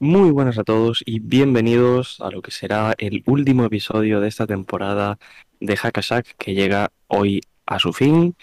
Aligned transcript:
Muy 0.00 0.30
buenas 0.30 0.58
a 0.58 0.64
todos 0.64 1.02
y 1.04 1.18
bienvenidos 1.18 2.20
a 2.20 2.30
lo 2.30 2.40
que 2.40 2.52
será 2.52 2.94
el 2.98 3.24
último 3.26 3.64
episodio 3.64 4.20
de 4.20 4.28
esta 4.28 4.46
temporada 4.46 5.18
de 5.58 5.76
Hackashack 5.76 6.36
que 6.36 6.54
llega 6.54 6.92
hoy 7.08 7.40
a 7.66 7.80
su 7.80 7.92
fin 7.92 8.36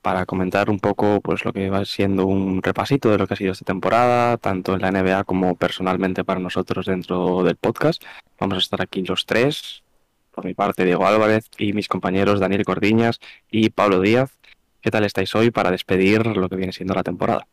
para 0.00 0.26
comentar 0.26 0.70
un 0.70 0.78
poco 0.78 1.20
pues 1.20 1.44
lo 1.44 1.52
que 1.52 1.70
va 1.70 1.84
siendo 1.86 2.26
un 2.26 2.62
repasito 2.62 3.10
de 3.10 3.18
lo 3.18 3.26
que 3.26 3.34
ha 3.34 3.36
sido 3.36 3.50
esta 3.50 3.64
temporada, 3.64 4.36
tanto 4.36 4.74
en 4.74 4.82
la 4.82 4.92
NBA 4.92 5.24
como 5.24 5.56
personalmente 5.56 6.22
para 6.22 6.38
nosotros 6.38 6.86
dentro 6.86 7.42
del 7.42 7.56
podcast. 7.56 8.00
Vamos 8.38 8.58
a 8.58 8.60
estar 8.60 8.80
aquí 8.80 9.02
los 9.02 9.26
tres, 9.26 9.82
por 10.30 10.44
mi 10.44 10.54
parte 10.54 10.84
Diego 10.84 11.04
Álvarez 11.04 11.50
y 11.58 11.72
mis 11.72 11.88
compañeros 11.88 12.38
Daniel 12.38 12.64
Cordiñas 12.64 13.18
y 13.50 13.70
Pablo 13.70 14.00
Díaz. 14.00 14.38
¿Qué 14.80 14.92
tal 14.92 15.02
estáis 15.02 15.34
hoy 15.34 15.50
para 15.50 15.72
despedir 15.72 16.28
lo 16.28 16.48
que 16.48 16.54
viene 16.54 16.72
siendo 16.72 16.94
la 16.94 17.02
temporada? 17.02 17.48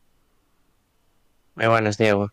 Muy 1.56 1.66
buenas, 1.66 1.98
Diego. 1.98 2.30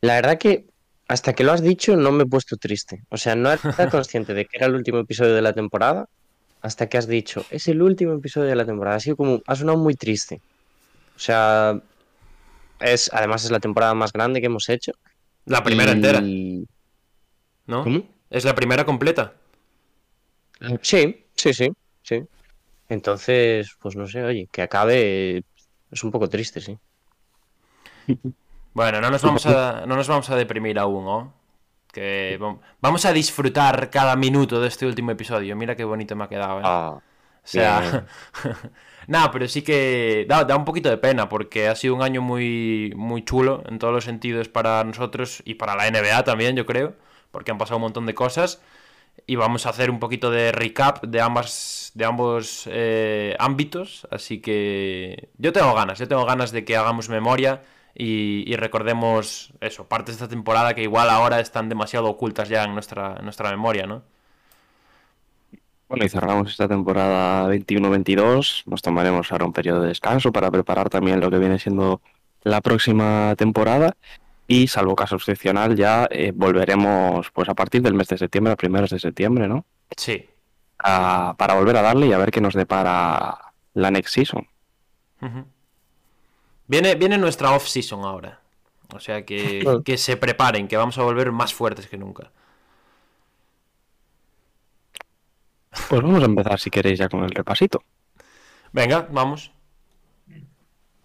La 0.00 0.14
verdad 0.14 0.38
que 0.38 0.66
hasta 1.08 1.32
que 1.32 1.42
lo 1.42 1.52
has 1.52 1.62
dicho 1.62 1.96
no 1.96 2.12
me 2.12 2.24
he 2.24 2.26
puesto 2.26 2.56
triste. 2.56 3.02
O 3.08 3.16
sea, 3.16 3.34
no 3.34 3.50
era 3.50 3.60
consciente 3.90 4.34
de 4.34 4.44
que 4.44 4.58
era 4.58 4.66
el 4.66 4.74
último 4.74 4.98
episodio 4.98 5.34
de 5.34 5.42
la 5.42 5.54
temporada 5.54 6.08
hasta 6.60 6.88
que 6.88 6.98
has 6.98 7.06
dicho, 7.06 7.44
es 7.50 7.68
el 7.68 7.80
último 7.82 8.14
episodio 8.14 8.48
de 8.48 8.56
la 8.56 8.66
temporada. 8.66 8.96
Ha 8.96 9.00
sido 9.00 9.16
como, 9.16 9.40
ha 9.46 9.54
sonado 9.54 9.78
muy 9.78 9.94
triste. 9.94 10.40
O 11.14 11.18
sea, 11.18 11.80
es, 12.80 13.10
además 13.12 13.44
es 13.44 13.50
la 13.50 13.60
temporada 13.60 13.94
más 13.94 14.12
grande 14.12 14.40
que 14.40 14.46
hemos 14.46 14.68
hecho. 14.68 14.92
La 15.46 15.62
primera 15.62 15.92
entera. 15.92 16.20
¿No? 16.20 17.84
Es 18.30 18.44
la 18.44 18.54
primera 18.54 18.84
completa. 18.84 19.34
Sí, 20.82 21.26
sí, 21.34 21.54
sí, 21.54 21.70
sí. 22.02 22.22
Entonces, 22.88 23.76
pues 23.80 23.94
no 23.96 24.06
sé, 24.06 24.22
oye, 24.24 24.48
que 24.50 24.62
acabe 24.62 25.44
es 25.90 26.04
un 26.04 26.10
poco 26.10 26.28
triste, 26.28 26.60
sí. 26.60 26.76
Bueno, 28.78 29.00
no 29.00 29.10
nos 29.10 29.22
vamos 29.22 29.44
a, 29.44 29.86
no 29.86 29.96
nos 29.96 30.06
vamos 30.06 30.30
a 30.30 30.36
deprimir 30.36 30.78
aún, 30.78 31.04
¿no? 31.04 31.34
Que 31.92 32.38
vamos 32.80 33.04
a 33.06 33.12
disfrutar 33.12 33.90
cada 33.90 34.14
minuto 34.14 34.60
de 34.60 34.68
este 34.68 34.86
último 34.86 35.10
episodio. 35.10 35.56
Mira 35.56 35.74
qué 35.74 35.82
bonito 35.82 36.14
me 36.14 36.22
ha 36.22 36.28
quedado. 36.28 36.60
¿eh? 36.60 36.62
Ah, 36.64 36.90
o 36.94 37.02
sea, 37.42 38.06
nada, 39.08 39.32
pero 39.32 39.48
sí 39.48 39.62
que 39.62 40.26
da, 40.28 40.44
da, 40.44 40.54
un 40.54 40.64
poquito 40.64 40.88
de 40.90 40.96
pena 40.96 41.28
porque 41.28 41.66
ha 41.66 41.74
sido 41.74 41.96
un 41.96 42.02
año 42.02 42.22
muy, 42.22 42.92
muy 42.94 43.24
chulo 43.24 43.64
en 43.68 43.80
todos 43.80 43.92
los 43.92 44.04
sentidos 44.04 44.48
para 44.48 44.84
nosotros 44.84 45.42
y 45.44 45.54
para 45.54 45.74
la 45.74 45.90
NBA 45.90 46.22
también, 46.22 46.54
yo 46.54 46.64
creo, 46.64 46.94
porque 47.32 47.50
han 47.50 47.58
pasado 47.58 47.78
un 47.78 47.82
montón 47.82 48.06
de 48.06 48.14
cosas. 48.14 48.62
Y 49.26 49.34
vamos 49.34 49.66
a 49.66 49.70
hacer 49.70 49.90
un 49.90 49.98
poquito 49.98 50.30
de 50.30 50.52
recap 50.52 51.02
de 51.04 51.20
ambas 51.20 51.90
de 51.96 52.04
ambos 52.04 52.68
eh, 52.70 53.34
ámbitos. 53.40 54.06
Así 54.12 54.40
que 54.40 55.30
yo 55.36 55.52
tengo 55.52 55.74
ganas, 55.74 55.98
yo 55.98 56.06
tengo 56.06 56.24
ganas 56.24 56.52
de 56.52 56.64
que 56.64 56.76
hagamos 56.76 57.08
memoria 57.08 57.60
y, 58.00 58.54
recordemos 58.54 59.52
eso, 59.60 59.88
partes 59.88 60.14
de 60.14 60.24
esta 60.24 60.28
temporada 60.28 60.72
que 60.72 60.82
igual 60.82 61.10
ahora 61.10 61.40
están 61.40 61.68
demasiado 61.68 62.06
ocultas 62.06 62.48
ya 62.48 62.62
en 62.62 62.72
nuestra, 62.72 63.16
nuestra 63.22 63.50
memoria, 63.50 63.86
¿no? 63.86 64.02
Bueno, 65.88 66.04
y 66.04 66.08
cerramos 66.08 66.50
esta 66.50 66.68
temporada 66.68 67.48
21-22, 67.52 68.64
nos 68.66 68.82
tomaremos 68.82 69.32
ahora 69.32 69.46
un 69.46 69.52
periodo 69.52 69.82
de 69.82 69.88
descanso 69.88 70.30
para 70.30 70.50
preparar 70.50 70.88
también 70.90 71.18
lo 71.18 71.28
que 71.28 71.38
viene 71.38 71.58
siendo 71.58 72.00
la 72.44 72.60
próxima 72.60 73.34
temporada 73.36 73.96
y 74.46 74.68
salvo 74.68 74.94
caso 74.94 75.16
excepcional 75.16 75.74
ya 75.74 76.06
eh, 76.10 76.32
volveremos 76.32 77.30
pues 77.32 77.48
a 77.48 77.54
partir 77.54 77.82
del 77.82 77.94
mes 77.94 78.06
de 78.08 78.18
septiembre, 78.18 78.52
a 78.52 78.56
primeros 78.56 78.90
de 78.90 79.00
septiembre, 79.00 79.48
¿no? 79.48 79.64
Sí. 79.96 80.24
para 80.76 81.54
volver 81.54 81.76
a 81.76 81.82
darle 81.82 82.06
y 82.06 82.12
a 82.12 82.18
ver 82.18 82.30
qué 82.30 82.40
nos 82.40 82.54
depara 82.54 83.52
la 83.74 83.90
next 83.90 84.14
season. 84.14 84.46
Viene, 86.68 86.94
viene 86.94 87.18
nuestra 87.18 87.52
off-season 87.52 88.04
ahora. 88.04 88.40
O 88.94 89.00
sea 89.00 89.24
que, 89.24 89.64
que 89.84 89.98
se 89.98 90.16
preparen, 90.16 90.68
que 90.68 90.76
vamos 90.76 90.96
a 90.98 91.02
volver 91.02 91.32
más 91.32 91.52
fuertes 91.52 91.88
que 91.88 91.98
nunca. 91.98 92.30
Pues 95.88 96.02
vamos 96.02 96.22
a 96.22 96.26
empezar, 96.26 96.58
si 96.58 96.70
queréis, 96.70 96.98
ya 96.98 97.08
con 97.08 97.24
el 97.24 97.30
repasito. 97.30 97.82
Venga, 98.72 99.08
vamos. 99.10 99.52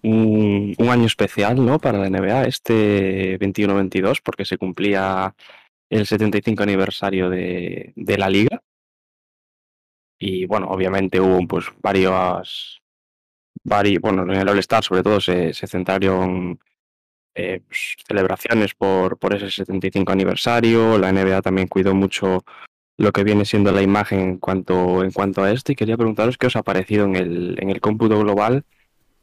Un, 0.01 0.75
año 0.79 1.05
especial, 1.05 1.65
¿no? 1.65 1.79
Para 1.79 1.97
la 1.97 2.09
NBA, 2.09 2.43
este 2.43 3.39
21-22, 3.39 4.19
porque 4.21 4.43
se 4.43 4.57
cumplía 4.57 5.33
el 5.89 6.05
75 6.05 6.63
aniversario 6.63 7.29
de, 7.29 7.93
de, 7.95 8.17
la 8.17 8.29
liga. 8.29 8.61
Y 10.19 10.45
bueno, 10.45 10.67
obviamente 10.67 11.21
hubo 11.21 11.45
pues 11.47 11.65
varios, 11.81 12.81
bueno, 13.63 14.23
en 14.23 14.31
el 14.31 14.49
All-Star 14.49 14.83
sobre 14.83 15.03
todo 15.03 15.19
se, 15.21 15.53
centraron 15.53 16.59
eh, 17.35 17.61
pues, 17.67 17.95
celebraciones 18.07 18.73
por, 18.73 19.17
por 19.17 19.35
ese 19.35 19.49
75 19.49 20.11
aniversario, 20.11 20.97
la 20.97 21.11
NBA 21.11 21.41
también 21.41 21.67
cuidó 21.67 21.93
mucho 21.95 22.43
lo 22.97 23.11
que 23.11 23.23
viene 23.23 23.45
siendo 23.45 23.71
la 23.71 23.81
imagen 23.81 24.19
en 24.19 24.37
cuanto, 24.37 25.03
en 25.03 25.11
cuanto 25.11 25.43
a 25.43 25.51
esto 25.51 25.71
y 25.71 25.75
quería 25.75 25.97
preguntaros 25.97 26.37
qué 26.37 26.47
os 26.47 26.55
ha 26.55 26.63
parecido 26.63 27.05
en 27.05 27.15
el, 27.15 27.57
en 27.59 27.69
el 27.69 27.81
cómputo 27.81 28.19
global 28.19 28.65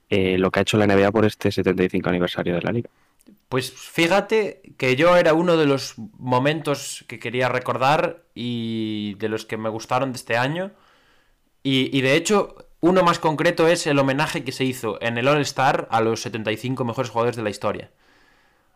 eh, 0.09 0.39
lo 0.39 0.51
que 0.51 0.59
ha 0.59 0.63
hecho 0.63 0.77
la 0.77 0.89
NBA 0.89 1.13
por 1.13 1.25
este 1.25 1.53
75 1.53 2.09
aniversario 2.09 2.55
de 2.55 2.63
la 2.63 2.73
liga. 2.73 2.91
Pues 3.49 3.73
fíjate 3.73 4.61
que 4.77 4.97
yo 4.97 5.17
era 5.17 5.35
uno 5.35 5.57
de 5.57 5.67
los 5.67 5.95
momentos 6.19 7.05
que 7.07 7.21
quería 7.21 7.49
recordar 7.49 8.25
y 8.35 9.15
de 9.15 9.29
los 9.29 9.47
que 9.47 9.57
me 9.57 9.69
gustaron 9.69 10.13
de 10.13 10.17
este 10.17 10.37
año. 10.37 10.73
Y, 11.63 11.97
y 11.97 12.01
de 12.01 12.17
hecho, 12.17 12.57
uno 12.81 13.03
más 13.03 13.19
concreto 13.19 13.69
es 13.69 13.87
el 13.87 13.99
homenaje 13.99 14.45
que 14.45 14.53
se 14.53 14.65
hizo 14.65 15.01
en 15.03 15.19
el 15.19 15.29
All-Star 15.29 15.89
a 15.91 16.01
los 16.01 16.23
75 16.23 16.85
mejores 16.85 17.11
jugadores 17.11 17.37
de 17.37 17.43
la 17.43 17.51
historia. 17.51 17.91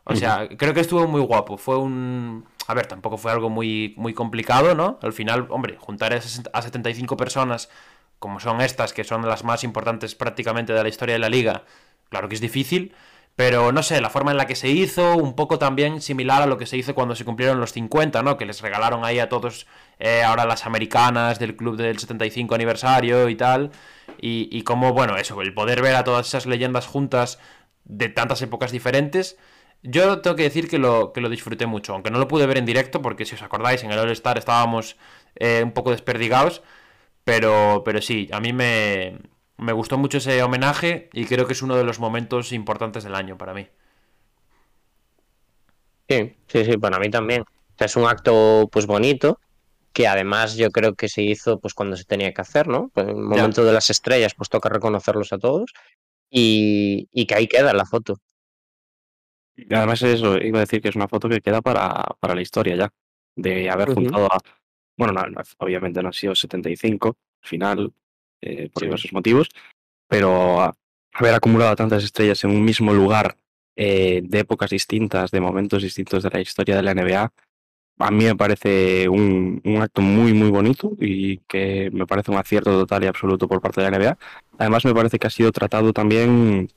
O 0.04 0.15
sea, 0.15 0.48
creo 0.59 0.75
que 0.75 0.81
estuvo 0.81 1.06
muy 1.09 1.22
guapo. 1.22 1.56
Fue 1.56 1.78
un. 1.78 2.44
A 2.66 2.75
ver, 2.75 2.87
tampoco 2.87 3.16
fue 3.16 3.32
algo 3.32 3.48
muy, 3.48 3.94
muy 3.97 4.12
complicado, 4.12 4.75
¿no? 4.75 4.98
Al 5.03 5.15
final, 5.15 5.47
hombre, 5.48 5.76
juntar 5.78 6.12
a 6.12 6.20
75 6.62 7.16
personas 7.16 7.70
como 8.19 8.41
son 8.41 8.60
estas, 8.60 8.92
que 8.92 9.04
son 9.04 9.26
las 9.26 9.44
más 9.44 9.65
importantes 9.65 10.15
prácticamente 10.15 10.72
de 10.72 10.82
la 10.82 10.88
historia 10.88 11.15
de 11.15 11.19
la 11.19 11.28
liga, 11.28 11.65
claro 12.09 12.28
que 12.28 12.34
es 12.34 12.41
difícil. 12.41 12.94
Pero 13.37 13.72
no 13.72 13.83
sé, 13.83 14.00
la 14.00 14.11
forma 14.11 14.31
en 14.31 14.37
la 14.37 14.47
que 14.47 14.55
se 14.55 14.69
hizo, 14.69 15.17
un 15.17 15.34
poco 15.34 15.59
también 15.59 16.00
similar 16.00 16.43
a 16.43 16.47
lo 16.47 16.56
que 16.56 16.67
se 16.67 16.77
hizo 16.77 16.95
cuando 16.95 17.17
se 17.17 17.25
cumplieron 17.25 17.59
los 17.61 17.72
50, 17.72 18.22
¿no? 18.22 18.37
Que 18.37 18.47
les 18.47 18.61
regalaron 18.62 19.05
ahí 19.05 19.19
a 19.19 19.28
todos 19.28 19.67
eh, 19.99 20.22
ahora 20.22 20.45
las 20.47 20.67
americanas 20.67 21.41
del 21.41 21.56
club 21.56 21.77
del 21.77 21.99
75 21.99 22.55
aniversario 22.55 23.28
y 23.28 23.34
tal. 23.34 23.72
Y, 24.21 24.49
y 24.53 24.62
como, 24.62 24.93
bueno, 24.93 25.17
eso, 25.17 25.41
el 25.43 25.53
poder 25.53 25.83
ver 25.83 25.97
a 25.97 26.05
todas 26.05 26.28
esas 26.28 26.47
leyendas 26.47 26.87
juntas 26.87 27.41
de 27.84 28.09
tantas 28.09 28.41
épocas 28.43 28.71
diferentes. 28.72 29.37
Yo 29.83 30.21
tengo 30.22 30.37
que 30.37 30.45
decir 30.45 30.69
que 30.69 30.78
lo, 30.78 31.12
que 31.12 31.21
lo 31.21 31.28
disfruté 31.28 31.66
mucho, 31.66 31.93
aunque 31.93 32.11
no 32.11 32.19
lo 32.19 32.28
pude 32.28 32.47
ver 32.47 32.59
en 32.59 32.66
directo, 32.66 33.03
porque 33.03 33.27
si 33.27 33.34
os 33.34 33.43
acordáis, 33.43 33.83
en 33.84 33.91
el 33.93 33.99
All-Star 33.99 34.39
estábamos 34.39 34.97
eh, 35.37 35.62
un 35.65 35.72
poco 35.72 35.91
desperdigados. 35.91 36.62
Pero, 37.25 37.83
pero 37.84 38.03
sí, 38.03 38.28
a 38.33 38.41
mí 38.41 38.53
me, 38.53 39.19
me 39.56 39.72
gustó 39.72 39.98
mucho 39.98 40.19
ese 40.19 40.42
homenaje 40.42 41.09
y 41.12 41.26
creo 41.26 41.47
que 41.47 41.53
es 41.53 41.62
uno 41.62 41.76
de 41.76 41.84
los 41.84 42.00
momentos 42.00 42.53
importantes 42.53 43.04
del 43.04 43.15
año 43.15 43.38
para 43.38 43.54
mí. 43.54 43.69
Sí, 46.09 46.37
sí, 46.47 46.65
sí, 46.65 46.76
para 46.76 46.98
mí 46.98 47.10
también. 47.10 47.45
es 47.78 47.97
un 47.97 48.06
acto 48.06 48.68
pues 48.71 48.86
bonito 48.86 49.39
que 49.92 50.09
además 50.09 50.56
yo 50.56 50.71
creo 50.71 50.95
que 50.95 51.09
se 51.09 51.22
hizo 51.22 51.60
pues 51.60 51.72
cuando 51.72 51.97
se 51.97 52.04
tenía 52.04 52.34
que 52.34 52.41
hacer, 52.41 52.66
¿no? 52.66 52.91
Pues, 52.92 53.06
en 53.06 53.16
el 53.16 53.24
momento 53.24 53.65
de 53.65 53.72
las 53.72 53.91
estrellas 53.91 54.34
pues 54.34 54.51
toca 54.51 54.68
reconocerlos 54.68 55.33
a 55.33 55.39
todos 55.39 55.72
y, 56.28 57.27
que 57.27 57.34
ahí 57.34 57.47
queda 57.47 57.72
la 57.72 57.86
foto. 57.86 58.18
Y 59.57 59.72
además 59.72 60.03
eso, 60.03 60.36
iba 60.39 60.59
a 60.59 60.62
decir 60.62 60.83
que 60.83 60.89
es 60.89 60.97
una 60.97 61.07
foto 61.07 61.28
que 61.28 61.41
queda 61.41 61.62
para, 61.62 62.04
para 62.18 62.34
la 62.34 62.42
historia 62.42 62.74
ya, 62.74 62.92
de 63.36 63.71
haber 63.71 63.95
juntado 63.95 64.27
a... 64.27 64.39
Bueno, 64.97 65.15
obviamente 65.59 66.03
no 66.03 66.09
ha 66.09 66.12
sido 66.12 66.34
75, 66.34 67.16
al 67.42 67.48
final, 67.48 67.92
eh, 68.45 68.71
por 68.73 68.83
diversos 68.83 69.13
motivos, 69.13 69.49
pero 70.09 70.75
haber 71.13 71.35
acumulado 71.35 71.75
tantas 71.77 72.05
estrellas 72.05 72.45
en 72.45 72.51
un 72.51 72.65
mismo 72.65 72.93
lugar 72.93 73.37
eh, 73.77 74.21
de 74.23 74.41
épocas 74.41 74.71
distintas, 74.71 75.31
de 75.31 75.41
momentos 75.41 75.83
distintos 75.83 76.23
de 76.23 76.31
la 76.31 76.41
historia 76.41 76.77
de 76.77 76.83
la 76.83 76.95
NBA, 76.95 77.33
a 77.99 78.11
mí 78.11 78.25
me 78.25 78.37
parece 78.37 79.09
un, 79.09 79.63
acto 79.81 80.03
muy, 80.03 80.33
muy 80.35 80.51
bonito 80.51 80.93
y 81.01 81.39
que 81.49 81.91
me 81.93 82.07
parece 82.07 82.31
un 82.31 82.37
acierto 82.37 82.71
total 82.73 83.05
y 83.05 83.07
absoluto 83.07 83.49
por 83.49 83.61
parte 83.61 83.81
de 83.81 83.91
la 83.91 83.99
NBA. 83.99 84.19
Además, 84.59 84.85
me 84.85 84.95
parece 84.95 85.19
que 85.19 85.27
ha 85.27 85.31
sido 85.31 85.53
tratado 85.53 85.93
también 85.93 86.69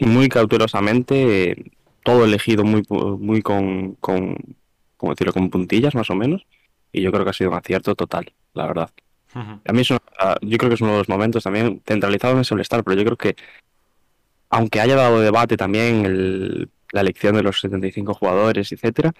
muy 0.00 0.28
cautelosamente 0.28 1.72
todo 2.04 2.24
elegido 2.24 2.64
muy, 2.64 2.82
muy 2.88 3.42
con, 3.42 3.96
con, 3.96 4.36
como 4.96 5.12
decirlo, 5.12 5.32
con 5.32 5.50
puntillas 5.50 5.94
más 5.94 6.08
o 6.10 6.14
menos. 6.14 6.46
Y 6.92 7.02
yo 7.02 7.12
creo 7.12 7.24
que 7.24 7.30
ha 7.30 7.34
sido 7.34 7.50
un 7.50 7.56
acierto 7.56 7.94
total, 7.94 8.32
la 8.54 8.66
verdad. 8.66 8.90
A 9.34 9.72
mí 9.72 9.80
es 9.82 9.90
una- 9.90 10.00
yo 10.42 10.58
creo 10.58 10.70
que 10.70 10.74
es 10.74 10.80
uno 10.80 10.92
de 10.92 10.98
los 10.98 11.08
momentos 11.08 11.44
también 11.44 11.82
centralizado 11.86 12.34
en 12.34 12.40
ese 12.40 12.54
All-Star, 12.54 12.82
pero 12.84 12.96
yo 12.96 13.04
creo 13.04 13.16
que 13.16 13.36
aunque 14.50 14.80
haya 14.80 14.96
dado 14.96 15.20
debate 15.20 15.56
también 15.56 16.04
el- 16.04 16.68
la 16.92 17.02
elección 17.02 17.36
de 17.36 17.42
los 17.42 17.60
75 17.60 18.14
jugadores, 18.14 18.72
etcétera, 18.72 19.12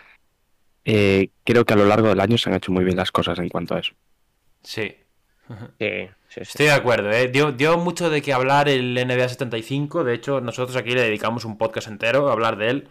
eh, 0.84 1.28
creo 1.44 1.64
que 1.64 1.74
a 1.74 1.76
lo 1.76 1.84
largo 1.86 2.08
del 2.08 2.18
año 2.20 2.36
se 2.36 2.50
han 2.50 2.56
hecho 2.56 2.72
muy 2.72 2.84
bien 2.84 2.96
las 2.96 3.12
cosas 3.12 3.38
en 3.38 3.48
cuanto 3.48 3.74
a 3.76 3.80
eso. 3.80 3.92
Sí. 4.62 4.94
Sí, 5.78 6.08
sí, 6.28 6.34
sí. 6.34 6.40
Estoy 6.42 6.66
de 6.66 6.72
acuerdo, 6.72 7.10
¿eh? 7.10 7.28
dio, 7.28 7.50
dio 7.52 7.76
mucho 7.76 8.08
de 8.08 8.22
qué 8.22 8.32
hablar 8.32 8.68
el 8.68 8.96
NBA 8.96 9.28
75. 9.28 10.04
De 10.04 10.14
hecho, 10.14 10.40
nosotros 10.40 10.76
aquí 10.76 10.90
le 10.90 11.02
dedicamos 11.02 11.44
un 11.44 11.58
podcast 11.58 11.88
entero 11.88 12.28
a 12.28 12.32
hablar 12.32 12.56
de 12.56 12.70
él. 12.70 12.88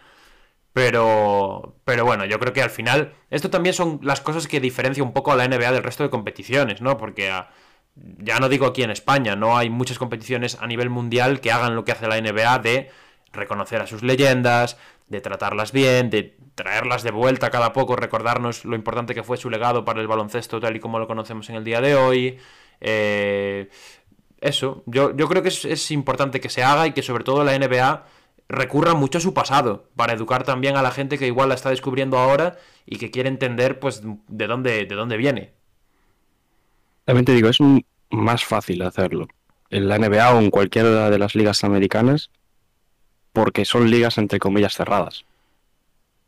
Pero, 0.73 1.75
pero 1.83 2.05
bueno, 2.05 2.25
yo 2.25 2.39
creo 2.39 2.53
que 2.53 2.61
al 2.61 2.69
final, 2.69 3.13
esto 3.29 3.49
también 3.49 3.73
son 3.73 3.99
las 4.03 4.21
cosas 4.21 4.47
que 4.47 4.59
diferencian 4.59 5.07
un 5.07 5.13
poco 5.13 5.31
a 5.31 5.35
la 5.35 5.47
NBA 5.47 5.71
del 5.71 5.83
resto 5.83 6.03
de 6.03 6.09
competiciones, 6.09 6.81
¿no? 6.81 6.97
Porque 6.97 7.29
ah, 7.31 7.49
ya 7.95 8.39
no 8.39 8.49
digo 8.49 8.67
aquí 8.67 8.83
en 8.83 8.91
España, 8.91 9.35
no 9.35 9.57
hay 9.57 9.69
muchas 9.69 9.97
competiciones 9.97 10.57
a 10.59 10.67
nivel 10.67 10.89
mundial 10.89 11.41
que 11.41 11.51
hagan 11.51 11.75
lo 11.75 11.83
que 11.85 11.91
hace 11.91 12.07
la 12.07 12.21
NBA 12.21 12.59
de 12.59 12.91
reconocer 13.31 13.81
a 13.81 13.87
sus 13.87 14.03
leyendas, 14.03 14.77
de 15.07 15.21
tratarlas 15.21 15.71
bien, 15.71 16.09
de 16.09 16.37
traerlas 16.55 17.03
de 17.03 17.11
vuelta 17.11 17.49
cada 17.49 17.73
poco, 17.73 17.95
recordarnos 17.95 18.65
lo 18.65 18.75
importante 18.75 19.15
que 19.15 19.23
fue 19.23 19.37
su 19.37 19.49
legado 19.49 19.85
para 19.85 20.01
el 20.01 20.07
baloncesto 20.07 20.59
tal 20.59 20.75
y 20.75 20.79
como 20.79 20.99
lo 20.99 21.07
conocemos 21.07 21.49
en 21.49 21.55
el 21.55 21.63
día 21.63 21.81
de 21.81 21.95
hoy. 21.95 22.39
Eh, 22.81 23.69
eso, 24.41 24.83
yo, 24.85 25.15
yo 25.15 25.27
creo 25.27 25.43
que 25.43 25.49
es 25.49 25.91
importante 25.91 26.39
que 26.39 26.49
se 26.49 26.63
haga 26.63 26.87
y 26.87 26.93
que 26.93 27.01
sobre 27.01 27.23
todo 27.23 27.43
la 27.43 27.57
NBA 27.57 28.05
recurra 28.49 28.95
mucho 28.95 29.19
a 29.19 29.21
su 29.21 29.33
pasado 29.33 29.87
para 29.95 30.13
educar 30.13 30.43
también 30.43 30.75
a 30.75 30.81
la 30.81 30.91
gente 30.91 31.17
que 31.17 31.27
igual 31.27 31.49
la 31.49 31.55
está 31.55 31.69
descubriendo 31.69 32.17
ahora 32.17 32.57
y 32.85 32.97
que 32.97 33.11
quiere 33.11 33.29
entender 33.29 33.79
pues 33.79 34.01
de 34.03 34.47
dónde, 34.47 34.85
de 34.85 34.95
dónde 34.95 35.17
viene. 35.17 35.53
También 37.05 37.25
te 37.25 37.33
digo, 37.33 37.49
es 37.49 37.59
más 38.09 38.43
fácil 38.43 38.81
hacerlo 38.81 39.27
en 39.69 39.87
la 39.87 39.99
NBA 39.99 40.33
o 40.33 40.39
en 40.39 40.49
cualquiera 40.49 41.09
de 41.09 41.19
las 41.19 41.35
ligas 41.35 41.63
americanas 41.63 42.31
porque 43.33 43.65
son 43.65 43.89
ligas 43.89 44.17
entre 44.17 44.39
comillas 44.39 44.73
cerradas. 44.73 45.25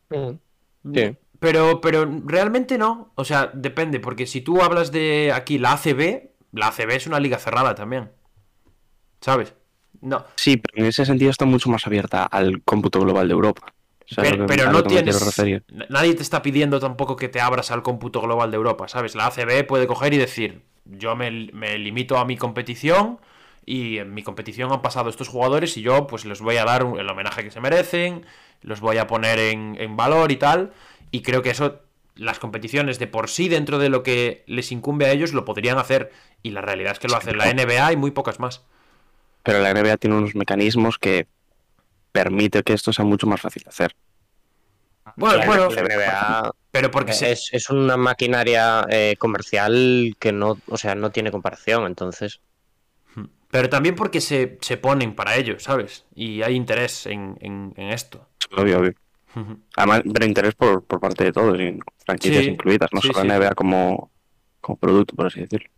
Sí. 0.10 1.18
Pero, 1.40 1.82
pero 1.82 2.08
realmente 2.26 2.78
no. 2.78 3.12
O 3.16 3.26
sea, 3.26 3.50
depende, 3.54 4.00
porque 4.00 4.28
si 4.28 4.42
tú 4.42 4.62
hablas 4.62 4.92
de 4.92 5.32
aquí 5.34 5.58
la 5.58 5.74
ACB, 5.74 6.30
la 6.52 6.68
ACB 6.68 6.92
es 6.92 7.08
una 7.08 7.20
liga 7.20 7.40
cerrada 7.40 7.74
también. 7.74 8.12
¿Sabes? 9.22 9.56
No. 10.02 10.26
Sí, 10.36 10.58
pero 10.58 10.84
en 10.84 10.90
ese 10.90 11.06
sentido 11.06 11.32
está 11.32 11.46
mucho 11.46 11.70
más 11.70 11.86
abierta 11.88 12.26
al 12.26 12.62
cómputo 12.64 13.00
global 13.00 13.28
de 13.28 13.34
Europa. 13.34 13.74
¿Sabes 14.08 14.34
Pero, 14.46 14.72
no 14.72 14.84
tienes. 14.84 15.42
Nadie 15.90 16.16
te 16.16 16.22
está 16.22 16.42
pidiendo 16.42 16.82
tampoco 16.82 17.16
que 17.16 17.30
te 17.30 17.40
abras 17.40 17.72
al 17.72 17.82
cómputo 17.82 18.20
global 18.20 18.52
de 18.52 18.58
Europa, 18.58 18.90
¿sabes? 18.90 19.16
La 19.16 19.28
ACB 19.28 19.66
puede 19.66 19.88
coger 19.88 20.14
y 20.14 20.18
decir: 20.18 20.64
Yo 20.86 21.16
me, 21.16 21.32
me 21.54 21.78
limito 21.78 22.18
a 22.18 22.26
mi 22.26 22.36
competición 22.36 23.20
y 23.66 24.00
en 24.00 24.14
mi 24.14 24.24
competición 24.24 24.72
han 24.74 24.82
pasado 24.82 25.10
estos 25.10 25.30
jugadores 25.30 25.78
y 25.78 25.82
yo, 25.82 26.08
pues 26.08 26.26
les 26.26 26.42
voy 26.42 26.58
a 26.58 26.66
dar 26.66 26.82
el 26.82 27.10
homenaje 27.10 27.44
que 27.44 27.52
se 27.52 27.62
merecen, 27.62 28.26
los 28.62 28.82
voy 28.82 28.98
a 28.98 29.08
poner 29.08 29.40
en, 29.40 29.78
en 29.80 29.96
valor 29.96 30.32
y 30.32 30.36
tal. 30.36 30.74
Y 31.12 31.22
creo 31.22 31.42
que 31.42 31.52
eso, 31.52 31.80
las 32.16 32.40
competiciones 32.40 33.00
de 33.00 33.08
por 33.08 33.30
sí, 33.30 33.48
dentro 33.48 33.80
de 33.80 33.88
lo 33.88 34.04
que 34.04 34.44
les 34.48 34.74
incumbe 34.74 35.06
a 35.06 35.12
ellos, 35.12 35.32
lo 35.32 35.46
podrían 35.46 35.78
hacer. 35.78 36.12
Y 36.44 36.52
la 36.52 36.62
realidad 36.62 36.94
es 36.94 37.00
que 37.00 37.08
lo 37.08 37.16
hace 37.16 37.34
la 37.34 37.54
NBA 37.54 37.94
y 37.94 37.98
muy 37.98 38.12
pocas 38.12 38.40
más. 38.40 38.66
Pero 39.44 39.60
la 39.60 39.72
NBA 39.72 39.98
tiene 39.98 40.18
unos 40.18 40.36
mecanismos 40.36 40.98
que 41.00 41.28
permite 42.12 42.64
que 42.64 42.74
esto 42.74 42.94
sea 42.94 43.06
mucho 43.06 43.28
más 43.28 43.42
fácil 43.42 43.64
de 43.64 43.70
hacer. 43.70 43.96
Bueno, 45.16 45.40
La 45.40 45.46
bueno, 45.46 45.70
NBA 45.72 46.52
pero 46.72 46.90
porque 46.92 47.14
se, 47.14 47.32
es, 47.32 47.50
es 47.52 47.70
una 47.70 47.98
maquinaria 47.98 48.86
eh, 48.90 49.16
comercial 49.20 50.16
que 50.20 50.32
no, 50.32 50.62
o 50.68 50.78
sea, 50.78 50.96
no 50.96 51.12
tiene 51.12 51.32
comparación, 51.32 51.86
entonces. 51.86 52.42
Pero 53.50 53.70
también 53.70 53.96
porque 53.96 54.22
se, 54.22 54.58
se 54.62 54.78
ponen 54.78 55.16
para 55.16 55.36
ello, 55.36 55.60
¿sabes? 55.60 56.06
Y 56.16 56.42
hay 56.42 56.56
interés 56.56 57.06
en, 57.06 57.38
en- 57.42 57.74
en 57.76 57.90
esto. 57.90 58.28
Obvio, 58.58 58.80
obvio. 58.80 58.94
Además, 59.78 60.04
pero 60.14 60.26
interés 60.26 60.56
por, 60.56 60.86
por 60.86 61.00
parte 61.02 61.26
de 61.26 61.34
todos, 61.34 61.58
franquicias 62.06 62.48
Sí, 62.48 62.48
incluidas, 62.48 62.90
no 62.94 63.02
sí, 63.02 63.14
solo 63.14 63.22
sí. 63.22 63.28
NBA 63.28 63.56
como, 63.56 64.12
como 64.62 64.78
producto, 64.80 65.16
por 65.16 65.28
así 65.28 65.42
decirlo. 65.42 65.70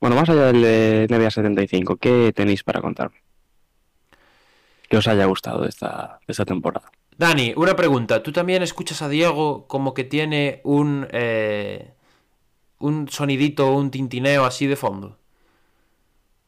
Bueno, 0.00 0.16
más 0.16 0.28
allá 0.28 0.52
del 0.52 0.62
de 0.62 1.06
NBA 1.08 1.30
75, 1.30 1.96
¿qué 1.96 2.32
tenéis 2.34 2.62
para 2.62 2.80
contarme? 2.80 3.22
Que 4.88 4.96
os 4.96 5.08
haya 5.08 5.24
gustado 5.26 5.62
de 5.62 5.68
esta, 5.68 6.20
de 6.26 6.32
esta 6.32 6.44
temporada. 6.44 6.90
Dani, 7.16 7.52
una 7.56 7.74
pregunta. 7.74 8.22
¿Tú 8.22 8.32
también 8.32 8.62
escuchas 8.62 9.02
a 9.02 9.08
Diego 9.08 9.66
como 9.66 9.92
que 9.92 10.04
tiene 10.04 10.60
un 10.64 11.06
eh, 11.10 11.92
un 12.78 13.08
sonidito, 13.08 13.72
un 13.72 13.90
tintineo 13.90 14.44
así 14.44 14.66
de 14.66 14.76
fondo? 14.76 15.18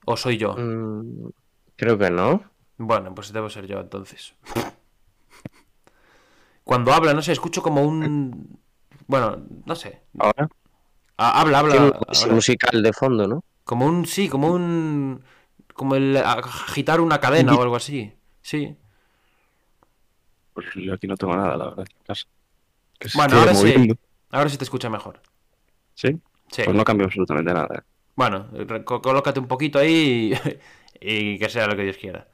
¿O 0.06 0.16
soy 0.16 0.38
yo? 0.38 0.54
mm, 0.56 1.30
creo 1.76 1.98
que 1.98 2.10
no. 2.10 2.44
Bueno, 2.78 3.14
pues 3.14 3.32
debo 3.32 3.50
ser 3.50 3.66
yo 3.66 3.80
entonces. 3.80 4.34
Cuando 6.64 6.92
habla, 6.92 7.14
no 7.14 7.22
sé, 7.22 7.32
escucho 7.32 7.62
como 7.62 7.82
un... 7.82 8.58
Bueno, 9.06 9.38
no 9.64 9.74
sé. 9.74 10.02
Ahora, 10.18 10.48
Ah, 11.22 11.42
Habla, 11.42 11.58
habla. 11.58 11.72
Tiene 11.72 11.92
un 12.30 12.34
musical 12.34 12.82
de 12.82 12.92
fondo, 12.94 13.26
¿no? 13.28 13.44
Como 13.64 13.84
un... 13.84 14.06
Sí, 14.06 14.30
como 14.30 14.48
un... 14.48 15.22
Como 15.74 15.94
el 15.94 16.16
agitar 16.16 16.98
una 17.00 17.20
cadena 17.20 17.54
o 17.54 17.62
algo 17.62 17.76
así. 17.76 18.10
Sí. 18.40 18.74
pues 20.54 20.66
yo 20.74 20.94
aquí 20.94 21.06
no 21.06 21.16
tengo 21.16 21.36
nada, 21.36 21.56
la 21.58 21.64
verdad. 21.66 21.86
Bueno, 23.14 23.38
ahora 23.38 23.54
sí. 23.54 23.92
Ahora 24.30 24.48
sí 24.48 24.56
te 24.56 24.64
escucha 24.64 24.88
mejor. 24.88 25.20
¿Sí? 25.94 26.18
Sí. 26.50 26.62
Pues 26.64 26.74
no 26.74 26.84
cambia 26.84 27.04
absolutamente 27.04 27.52
nada. 27.52 27.68
¿eh? 27.76 27.82
Bueno, 28.16 28.48
colócate 28.84 29.40
un 29.40 29.46
poquito 29.48 29.78
ahí 29.78 30.32
y, 31.00 31.34
y 31.34 31.38
que 31.38 31.50
sea 31.50 31.66
lo 31.66 31.76
que 31.76 31.84
Dios 31.84 31.98
quiera. 31.98 32.28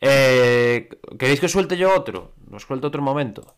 Eh, 0.00 0.88
¿Queréis 1.18 1.40
que 1.40 1.46
os 1.46 1.52
suelte 1.52 1.76
yo 1.76 1.94
otro? 1.94 2.32
Os 2.50 2.62
suelto 2.62 2.88
otro 2.88 3.02
momento. 3.02 3.56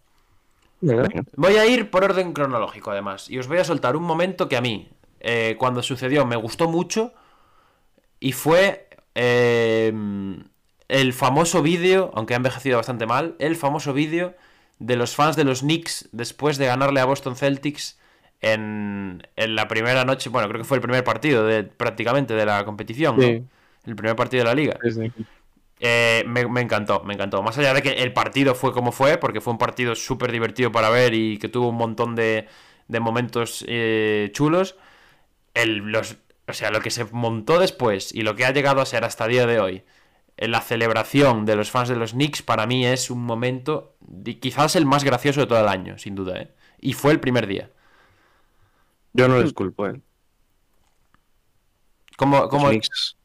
Voy 1.36 1.56
a 1.56 1.66
ir 1.66 1.90
por 1.90 2.04
orden 2.04 2.32
cronológico, 2.32 2.90
además. 2.90 3.30
Y 3.30 3.38
os 3.38 3.46
voy 3.46 3.58
a 3.58 3.64
soltar 3.64 3.96
un 3.96 4.02
momento 4.02 4.48
que 4.48 4.56
a 4.56 4.60
mí, 4.60 4.88
eh, 5.20 5.56
cuando 5.58 5.82
sucedió, 5.82 6.26
me 6.26 6.36
gustó 6.36 6.68
mucho. 6.68 7.12
Y 8.18 8.32
fue 8.32 8.88
eh, 9.14 9.92
el 10.88 11.12
famoso 11.12 11.62
vídeo, 11.62 12.10
aunque 12.14 12.34
ha 12.34 12.36
envejecido 12.36 12.76
bastante 12.76 13.06
mal, 13.06 13.36
el 13.38 13.56
famoso 13.56 13.92
vídeo 13.92 14.34
de 14.78 14.96
los 14.96 15.14
fans 15.14 15.36
de 15.36 15.44
los 15.44 15.60
Knicks 15.60 16.08
después 16.12 16.58
de 16.58 16.66
ganarle 16.66 17.00
a 17.00 17.04
Boston 17.04 17.36
Celtics 17.36 17.98
en, 18.40 19.22
en 19.36 19.54
la 19.54 19.68
primera 19.68 20.04
noche. 20.04 20.28
Bueno, 20.28 20.48
creo 20.48 20.60
que 20.60 20.68
fue 20.68 20.78
el 20.78 20.82
primer 20.82 21.04
partido 21.04 21.46
de, 21.46 21.62
prácticamente 21.62 22.34
de 22.34 22.44
la 22.44 22.64
competición, 22.64 23.16
¿no? 23.16 23.22
El 23.84 23.96
primer 23.96 24.16
partido 24.16 24.44
de 24.44 24.48
la 24.48 24.54
liga. 24.54 24.76
Eh, 25.84 26.22
me, 26.28 26.46
me 26.48 26.60
encantó, 26.60 27.02
me 27.04 27.14
encantó. 27.14 27.42
Más 27.42 27.58
allá 27.58 27.74
de 27.74 27.82
que 27.82 27.90
el 27.90 28.12
partido 28.12 28.54
fue 28.54 28.72
como 28.72 28.92
fue, 28.92 29.18
porque 29.18 29.40
fue 29.40 29.52
un 29.52 29.58
partido 29.58 29.94
súper 29.96 30.30
divertido 30.30 30.70
para 30.70 30.90
ver 30.90 31.12
y 31.14 31.38
que 31.38 31.48
tuvo 31.48 31.68
un 31.70 31.76
montón 31.76 32.14
de, 32.14 32.46
de 32.88 33.00
momentos 33.00 33.64
eh, 33.68 34.30
chulos. 34.32 34.76
El, 35.54 35.78
los, 35.92 36.18
o 36.48 36.52
sea, 36.54 36.70
lo 36.70 36.80
que 36.80 36.90
se 36.90 37.04
montó 37.06 37.58
después 37.60 38.14
y 38.14 38.22
lo 38.22 38.36
que 38.36 38.44
ha 38.46 38.52
llegado 38.52 38.80
a 38.80 38.86
ser 38.86 39.04
hasta 39.04 39.26
el 39.26 39.32
día 39.32 39.46
de 39.46 39.60
hoy, 39.60 39.84
en 40.38 40.50
la 40.52 40.60
celebración 40.62 41.46
de 41.46 41.56
los 41.56 41.70
fans 41.70 41.88
de 41.90 41.96
los 41.96 42.12
Knicks, 42.12 42.42
para 42.42 42.66
mí 42.66 42.86
es 42.86 43.10
un 43.10 43.24
momento, 43.24 43.96
de- 44.00 44.38
quizás 44.40 44.76
el 44.76 44.86
más 44.86 45.04
gracioso 45.04 45.40
de 45.42 45.46
todo 45.46 45.60
el 45.60 45.68
año, 45.68 45.98
sin 45.98 46.14
duda. 46.16 46.40
¿eh? 46.40 46.52
Y 46.80 46.94
fue 46.94 47.12
el 47.12 47.20
primer 47.20 47.46
día. 47.46 47.70
Yo 49.12 49.28
no 49.28 49.38
les 49.40 49.52
culpo, 49.52 49.86
¿eh? 49.88 50.00
¿Cómo, 52.16 52.48
cómo- 52.48 52.64
Los 52.68 52.72
Knicks, 52.72 53.16
cómo 53.16 53.21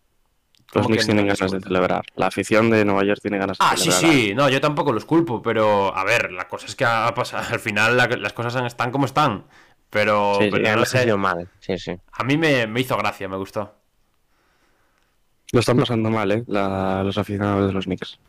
los 0.74 0.86
Knicks 0.88 1.06
tienen 1.06 1.28
ganas 1.28 1.52
de 1.52 1.60
celebrar. 1.62 2.04
La 2.16 2.28
afición 2.28 2.70
de 2.70 2.84
Nueva 2.86 3.04
York 3.04 3.20
tiene 3.22 3.38
ganas 3.38 3.58
de 3.58 3.66
Ah, 3.66 3.76
sí, 3.78 3.92
celebrar. 3.92 4.12
sí, 4.14 4.34
no, 4.36 4.50
yo 4.50 4.62
tampoco 4.62 4.92
los 4.92 5.06
culpo, 5.06 5.42
pero 5.42 5.96
a 5.96 6.04
ver, 6.04 6.32
la 6.32 6.48
cosa 6.48 6.68
es 6.68 6.76
que 6.76 6.86
ha 6.86 7.14
pasado, 7.14 7.46
al 7.54 7.60
final 7.60 7.96
la- 7.98 8.08
las 8.08 8.34
cosas 8.34 8.56
están 8.66 8.92
como 8.92 9.06
están. 9.06 9.46
Pero, 9.90 10.34
Sí, 10.40 10.44
sí, 10.46 10.52
pero 10.52 10.68
ha 10.70 10.76
no 10.76 10.86
sé, 10.86 10.98
envejecido 10.98 11.18
mal. 11.18 11.50
Sí, 11.60 11.78
sí. 11.78 11.96
a 12.12 12.24
mí 12.26 12.38
me, 12.38 12.68
me 12.68 12.82
hizo 12.82 12.98
gracia, 12.98 13.30
me 13.30 13.38
gustó. 13.38 13.74
Lo 15.54 15.62
están 15.62 15.78
pasando 15.78 16.10
mal, 16.10 16.30
¿eh? 16.32 16.44
La- 16.48 17.04
los 17.04 17.18
aficionados 17.18 17.68
de 17.68 17.74
los 17.74 17.86
Knicks. 17.86 18.20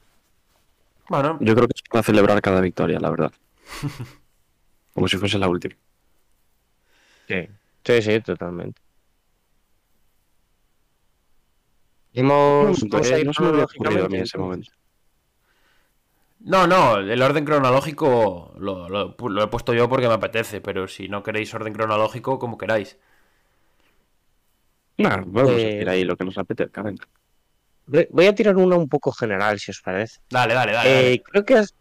Bueno, 1.08 1.38
Yo 1.40 1.54
creo 1.54 1.66
que 1.66 1.72
es 1.74 1.82
para 1.90 2.02
celebrar 2.04 2.40
cada 2.40 2.60
victoria, 2.60 3.00
la 3.00 3.10
verdad. 3.10 3.32
Como 4.94 5.08
si 5.08 5.16
fuese 5.16 5.38
la 5.38 5.48
última. 5.48 5.74
Sí, 7.26 7.48
sí, 7.84 8.02
sí, 8.02 8.20
totalmente. 8.20 8.80
No, 12.22 12.74
eh, 13.00 13.20
ir 13.20 13.26
no 13.26 13.32
se 13.32 13.42
me 13.44 13.48
había 13.50 13.64
ocurrido 13.64 14.04
a 14.06 14.08
mí 14.08 14.16
cronológicamente, 14.16 14.18
en 14.18 14.22
ese 14.24 14.36
entonces. 14.36 14.38
momento. 14.38 14.70
no, 16.40 16.66
no, 16.66 16.98
el 16.98 17.22
orden 17.22 17.44
cronológico 17.44 18.52
lo, 18.58 18.88
lo- 18.88 19.16
lo 19.28 19.42
he 19.42 19.48
puesto 19.48 19.74
yo 19.74 19.88
porque 19.88 20.08
me 20.08 20.14
apetece, 20.14 20.60
pero 20.60 20.86
si 20.88 21.08
no 21.08 21.22
queréis 21.22 21.52
orden 21.54 21.72
cronológico, 21.74 22.38
como 22.38 22.58
queráis. 22.58 22.96
Nah, 24.98 25.22
vamos 25.26 25.50
Eh, 25.50 25.64
a 25.64 25.68
decir 25.70 25.88
ahí 25.88 26.04
lo 26.04 26.16
que 26.16 26.24
nos 26.24 26.38
apetezca, 26.38 26.82
venga. 26.82 27.06
voy 28.10 28.26
a 28.26 28.34
tirar 28.34 28.56
una 28.56 28.76
un 28.76 28.88
poco 28.88 29.12
general, 29.12 29.58
si 29.58 29.70
os 29.70 29.80
parece. 29.80 30.18
Dale, 30.30 30.54
dale, 30.54 30.72
dale. 30.72 31.12
Eh, 31.12 31.22
creo 31.24 31.44
que 31.44 31.54
has, 31.56 31.74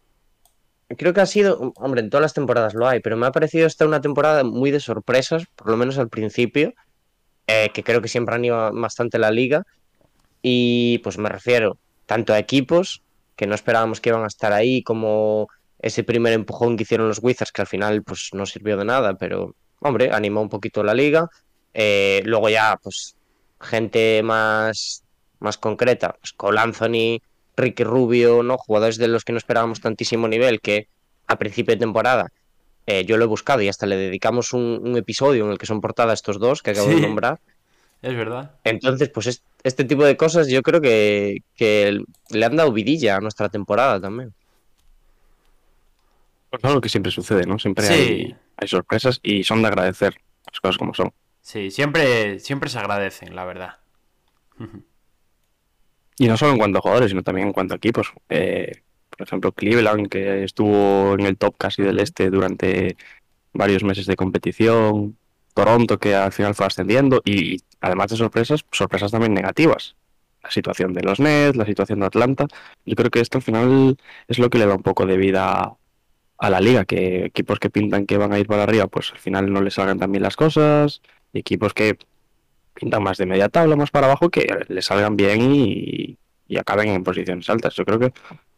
creo 0.98 1.14
que 1.14 1.22
ha 1.22 1.26
sido, 1.26 1.74
hombre, 1.78 2.02
en 2.02 2.10
todas 2.10 2.22
las 2.22 2.34
temporadas 2.34 2.74
lo 2.74 2.88
hay, 2.88 3.00
pero 3.02 3.18
me 3.18 3.28
ha 3.28 3.32
parecido 3.32 3.68
esta 3.68 3.86
una 3.86 4.02
temporada 4.02 4.44
muy 4.44 4.72
de 4.72 4.80
sorpresas, 4.80 5.44
por 5.56 5.70
lo 5.70 5.78
menos 5.78 5.98
al 5.98 6.10
principio, 6.10 6.74
eh, 7.48 7.70
que 7.74 7.84
creo 7.84 8.02
que 8.02 8.10
siempre 8.10 8.36
han 8.36 8.46
ido 8.46 8.72
bastante 8.74 9.20
la 9.20 9.32
liga. 9.32 9.64
Y 10.42 11.00
pues 11.00 11.18
me 11.18 11.30
refiero 11.30 11.78
tanto 12.06 12.34
a 12.34 12.40
equipos 12.40 13.02
que 13.36 13.48
no 13.48 13.56
esperábamos 13.56 14.02
que 14.02 14.10
iban 14.10 14.24
a 14.24 14.28
estar 14.28 14.54
ahí, 14.54 14.82
como 14.84 15.48
ese 15.80 16.04
primer 16.04 16.34
empujón 16.34 16.76
que 16.76 16.84
hicieron 16.84 17.08
los 17.08 17.20
Wizards, 17.22 17.52
que 17.52 17.62
al 17.62 17.68
final 17.68 18.04
pues 18.04 18.30
no 18.34 18.46
sirvió 18.46 18.78
de 18.78 18.86
nada, 18.86 19.16
pero 19.16 19.56
hombre, 19.80 20.10
animó 20.12 20.42
un 20.42 20.50
poquito 20.50 20.84
la 20.84 20.94
liga. 20.94 21.30
Eh, 21.74 22.22
luego 22.26 22.50
ya, 22.50 22.80
pues, 22.82 23.16
gente 23.62 24.24
más, 24.24 25.04
más 25.40 25.58
concreta, 25.58 26.16
pues 26.20 26.34
Cole 26.34 26.60
Anthony, 26.60 27.22
Ricky 27.56 27.84
Rubio, 27.84 28.44
¿no? 28.44 28.58
Jugadores 28.58 28.98
de 28.98 29.08
los 29.08 29.24
que 29.24 29.34
no 29.34 29.38
esperábamos 29.38 29.82
tantísimo 29.82 30.28
nivel 30.28 30.62
que 30.62 30.88
a 31.28 31.38
principio 31.38 31.76
de 31.76 31.80
temporada 31.80 32.32
eh, 32.86 33.04
yo 33.06 33.18
lo 33.18 33.26
he 33.26 33.28
buscado 33.28 33.62
y 33.62 33.68
hasta 33.68 33.86
le 33.86 33.98
dedicamos 33.98 34.54
un, 34.54 34.96
episodio 34.96 35.46
en 35.46 35.52
el 35.52 35.58
que 35.58 35.66
son 35.66 35.82
portadas 35.82 36.20
estos 36.20 36.40
dos 36.40 36.62
que 36.62 36.72
acabo 36.72 36.88
de 36.88 37.02
nombrar. 37.02 37.40
Es 38.02 38.16
verdad. 38.16 38.52
Entonces, 38.64 39.10
pues 39.10 39.42
este 39.64 39.84
tipo 39.84 40.06
de 40.06 40.18
cosas 40.18 40.48
yo 40.48 40.62
creo 40.62 40.82
que, 40.82 41.44
que 41.56 42.02
le 42.30 42.46
han 42.46 42.56
dado 42.56 42.72
vidilla 42.72 43.18
a 43.18 43.22
nuestra 43.22 43.50
temporada 43.50 44.00
también. 44.00 44.34
Pues 46.50 46.64
lo 46.64 46.82
que 46.82 46.90
siempre 46.90 47.12
sucede, 47.12 47.46
¿no? 47.46 47.60
Siempre 47.60 47.88
hay, 47.88 48.36
hay, 48.56 48.68
sorpresas 48.68 49.20
y 49.22 49.44
son 49.44 49.62
de 49.62 49.68
agradecer 49.68 50.16
las 50.46 50.60
cosas 50.62 50.78
como 50.78 50.94
son. 50.94 51.12
Sí, 51.42 51.72
siempre, 51.72 52.40
siempre 52.40 52.70
se 52.70 52.80
agradecen, 52.80 53.36
la 53.36 53.46
verdad. 53.46 53.78
Y 56.18 56.28
no 56.28 56.38
solo 56.38 56.54
en 56.54 56.58
cuanto 56.58 56.80
a 56.80 56.82
jugadores, 56.82 57.10
sino 57.10 57.24
también 57.24 57.48
en 57.48 57.54
cuanto 57.54 57.74
a 57.74 57.78
equipos. 57.78 58.14
Eh, 58.30 58.82
por 59.10 59.28
ejemplo, 59.28 59.52
Cleveland, 59.52 60.10
que 60.10 60.44
estuvo 60.44 61.14
en 61.14 61.22
el 61.22 61.38
top 61.38 61.58
casi 61.58 61.84
del 61.84 62.00
este 62.00 62.30
durante 62.30 62.98
varios 63.54 63.84
meses 63.84 64.06
de 64.06 64.16
competición. 64.16 65.18
Toronto, 65.58 65.98
que 65.98 66.14
al 66.14 66.32
final 66.32 66.54
fue 66.54 66.68
ascendiendo. 66.68 67.20
Y, 67.26 67.58
además 67.82 68.12
de 68.12 68.18
sorpresas, 68.18 68.64
sorpresas 68.72 69.12
también 69.12 69.34
negativas. 69.34 69.96
La 70.44 70.52
situación 70.52 70.94
de 70.94 71.02
los 71.02 71.20
Nets, 71.20 71.58
la 71.58 71.66
situación 71.66 72.00
de 72.00 72.06
Atlanta. 72.06 72.46
Yo 72.86 72.96
creo 72.96 73.10
que 73.10 73.22
esto 73.22 73.40
al 73.40 73.42
final 73.42 73.98
es 74.28 74.38
lo 74.38 74.52
que 74.52 74.60
le 74.60 74.68
da 74.68 74.76
un 74.76 74.84
poco 74.84 75.08
de 75.08 75.18
vida 75.18 75.74
a 76.38 76.50
la 76.52 76.62
liga, 76.62 76.86
que 76.86 77.26
equipos 77.26 77.58
que 77.58 77.72
pintan 77.72 78.06
que 78.06 78.18
van 78.18 78.34
a 78.34 78.38
ir 78.38 78.46
para 78.46 78.64
arriba, 78.64 78.86
pues 78.86 79.12
al 79.12 79.18
final 79.18 79.52
no 79.52 79.62
les 79.62 79.74
salgan 79.74 79.98
tan 79.98 80.12
bien 80.12 80.22
las 80.22 80.36
cosas, 80.36 81.02
y 81.34 81.40
equipos 81.40 81.74
que 81.74 81.98
pintan 82.76 83.02
más 83.02 83.18
de 83.18 83.26
media 83.26 83.50
tabla, 83.50 83.76
más 83.76 83.90
para 83.90 84.06
abajo, 84.06 84.30
que 84.30 84.48
les 84.68 84.86
salgan 84.86 85.18
bien 85.18 85.42
y, 85.42 86.20
acaben 86.56 86.90
en 86.90 87.04
posiciones 87.04 87.50
altas. 87.50 87.74
Yo 87.74 87.84
creo 87.84 87.98
que 87.98 88.14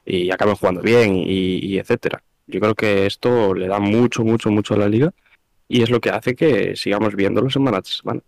y 0.05 0.31
acaben 0.31 0.55
jugando 0.55 0.81
bien 0.81 1.15
y, 1.15 1.77
etcétera. 1.77 2.21
Yo 2.47 2.59
creo 2.59 2.75
que 2.75 3.05
esto 3.05 3.53
le 3.53 3.67
da 3.67 3.79
mucho, 3.79 4.25
mucho, 4.25 4.51
mucho 4.51 4.73
a 4.73 4.77
la 4.77 4.89
liga 4.89 5.13
y 5.69 5.83
es 5.83 5.89
lo 5.89 6.01
que 6.01 6.09
hace 6.09 6.35
que 6.35 6.75
sigamos 6.75 7.15
viéndolo 7.15 7.49
semana 7.49 7.81
tras 7.81 7.97
semana. 7.97 8.21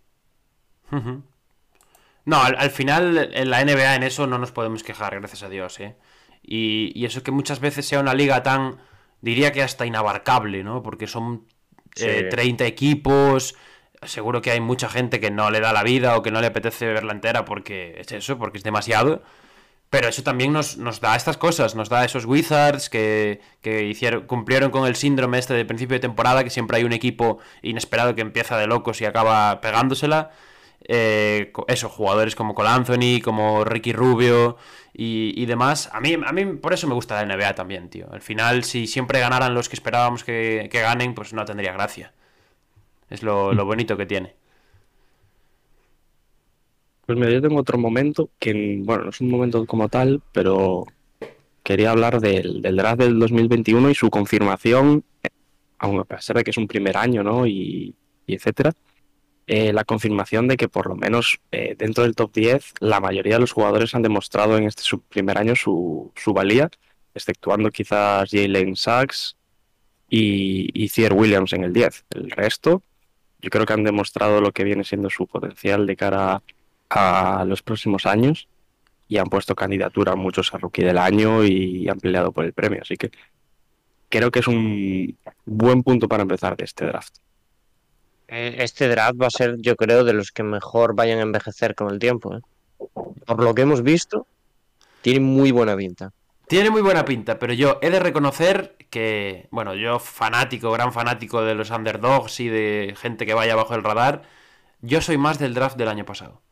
No, 2.24 2.42
al, 2.42 2.70
final 2.70 3.30
en 3.34 3.50
la 3.50 3.64
NBA 3.64 3.96
en 3.96 4.04
eso 4.04 4.26
no 4.26 4.38
nos 4.38 4.52
podemos 4.52 4.82
quejar, 4.82 5.18
gracias 5.18 5.42
a 5.42 5.48
Dios, 5.48 5.80
¿eh? 5.80 5.96
Y, 6.42 6.92
y 6.94 7.04
eso 7.04 7.22
que 7.22 7.32
muchas 7.32 7.60
veces 7.60 7.86
sea 7.86 8.00
una 8.00 8.14
liga 8.14 8.42
tan 8.42 8.78
diría 9.22 9.52
que 9.52 9.62
hasta 9.62 9.86
inabarcable, 9.86 10.62
¿no? 10.62 10.82
Porque 10.82 11.06
son 11.06 11.46
30 11.94 12.64
eh, 12.64 12.66
equipos. 12.66 13.54
Seguro 14.02 14.42
que 14.42 14.50
hay 14.50 14.60
mucha 14.60 14.88
gente 14.88 15.20
que 15.20 15.30
no 15.30 15.50
le 15.50 15.60
da 15.60 15.72
la 15.72 15.82
vida 15.82 16.16
o 16.16 16.22
que 16.22 16.30
no 16.30 16.40
le 16.40 16.48
apetece 16.48 16.86
verla 16.86 17.12
entera 17.12 17.44
porque 17.44 17.94
es 17.98 18.12
eso, 18.12 18.36
porque 18.36 18.58
es 18.58 18.64
demasiado. 18.64 19.22
Pero 19.92 20.08
eso 20.08 20.22
también 20.22 20.54
nos, 20.54 20.78
nos 20.78 21.02
da 21.02 21.14
estas 21.16 21.36
cosas, 21.36 21.74
nos 21.74 21.90
da 21.90 22.02
esos 22.06 22.24
Wizards 22.24 22.88
que, 22.88 23.42
que 23.60 23.84
hicieron, 23.84 24.26
cumplieron 24.26 24.70
con 24.70 24.86
el 24.86 24.96
síndrome 24.96 25.38
este 25.38 25.52
de 25.52 25.66
principio 25.66 25.96
de 25.96 26.00
temporada, 26.00 26.42
que 26.42 26.48
siempre 26.48 26.78
hay 26.78 26.84
un 26.84 26.94
equipo 26.94 27.40
inesperado 27.60 28.14
que 28.14 28.22
empieza 28.22 28.56
de 28.56 28.66
locos 28.66 29.02
y 29.02 29.04
acaba 29.04 29.60
pegándosela. 29.60 30.30
Eh, 30.88 31.52
eso, 31.68 31.90
jugadores 31.90 32.34
como 32.34 32.54
Cole 32.54 32.70
Anthony, 32.70 33.20
como 33.22 33.66
Ricky 33.66 33.92
Rubio 33.92 34.56
y, 34.94 35.44
demás. 35.44 35.90
A 35.92 36.00
mí, 36.00 36.14
a 36.14 36.32
mí 36.32 36.44
por 36.56 36.72
eso 36.72 36.88
me 36.88 36.94
gusta 36.94 37.22
la 37.22 37.36
NBA 37.36 37.54
también, 37.54 37.90
tío. 37.90 38.06
Al 38.10 38.22
final, 38.22 38.64
si 38.64 38.86
siempre 38.86 39.20
ganaran 39.20 39.52
los 39.52 39.68
que 39.68 39.76
esperábamos 39.76 40.24
que, 40.24 40.70
ganen, 40.72 41.14
pues 41.14 41.34
no 41.34 41.44
tendría 41.44 41.74
gracia. 41.74 42.14
Es 43.10 43.22
lo, 43.22 43.54
bonito 43.66 43.98
que 43.98 44.06
tiene. 44.06 44.36
Pues 47.06 47.18
mira, 47.18 47.30
yo 47.30 47.42
tengo 47.42 47.60
otro 47.60 47.78
momento 47.78 48.30
que, 48.38 48.80
bueno, 48.82 49.04
no 49.04 49.10
es 49.10 49.20
un 49.20 49.30
momento 49.30 49.66
como 49.66 49.88
tal, 49.88 50.22
pero 50.32 50.86
quería 51.62 51.90
hablar 51.90 52.20
del, 52.20 52.62
draft 52.62 53.00
del 53.00 53.18
2021 53.18 53.90
y 53.90 53.94
su 53.94 54.10
confirmación, 54.10 55.04
aunque 55.78 56.00
a 56.00 56.16
pesar 56.16 56.36
de 56.36 56.44
que 56.44 56.50
es 56.50 56.56
un 56.56 56.68
primer 56.68 56.96
año, 56.96 57.22
¿no? 57.22 57.46
Y, 57.46 57.94
y 58.26 58.34
etcétera 58.34 58.72
eh, 59.46 59.72
la 59.72 59.84
confirmación 59.84 60.46
de 60.46 60.56
que 60.56 60.68
por 60.68 60.86
lo 60.86 60.94
menos 60.94 61.40
eh, 61.50 61.74
dentro 61.76 62.04
del 62.04 62.14
top 62.14 62.32
10 62.32 62.74
la 62.80 63.00
mayoría 63.00 63.34
de 63.34 63.40
los 63.40 63.52
jugadores 63.52 63.94
han 63.94 64.02
demostrado 64.02 64.56
en 64.56 64.64
este 64.64 64.82
primer 65.08 65.36
año 65.36 65.56
su, 65.56 66.12
valía, 66.32 66.70
exceptuando 67.12 67.70
quizás 67.70 68.30
Jalen 68.30 68.76
Sachs 68.76 69.36
y, 70.08 70.70
y 70.80 70.88
Cier 70.88 71.12
Williams 71.12 71.52
en 71.54 71.64
el 71.64 71.72
10. 71.72 72.04
El 72.10 72.30
resto 72.30 72.82
yo 73.40 73.50
creo 73.50 73.66
que 73.66 73.72
han 73.72 73.82
demostrado 73.82 74.40
lo 74.40 74.52
que 74.52 74.62
viene 74.62 74.84
siendo 74.84 75.10
su 75.10 75.26
potencial 75.26 75.86
de 75.86 75.96
cara 75.96 76.34
a 76.34 76.42
los 77.46 77.62
próximos 77.62 78.06
años 78.06 78.48
y 79.08 79.18
han 79.18 79.26
puesto 79.26 79.54
candidatura 79.54 80.12
a 80.12 80.16
muchos 80.16 80.52
a 80.54 80.58
Rookie 80.58 80.84
del 80.84 80.98
Año 80.98 81.44
y 81.44 81.88
han 81.88 81.98
peleado 81.98 82.32
por 82.32 82.44
el 82.44 82.52
premio. 82.52 82.80
Así 82.82 82.96
que 82.96 83.10
creo 84.08 84.30
que 84.30 84.40
es 84.40 84.48
un 84.48 85.16
buen 85.44 85.82
punto 85.82 86.08
para 86.08 86.22
empezar 86.22 86.56
de 86.56 86.64
este 86.64 86.86
draft. 86.86 87.16
Eh, 88.28 88.56
este 88.60 88.88
draft 88.88 89.20
va 89.20 89.26
a 89.26 89.30
ser, 89.30 89.56
yo 89.58 89.76
creo, 89.76 90.04
de 90.04 90.14
los 90.14 90.32
que 90.32 90.42
mejor 90.42 90.94
vayan 90.94 91.18
a 91.18 91.22
envejecer 91.22 91.74
con 91.74 91.90
el 91.90 91.98
tiempo. 91.98 92.34
¿eh? 92.34 92.40
Por 93.26 93.42
lo 93.42 93.54
que 93.54 93.62
hemos 93.62 93.82
visto, 93.82 94.26
tiene 95.02 95.20
muy 95.20 95.50
buena 95.50 95.76
pinta. 95.76 96.12
Tiene 96.46 96.70
muy 96.70 96.82
buena 96.82 97.04
pinta, 97.04 97.38
pero 97.38 97.52
yo 97.52 97.78
he 97.82 97.90
de 97.90 98.00
reconocer 98.00 98.76
que, 98.90 99.48
bueno, 99.50 99.74
yo 99.74 99.98
fanático, 99.98 100.70
gran 100.70 100.92
fanático 100.92 101.42
de 101.42 101.54
los 101.54 101.70
underdogs 101.70 102.40
y 102.40 102.48
de 102.48 102.94
gente 102.96 103.26
que 103.26 103.34
vaya 103.34 103.56
bajo 103.56 103.74
el 103.74 103.82
radar, 103.82 104.22
yo 104.80 105.00
soy 105.00 105.16
más 105.16 105.38
del 105.38 105.54
draft 105.54 105.76
del 105.76 105.88
año 105.88 106.04
pasado. 106.04 106.42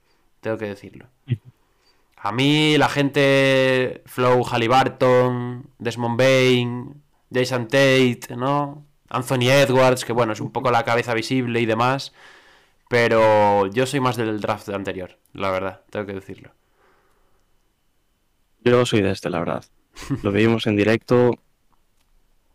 Tengo 0.40 0.58
que 0.58 0.66
decirlo. 0.66 1.06
A 2.16 2.32
mí 2.32 2.76
la 2.76 2.88
gente 2.88 4.02
Flow 4.06 4.44
Halliburton, 4.44 5.70
Desmond 5.78 6.18
Bain, 6.18 7.02
Jason 7.32 7.64
Tate, 7.66 8.36
¿no? 8.36 8.84
Anthony 9.08 9.50
Edwards, 9.50 10.04
que 10.04 10.12
bueno, 10.12 10.32
es 10.32 10.40
un 10.40 10.52
poco 10.52 10.70
la 10.70 10.84
cabeza 10.84 11.14
visible 11.14 11.60
y 11.60 11.66
demás. 11.66 12.12
Pero 12.88 13.66
yo 13.68 13.86
soy 13.86 14.00
más 14.00 14.16
del 14.16 14.40
draft 14.40 14.68
anterior, 14.70 15.18
la 15.32 15.50
verdad, 15.50 15.82
tengo 15.90 16.06
que 16.06 16.14
decirlo. 16.14 16.52
Yo 18.64 18.84
soy 18.84 19.00
de 19.00 19.12
este, 19.12 19.30
la 19.30 19.38
verdad. 19.38 19.64
Lo 20.22 20.32
vimos 20.32 20.66
en 20.66 20.76
directo, 20.76 21.38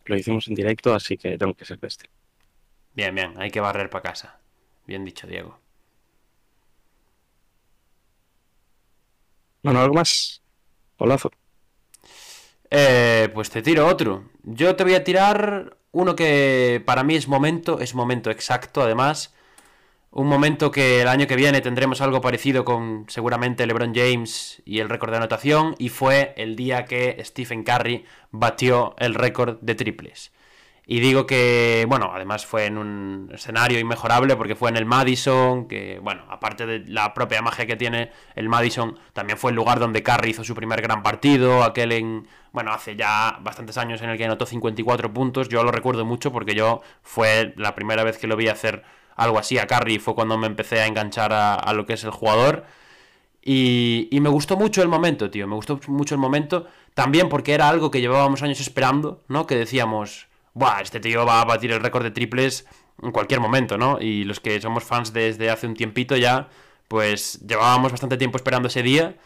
lo 0.06 0.16
hicimos 0.16 0.48
en 0.48 0.56
directo, 0.56 0.94
así 0.94 1.18
que 1.18 1.38
tengo 1.38 1.54
que 1.54 1.66
ser 1.66 1.80
de 1.80 1.88
este. 1.88 2.10
Bien, 2.94 3.14
bien, 3.14 3.34
hay 3.38 3.50
que 3.50 3.60
barrer 3.60 3.90
para 3.90 4.04
casa. 4.04 4.40
Bien 4.86 5.04
dicho, 5.04 5.28
Diego. 5.28 5.60
Bueno, 9.66 9.82
¿algo 9.82 9.96
más? 9.96 10.44
Polazo. 10.96 11.32
Eh, 12.70 13.30
pues 13.34 13.50
te 13.50 13.64
tiro 13.64 13.88
otro. 13.88 14.30
Yo 14.44 14.76
te 14.76 14.84
voy 14.84 14.94
a 14.94 15.04
tirar 15.04 15.78
uno 15.92 16.16
que 16.16 16.84
para 16.86 17.04
mí 17.04 17.16
es 17.16 17.28
momento, 17.28 17.80
es 17.80 17.96
momento 17.96 18.30
exacto 18.30 18.84
además. 18.84 19.34
Un 20.12 20.28
momento 20.28 20.70
que 20.70 21.02
el 21.02 21.08
año 21.08 21.26
que 21.26 21.36
viene 21.36 21.62
tendremos 21.62 22.00
algo 22.02 22.22
parecido 22.22 22.64
con 22.64 23.06
seguramente 23.08 23.66
LeBron 23.66 23.96
James 23.96 24.62
y 24.66 24.82
el 24.82 24.88
récord 24.88 25.10
de 25.10 25.18
anotación. 25.18 25.74
Y 25.80 25.90
fue 25.90 26.36
el 26.38 26.56
día 26.56 26.86
que 26.86 27.20
Stephen 27.26 27.64
Curry 27.64 28.06
batió 28.30 28.94
el 29.00 29.16
récord 29.16 29.58
de 29.62 29.74
triples. 29.74 30.32
Y 30.88 31.00
digo 31.00 31.26
que, 31.26 31.86
bueno, 31.90 32.12
además 32.14 32.46
fue 32.46 32.66
en 32.66 32.78
un 32.78 33.32
escenario 33.34 33.80
inmejorable 33.80 34.36
porque 34.36 34.56
fue 34.56 34.70
en 34.70 34.78
el 34.78 34.86
Madison, 34.86 35.68
que, 35.68 36.00
bueno, 36.00 36.24
aparte 36.30 36.68
de 36.68 36.80
la 36.88 37.14
propia 37.16 37.42
magia 37.42 37.66
que 37.66 37.76
tiene 37.76 38.12
el 38.36 38.50
Madison, 38.50 39.00
también 39.14 39.40
fue 39.40 39.50
el 39.50 39.56
lugar 39.56 39.80
donde 39.80 40.04
Curry 40.04 40.30
hizo 40.30 40.44
su 40.44 40.54
primer 40.54 40.82
gran 40.84 41.02
partido, 41.02 41.64
aquel 41.64 41.92
en, 41.92 42.28
bueno, 42.52 42.72
hace 42.72 42.96
ya 42.96 43.40
bastantes 43.42 43.78
años 43.80 44.02
en 44.04 44.12
el 44.12 44.18
que 44.18 44.26
anotó 44.26 44.46
54 44.46 45.12
puntos, 45.12 45.50
yo 45.50 45.64
lo 45.64 45.72
recuerdo 45.72 46.06
mucho 46.06 46.32
porque 46.32 46.54
yo 46.54 46.82
fue 47.02 47.54
la 47.58 47.74
primera 47.74 48.04
vez 48.04 48.20
que 48.20 48.28
lo 48.28 48.36
vi 48.36 48.48
hacer 48.48 48.84
algo 49.16 49.40
así 49.40 49.58
a 49.58 49.66
Curry, 49.66 49.98
fue 49.98 50.14
cuando 50.14 50.38
me 50.38 50.46
empecé 50.46 50.82
a 50.82 50.88
enganchar 50.88 51.34
a, 51.34 51.74
lo 51.74 51.86
que 51.88 51.94
es 51.94 52.04
el 52.04 52.12
jugador. 52.12 52.66
Y, 53.42 54.08
y 54.12 54.20
me 54.22 54.30
gustó 54.30 54.58
mucho 54.58 54.82
el 54.82 54.88
momento, 54.88 55.30
tío, 55.30 55.48
me 55.48 55.56
gustó 55.56 55.80
mucho 55.88 56.16
el 56.16 56.22
momento, 56.22 56.68
también 56.94 57.30
porque 57.30 57.54
era 57.54 57.70
algo 57.70 57.92
que 57.92 58.02
llevábamos 58.02 58.42
años 58.44 58.60
esperando, 58.60 59.24
¿no? 59.28 59.46
Que 59.46 59.56
decíamos 59.56 60.28
Buah, 60.56 60.82
este 60.82 61.00
tío 61.02 61.26
va 61.26 61.42
a 61.42 61.46
batir 61.46 61.72
el 61.72 61.82
récord 61.82 62.04
de 62.04 62.12
triples 62.12 62.66
en 63.04 63.12
cualquier 63.12 63.42
momento, 63.42 63.78
¿no? 63.78 64.00
Y 64.02 64.24
los 64.26 64.40
que 64.40 64.60
somos 64.62 64.84
fans 64.86 65.14
desde 65.14 65.52
hace 65.52 65.68
un 65.68 65.76
tiempito 65.76 66.18
ya, 66.18 66.50
pues 66.88 67.42
llevábamos 67.48 67.92
bastante 67.92 68.18
tiempo 68.18 68.38
esperando 68.38 68.70
ese 68.70 68.84
día. 68.84 69.18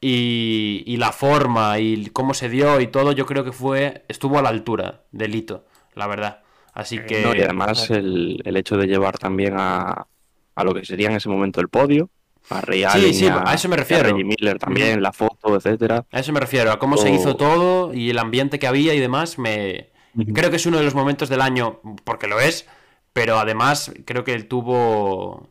y, 0.00 0.84
y 0.86 0.96
la 0.98 1.12
forma 1.12 1.78
y 1.80 2.06
cómo 2.10 2.34
se 2.34 2.48
dio 2.50 2.80
y 2.80 2.88
todo, 2.88 3.12
yo 3.12 3.26
creo 3.26 3.44
que 3.44 3.52
fue 3.52 4.04
estuvo 4.08 4.38
a 4.38 4.42
la 4.42 4.50
altura 4.50 5.04
del 5.12 5.34
hito, 5.34 5.66
la 5.94 6.06
verdad. 6.08 6.42
Así 6.74 6.98
que... 7.00 7.22
No, 7.22 7.34
y 7.34 7.40
además 7.42 7.90
el, 7.90 8.40
el 8.44 8.56
hecho 8.56 8.76
de 8.76 8.86
llevar 8.86 9.18
también 9.18 9.54
a, 9.58 10.06
a 10.54 10.64
lo 10.64 10.74
que 10.74 10.84
sería 10.84 11.08
en 11.08 11.16
ese 11.16 11.28
momento 11.28 11.60
el 11.60 11.68
podio, 11.68 12.10
a 12.50 12.60
Ray 12.60 12.82
Sí, 12.82 12.86
Allen 12.86 13.14
sí, 13.14 13.26
a 13.28 13.54
eso 13.54 13.68
me 13.68 13.76
refiero. 13.76 14.04
Reggie 14.10 14.24
Miller 14.24 14.58
también, 14.58 15.02
la 15.02 15.12
foto, 15.12 15.56
etcétera. 15.56 16.04
A 16.12 16.20
eso 16.20 16.32
me 16.32 16.40
refiero, 16.40 16.72
a 16.72 16.78
cómo 16.78 16.96
se 16.96 17.10
O- 17.10 17.14
hizo 17.14 17.36
todo 17.36 17.92
y 17.92 18.10
el 18.10 18.18
ambiente 18.18 18.58
que 18.58 18.66
había 18.66 18.94
y 18.94 19.00
demás, 19.00 19.38
me 19.38 19.90
Creo 20.34 20.50
que 20.50 20.56
es 20.56 20.66
uno 20.66 20.78
de 20.78 20.84
los 20.84 20.94
momentos 20.94 21.28
del 21.28 21.40
año, 21.40 21.80
porque 22.04 22.26
lo 22.26 22.40
es, 22.40 22.66
pero 23.12 23.38
además 23.38 23.92
creo 24.04 24.24
que 24.24 24.32
él 24.32 24.46
tuvo, 24.48 25.48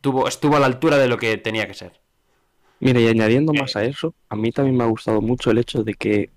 tuvo 0.00 0.28
estuvo 0.28 0.56
a 0.56 0.60
la 0.60 0.66
altura 0.66 0.98
de 0.98 1.08
lo 1.08 1.18
que 1.18 1.36
tenía 1.36 1.66
que 1.66 1.74
ser. 1.74 2.00
Mira, 2.80 3.00
y 3.00 3.08
añadiendo 3.08 3.52
más 3.52 3.76
a 3.76 3.84
eso, 3.84 4.14
a 4.28 4.36
mí 4.36 4.52
también 4.52 4.76
me 4.76 4.84
ha 4.84 4.88
gustado 4.88 5.20
mucho 5.20 5.50
el 5.50 5.58
hecho 5.58 5.82
de 5.82 5.94
que 5.94 6.30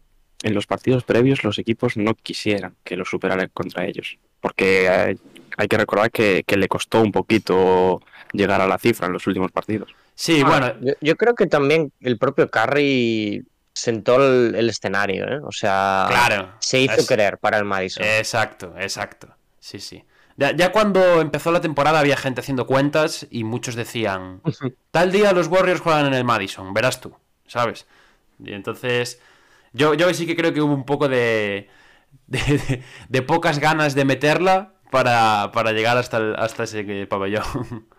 en 0.43 0.53
los 0.53 0.67
partidos 0.67 1.03
previos 1.03 1.43
los 1.43 1.60
equipos 1.60 1.98
no 1.98 2.13
quisieran 2.15 2.75
que 2.84 2.96
lo 2.96 3.03
superara 3.03 3.48
contra 3.48 3.86
ellos. 3.86 4.17
Porque 4.39 4.88
eh, 4.88 5.17
hay 5.58 5.67
que 5.67 5.77
recordar 5.77 6.12
que, 6.12 6.43
que 6.48 6.55
le 6.55 6.69
costó 6.69 7.01
un 7.01 7.12
poquito 7.12 8.01
llegar 8.31 8.62
a 8.62 8.67
la 8.67 8.77
cifra 8.77 9.08
en 9.08 9.13
los 9.13 9.27
últimos 9.27 9.51
partidos. 9.51 9.93
Sí, 10.15 10.43
bueno, 10.43 10.74
Yo, 10.81 10.93
yo 11.01 11.15
creo 11.15 11.36
que 11.36 11.48
también 11.48 11.91
el 12.00 12.17
propio 12.17 12.50
Curry 12.50 13.46
sentó 13.74 14.16
el, 14.18 14.56
el 14.56 14.70
escenario, 14.70 15.26
¿eh? 15.28 15.40
O 15.44 15.52
sea, 15.52 16.06
claro. 16.10 16.54
se 16.60 16.82
hizo 16.82 16.96
es- 17.02 17.08
querer 17.08 17.38
para 17.38 17.58
el 17.58 17.66
Madison. 17.66 18.04
Exacto, 18.06 18.74
exacto. 18.78 19.36
Sí, 19.60 19.80
sí. 19.80 20.04
Ya, 20.38 20.52
ya 20.56 20.72
cuando 20.72 21.20
empezó 21.22 21.52
la 21.52 21.60
temporada 21.62 22.00
había 22.00 22.16
gente 22.18 22.40
haciendo 22.42 22.66
cuentas 22.66 23.28
y 23.30 23.44
muchos 23.44 23.76
decían, 23.76 24.42
tal 24.92 25.12
día 25.12 25.34
los 25.34 25.48
Warriors 25.48 25.82
juegan 25.82 26.06
en 26.08 26.14
el 26.14 26.24
Madison, 26.24 26.74
verás 26.74 27.02
tú, 27.02 27.14
¿sabes? 27.46 27.88
Y 28.42 28.54
entonces, 28.54 29.20
yo, 29.74 29.94
yo 29.96 30.14
sí 30.14 30.26
que 30.26 30.36
creo 30.38 30.54
que 30.54 30.62
hubo 30.62 30.74
un 30.74 30.86
poco 30.86 31.10
de, 31.10 31.68
de, 32.28 32.40
de- 32.40 32.84
de 33.10 33.22
pocas 33.22 33.60
ganas 33.60 33.96
de 33.96 34.06
meterla 34.06 34.76
para, 34.92 35.52
para 35.54 35.74
llegar 35.74 35.98
hasta, 35.98 36.18
el- 36.18 36.36
hasta 36.38 36.64
ese 36.64 37.06
pabellón. 37.08 37.90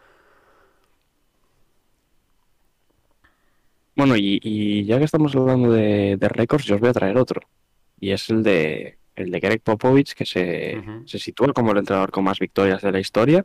Bueno, 4.01 4.17
y, 4.17 4.41
y 4.43 4.85
ya 4.85 4.99
que 4.99 5.05
estamos 5.05 5.35
hablando 5.37 5.71
de, 5.73 6.17
de 6.17 6.29
récords, 6.29 6.65
yo 6.65 6.75
os 6.77 6.81
voy 6.81 6.91
a 6.91 6.93
traer 6.95 7.17
otro. 7.19 7.41
Y 8.01 8.11
es 8.13 8.31
el 8.31 8.43
de, 8.43 8.97
el 9.15 9.31
de 9.31 9.41
Greg 9.41 9.61
Popovich, 9.63 10.15
que 10.15 10.25
se, 10.25 10.79
sitúa 11.07 11.53
como 11.53 11.73
el 11.73 11.79
entrenador 11.79 12.11
con 12.11 12.25
más 12.25 12.39
victorias 12.39 12.81
de 12.83 12.93
la 12.93 13.01
historia, 13.01 13.45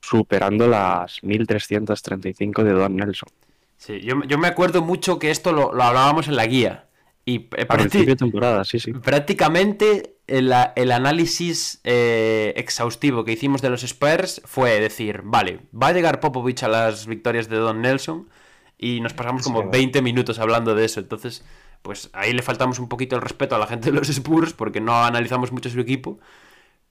superando 0.00 0.66
las 0.68 1.22
1335 1.22 2.64
de 2.64 2.72
Don 2.72 2.96
Nelson. 2.96 3.28
Sí, 3.76 4.00
yo, 4.00 4.22
yo 4.26 4.38
me 4.38 4.48
acuerdo 4.48 4.80
mucho 4.82 5.18
que 5.18 5.30
esto 5.30 5.52
lo, 5.52 5.72
lo 5.74 5.82
hablábamos 5.82 6.28
en 6.28 6.36
la 6.36 6.46
guía. 6.46 6.86
Y 7.26 7.36
eh, 7.36 7.66
prácti- 7.66 7.66
principio 7.76 8.06
de 8.14 8.16
temporada, 8.16 8.64
sí, 8.64 8.78
sí. 8.78 8.92
Prácticamente 8.92 10.16
el, 10.26 10.52
el 10.76 10.92
análisis 10.92 11.80
eh, 11.84 12.52
exhaustivo 12.56 13.24
que 13.24 13.32
hicimos 13.32 13.60
de 13.62 13.70
los 13.70 13.82
Spurs 13.82 14.40
fue 14.44 14.80
decir, 14.80 15.20
vale, 15.24 15.60
va 15.74 15.88
a 15.88 15.92
llegar 15.92 16.20
Popovich 16.20 16.62
a 16.62 16.68
las 16.68 17.06
victorias 17.06 17.48
de 17.48 17.56
Don 17.56 17.82
Nelson 17.82 18.28
y 18.78 19.00
nos 19.00 19.12
pasamos 19.14 19.42
como 19.42 19.62
Sí. 19.62 19.68
20 19.72 20.02
minutos 20.02 20.38
hablando 20.38 20.74
de 20.74 20.84
eso. 20.84 21.00
Entonces, 21.00 21.44
pues 21.82 22.10
ahí 22.12 22.32
le 22.32 22.42
faltamos 22.42 22.78
un 22.78 22.88
poquito 22.88 23.16
el 23.16 23.22
respeto 23.22 23.54
a 23.54 23.58
la 23.58 23.66
gente 23.66 23.90
de 23.90 23.96
los 23.98 24.08
Spurs 24.08 24.52
porque 24.52 24.80
no 24.80 25.04
analizamos 25.04 25.52
mucho 25.52 25.68
su 25.70 25.80
equipo. 25.80 26.18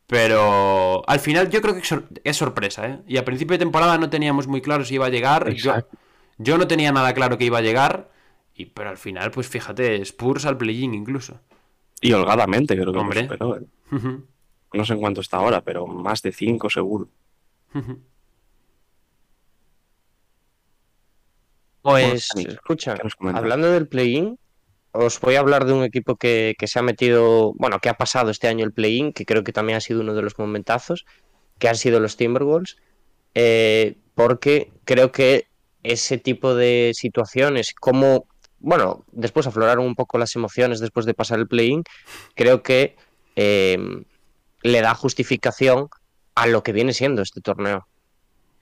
Pero 0.07 1.01
al 1.07 1.19
final 1.19 1.49
yo 1.49 1.61
creo 1.61 1.73
que 1.73 1.79
es 1.81 1.87
sor- 1.87 2.07
es 2.23 2.37
sorpresa, 2.37 2.87
¿eh? 2.87 2.99
Y 3.07 3.17
a 3.17 3.25
principio 3.25 3.53
de 3.53 3.59
temporada 3.59 3.97
no 3.97 4.09
teníamos 4.09 4.47
muy 4.47 4.61
claro 4.61 4.83
si 4.83 4.95
iba 4.95 5.05
a 5.05 5.09
llegar. 5.09 5.51
Yo, 5.53 5.73
yo 6.37 6.57
no 6.57 6.67
tenía 6.67 6.91
nada 6.91 7.13
claro 7.13 7.37
que 7.37 7.45
iba 7.45 7.59
a 7.59 7.61
llegar. 7.61 8.11
Y, 8.55 8.65
pero 8.65 8.89
al 8.89 8.97
final, 8.97 9.31
pues 9.31 9.47
fíjate, 9.47 9.95
Spurs 10.01 10.45
al 10.45 10.57
play-in 10.57 10.93
incluso. 10.93 11.39
Y 12.01 12.11
holgadamente 12.11 12.75
creo 12.75 12.91
que 12.91 12.99
Hombre. 12.99 13.21
lo 13.23 13.27
superó. 13.29 13.57
¿eh? 13.57 13.61
Ujú, 13.91 14.25
No 14.73 14.85
sé 14.85 14.93
en 14.93 14.99
cuánto 14.99 15.21
está 15.21 15.37
ahora, 15.37 15.61
pero 15.61 15.87
más 15.87 16.21
de 16.21 16.31
5 16.33 16.69
seguro. 16.69 17.07
ujú. 17.74 18.00
Pues, 21.83 22.29
escucha, 22.35 22.96
¿qué 22.96 23.03
nos 23.03 23.15
comentas? 23.15 23.41
hablando 23.41 23.69
del 23.72 23.87
play-in, 23.87 24.39
os 24.93 25.19
voy 25.19 25.35
a 25.35 25.39
hablar 25.39 25.65
de 25.65 25.74
un 25.74 25.83
equipo 25.83 26.15
que, 26.15 26.55
que 26.57 26.67
se 26.67 26.79
ha 26.79 26.81
metido, 26.81 27.53
bueno, 27.55 27.79
que 27.79 27.89
ha 27.89 27.96
pasado 27.96 28.31
este 28.31 28.48
año 28.48 28.63
el 28.63 28.72
play-in, 28.72 29.11
que 29.11 29.25
creo 29.25 29.43
que 29.43 29.51
también 29.51 29.77
ha 29.77 29.81
sido 29.81 30.01
uno 30.01 30.13
de 30.13 30.22
los 30.22 30.39
momentazos, 30.39 31.05
que 31.59 31.67
han 31.67 31.75
sido 31.75 32.00
los 32.00 32.15
Timberwolves, 32.15 32.77
eh, 33.35 33.98
porque 34.15 34.72
creo 34.85 35.11
que 35.11 35.48
ese 35.83 36.17
tipo 36.17 36.55
de 36.55 36.91
situaciones, 36.96 37.74
como, 37.74 38.27
bueno, 38.59 39.03
después 39.11 39.46
afloraron 39.46 39.85
un 39.85 39.96
poco 39.96 40.17
las 40.17 40.35
emociones 40.35 40.79
después 40.79 41.05
de 41.05 41.13
pasar 41.13 41.39
el 41.39 41.48
play-in, 41.48 41.83
creo 42.35 42.63
que 42.63 42.96
eh, 43.35 43.77
le 44.61 44.81
da 44.81 44.96
justificación 44.96 45.89
a 46.35 46.48
lo 46.48 46.63
que 46.63 46.72
viene 46.72 46.93
siendo 46.93 47.22
este 47.22 47.41
torneo. 47.41 47.87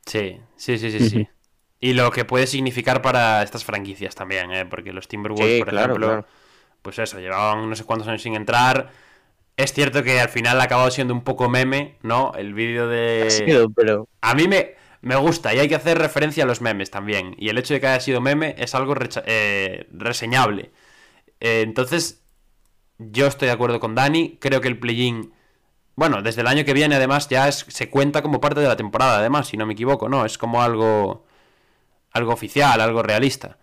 Sí, 0.05 0.39
sí, 0.55 0.77
sí, 0.79 0.91
sí, 0.91 1.09
sí. 1.09 1.27
Y 1.81 1.93
lo 1.93 2.11
que 2.11 2.25
puede 2.25 2.47
significar 2.47 3.03
para 3.03 3.43
estas 3.43 3.65
franquicias 3.65 4.15
también, 4.15 4.51
¿eh? 4.53 4.65
Porque 4.67 4.93
los 4.93 5.07
Timberwolves, 5.09 5.55
Sí, 5.55 5.59
por 5.59 5.69
claro, 5.69 5.93
ejemplo, 5.93 6.07
claro. 6.07 6.27
pues 6.81 6.99
eso, 6.99 7.19
llevaban 7.19 7.69
no 7.69 7.75
sé 7.75 7.85
cuántos 7.85 8.07
años 8.07 8.21
sin 8.23 8.35
entrar. 8.35 8.91
Es 9.57 9.73
cierto 9.73 10.03
que 10.03 10.21
al 10.21 10.29
final 10.29 10.61
ha 10.61 10.65
acabado 10.65 10.91
siendo 10.91 11.13
un 11.13 11.23
poco 11.23 11.49
meme, 11.49 11.97
¿no? 12.03 12.33
El 12.35 12.53
vídeo 12.53 12.87
de... 12.87 13.23
Ha 13.25 13.29
sido, 13.29 13.69
pero 13.71 14.09
A 14.21 14.35
mí 14.35 14.47
me, 14.47 14.75
me 15.01 15.15
gusta 15.17 15.53
y 15.55 15.59
hay 15.59 15.69
que 15.69 15.75
hacer 15.75 15.97
referencia 15.99 16.43
a 16.43 16.47
los 16.47 16.61
memes 16.61 16.91
también. 16.91 17.35
Y 17.39 17.49
el 17.49 17.57
hecho 17.57 17.73
de 17.75 17.81
que 17.81 17.87
haya 17.87 17.99
sido 18.01 18.21
meme 18.21 18.55
es 18.57 18.75
algo 18.75 18.95
recha- 18.95 19.23
eh, 19.27 19.87
reseñable. 19.93 20.71
Eh, 21.41 21.61
entonces, 21.63 22.23
yo 22.97 23.27
estoy 23.27 23.47
de 23.47 23.53
acuerdo 23.53 23.79
con 23.79 23.95
Dani. 23.95 24.37
Creo 24.39 24.61
que 24.61 24.67
el 24.67 24.79
play-in, 24.79 25.33
bueno, 25.95 26.21
desde 26.21 26.41
el 26.41 26.47
año 26.47 26.65
que 26.65 26.73
viene 26.73 26.95
además 26.95 27.29
ya 27.29 27.47
es, 27.47 27.65
se 27.69 27.89
cuenta 27.89 28.21
como 28.21 28.41
parte 28.41 28.61
de 28.61 28.67
la 28.67 28.77
temporada, 28.77 29.19
además, 29.19 29.47
si 29.49 29.57
no 29.57 29.65
me 29.65 29.73
equivoco, 29.73 30.09
¿no? 30.09 30.25
Es 30.25 30.37
como 30.37 30.61
algo, 30.63 31.25
algo 32.11 32.33
oficial, 32.33 32.79
algo 32.81 33.03
realista. 33.03 33.57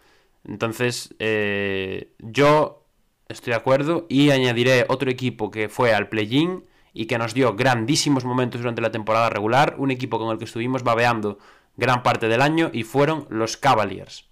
Entonces, 0.45 1.15
eh, 1.19 2.15
yo 2.19 2.87
estoy 3.29 3.53
de 3.53 3.57
acuerdo 3.57 4.07
y 4.09 4.31
añadiré 4.31 4.87
otro 4.89 5.11
equipo 5.11 5.51
que 5.51 5.69
fue 5.69 5.93
al 5.93 6.09
play-in 6.09 6.65
y 6.95 7.07
que 7.07 7.19
nos 7.19 7.35
dio 7.35 7.55
grandísimos 7.55 8.25
momentos 8.25 8.61
durante 8.61 8.81
la 8.81 8.91
temporada 8.91 9.31
regular, 9.31 9.75
un 9.79 9.91
equipo 9.91 10.19
con 10.19 10.31
el 10.31 10.39
que 10.39 10.47
estuvimos 10.47 10.83
babeando 10.83 11.39
gran 11.77 12.03
parte 12.03 12.29
del 12.29 12.43
año 12.43 12.71
y 12.73 12.83
fueron 12.83 13.27
los 13.31 13.57
Cavaliers. 13.57 14.29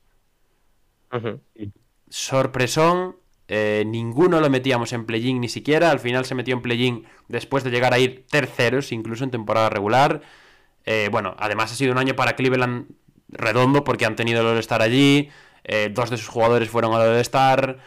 Sorpresón, 2.08 3.16
eh, 3.48 3.84
ninguno 3.86 4.40
lo 4.40 4.50
metíamos 4.50 4.92
en 4.92 5.06
play-in 5.06 5.40
ni 5.40 5.48
siquiera, 5.48 5.90
al 5.90 6.00
final 6.00 6.24
se 6.24 6.34
metió 6.34 6.54
en 6.54 6.62
play-in 6.62 7.06
después 7.28 7.62
de 7.62 7.70
llegar 7.70 7.94
a 7.94 7.98
ir 7.98 8.26
terceros, 8.28 8.90
incluso 8.90 9.24
en 9.24 9.30
temporada 9.30 9.70
regular. 9.70 10.22
Eh, 10.84 11.08
bueno, 11.10 11.34
además 11.38 11.72
ha 11.72 11.76
sido 11.76 11.92
un 11.92 11.98
año 11.98 12.16
para 12.16 12.36
Cleveland 12.36 12.86
redondo 13.28 13.84
porque 13.84 14.06
han 14.06 14.16
tenido 14.16 14.40
el 14.40 14.46
All-Star 14.48 14.82
allí, 14.82 15.30
eh, 15.64 15.90
dos 15.92 16.10
de 16.10 16.16
sus 16.16 16.28
jugadores 16.28 16.70
fueron 16.70 16.94
al 16.94 17.02
All-Star, 17.02 17.78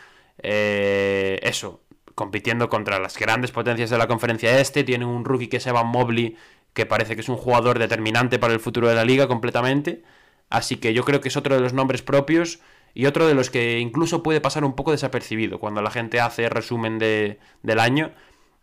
eh, 0.42 1.40
eso, 1.44 1.82
compitiendo 2.16 2.70
contra 2.70 3.00
las 3.00 3.18
grandes 3.18 3.52
potencias 3.52 3.90
de 3.90 3.98
la 3.98 4.08
conferencia 4.08 4.60
este, 4.60 4.84
tienen 4.84 5.08
un 5.08 5.26
rookie 5.26 5.48
que 5.48 5.58
es 5.58 5.68
Evan 5.68 5.88
Mobley, 5.88 6.38
que 6.74 6.86
parece 6.86 7.16
que 7.16 7.22
es 7.22 7.30
un 7.30 7.38
jugador 7.38 7.80
determinante 7.80 8.40
para 8.40 8.54
el 8.54 8.60
futuro 8.60 8.88
de 8.90 8.96
la 8.96 9.06
liga 9.06 9.28
completamente, 9.28 10.04
así 10.50 10.78
que 10.78 10.94
yo 10.94 11.04
creo 11.04 11.22
que 11.22 11.30
es 11.30 11.38
otro 11.38 11.56
de 11.56 11.62
los 11.62 11.74
nombres 11.74 12.02
propios 12.02 12.60
y 12.94 13.06
otro 13.06 13.28
de 13.28 13.36
los 13.36 13.50
que 13.50 13.80
incluso 13.80 14.24
puede 14.24 14.42
pasar 14.42 14.64
un 14.66 14.76
poco 14.76 14.92
desapercibido 14.92 15.60
cuando 15.60 15.82
la 15.82 15.92
gente 15.92 16.20
hace 16.20 16.50
resumen 16.50 17.00
de, 17.00 17.40
del 17.64 17.80
año, 17.80 18.12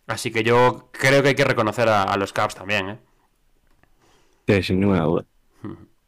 así 0.06 0.30
que 0.30 0.42
yo 0.42 0.90
creo 0.92 1.22
que 1.22 1.30
hay 1.30 1.34
que 1.34 1.44
reconocer 1.44 1.88
a, 1.88 2.02
a 2.02 2.16
los 2.16 2.32
Cavs 2.32 2.54
también, 2.54 2.88
¿eh? 2.90 2.98
Sí, 4.48 4.62
sin 4.62 4.80
ninguna 4.80 5.02
duda. 5.02 5.26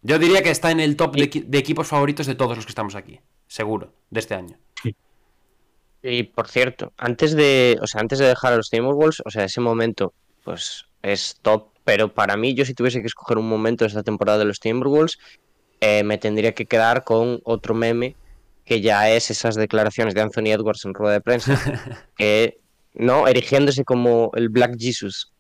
Yo 0.09 0.19
diría 0.19 0.43
que 0.43 0.51
está 0.51 0.71
en 0.71 0.81
el 0.81 0.97
top 0.97 1.15
de, 1.17 1.31
equi- 1.31 1.45
de 1.45 1.59
equipos 1.59 1.87
favoritos 1.87 2.27
de 2.27 2.35
todos 2.35 2.57
los 2.57 2.65
que 2.65 2.71
estamos 2.71 2.95
aquí, 2.95 3.21
seguro, 3.47 3.93
de 4.11 4.21
este 4.21 4.35
año. 4.35 4.57
Y 6.03 6.23
por 6.23 6.49
cierto, 6.49 6.93
antes 6.97 7.35
de, 7.37 7.77
o 7.83 7.87
sea, 7.87 8.01
antes 8.01 8.19
de 8.19 8.27
dejar 8.27 8.53
a 8.53 8.57
los 8.57 8.71
Timberwolves, 8.71 9.21
o 9.27 9.31
sea, 9.31 9.45
ese 9.45 9.61
momento, 9.61 10.15
pues 10.45 10.87
es 11.03 11.37
top, 11.43 11.69
pero 11.85 12.15
para 12.15 12.37
mí, 12.39 12.55
yo 12.55 12.65
si 12.65 12.73
tuviese 12.73 13.01
que 13.01 13.07
escoger 13.09 13.37
un 13.37 13.49
momento 13.49 13.85
de 13.85 13.89
esta 13.89 14.03
temporada 14.03 14.39
de 14.39 14.45
los 14.47 14.61
Timberwolves, 14.61 15.19
eh, 15.81 16.03
me 16.05 16.17
tendría 16.17 16.55
que 16.55 16.65
quedar 16.67 17.05
con 17.05 17.41
otro 17.45 17.75
meme 17.75 18.17
que 18.65 18.81
ya 18.81 19.11
es 19.11 19.31
esas 19.31 19.57
declaraciones 19.57 20.15
de 20.15 20.21
Anthony 20.23 20.47
Edwards 20.53 20.85
en 20.85 20.95
rueda 20.95 21.15
de 21.15 21.21
prensa, 21.21 21.59
que 22.17 22.59
no, 22.95 23.29
erigiéndose 23.29 23.85
como 23.85 24.31
el 24.35 24.49
Black 24.49 24.77
Jesus. 24.79 25.33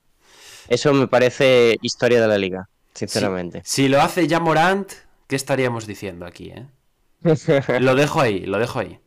Eso 0.68 0.92
me 0.92 1.06
parece 1.08 1.78
historia 1.82 2.20
de 2.20 2.28
la 2.28 2.36
liga, 2.38 2.68
sinceramente. 2.98 3.62
Si 3.64 3.88
lo 3.88 4.00
hace 4.00 4.26
ya 4.26 4.40
Morant, 4.40 4.90
¿qué 5.26 5.36
estaríamos 5.36 5.86
diciendo 5.86 6.26
aquí, 6.26 6.50
eh? 6.50 6.66
Lo 7.80 7.94
dejo 7.94 8.20
ahí, 8.20 8.40
lo 8.46 8.58
dejo 8.58 8.78
ahí. 8.78 8.98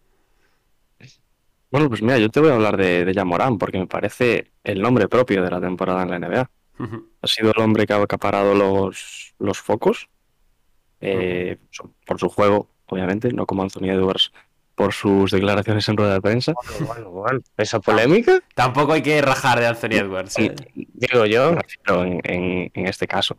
Bueno, 1.72 1.88
pues 1.88 2.02
mira, 2.02 2.18
yo 2.18 2.30
te 2.30 2.42
voy 2.42 2.50
a 2.50 2.56
hablar 2.56 2.76
de, 2.76 3.06
de 3.06 3.14
Yamorán 3.14 3.58
porque 3.58 3.80
me 3.80 3.88
parece 3.88 4.52
el 4.64 4.82
nombre 4.82 5.08
propio 5.08 5.42
de 5.42 5.50
la 5.50 5.62
temporada 5.62 6.04
en 6.04 6.10
la 6.10 6.20
NBA. 6.20 6.50
Ha 7.22 7.28
sido 7.28 7.52
el 7.56 7.62
hombre 7.62 7.86
que 7.86 7.94
ha 7.94 8.02
acaparado 8.02 8.56
los, 8.56 9.36
los 9.40 9.60
focos 9.60 10.10
eh, 11.00 11.58
por 12.06 12.20
su 12.20 12.28
juego, 12.28 12.68
obviamente, 12.88 13.32
no 13.32 13.46
como 13.46 13.62
Anthony 13.62 13.86
Edwards, 13.92 14.34
por 14.76 14.92
sus 14.92 15.32
declaraciones 15.32 15.88
en 15.88 15.96
rueda 15.98 16.14
de 16.16 16.22
prensa. 16.22 16.54
Bueno, 16.54 16.86
bueno, 16.88 17.10
bueno. 17.12 17.40
¿Esa 17.56 17.80
polémica? 17.80 18.42
Tampoco 18.56 18.94
hay 18.94 19.04
que 19.04 19.22
rajar 19.22 19.60
de 19.60 19.68
Anthony 19.68 19.94
Edwards. 19.94 20.38
¿eh? 20.40 20.56
Digo 20.74 21.26
yo. 21.26 21.56
En- 22.24 22.72
en 22.74 22.88
este 22.88 23.08
caso. 23.08 23.38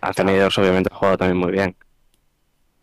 Anthony 0.00 0.30
Edwards 0.30 0.58
obviamente 0.58 0.90
ha 0.92 0.96
jugado 0.96 1.18
también 1.18 1.38
muy 1.38 1.52
bien. 1.52 1.76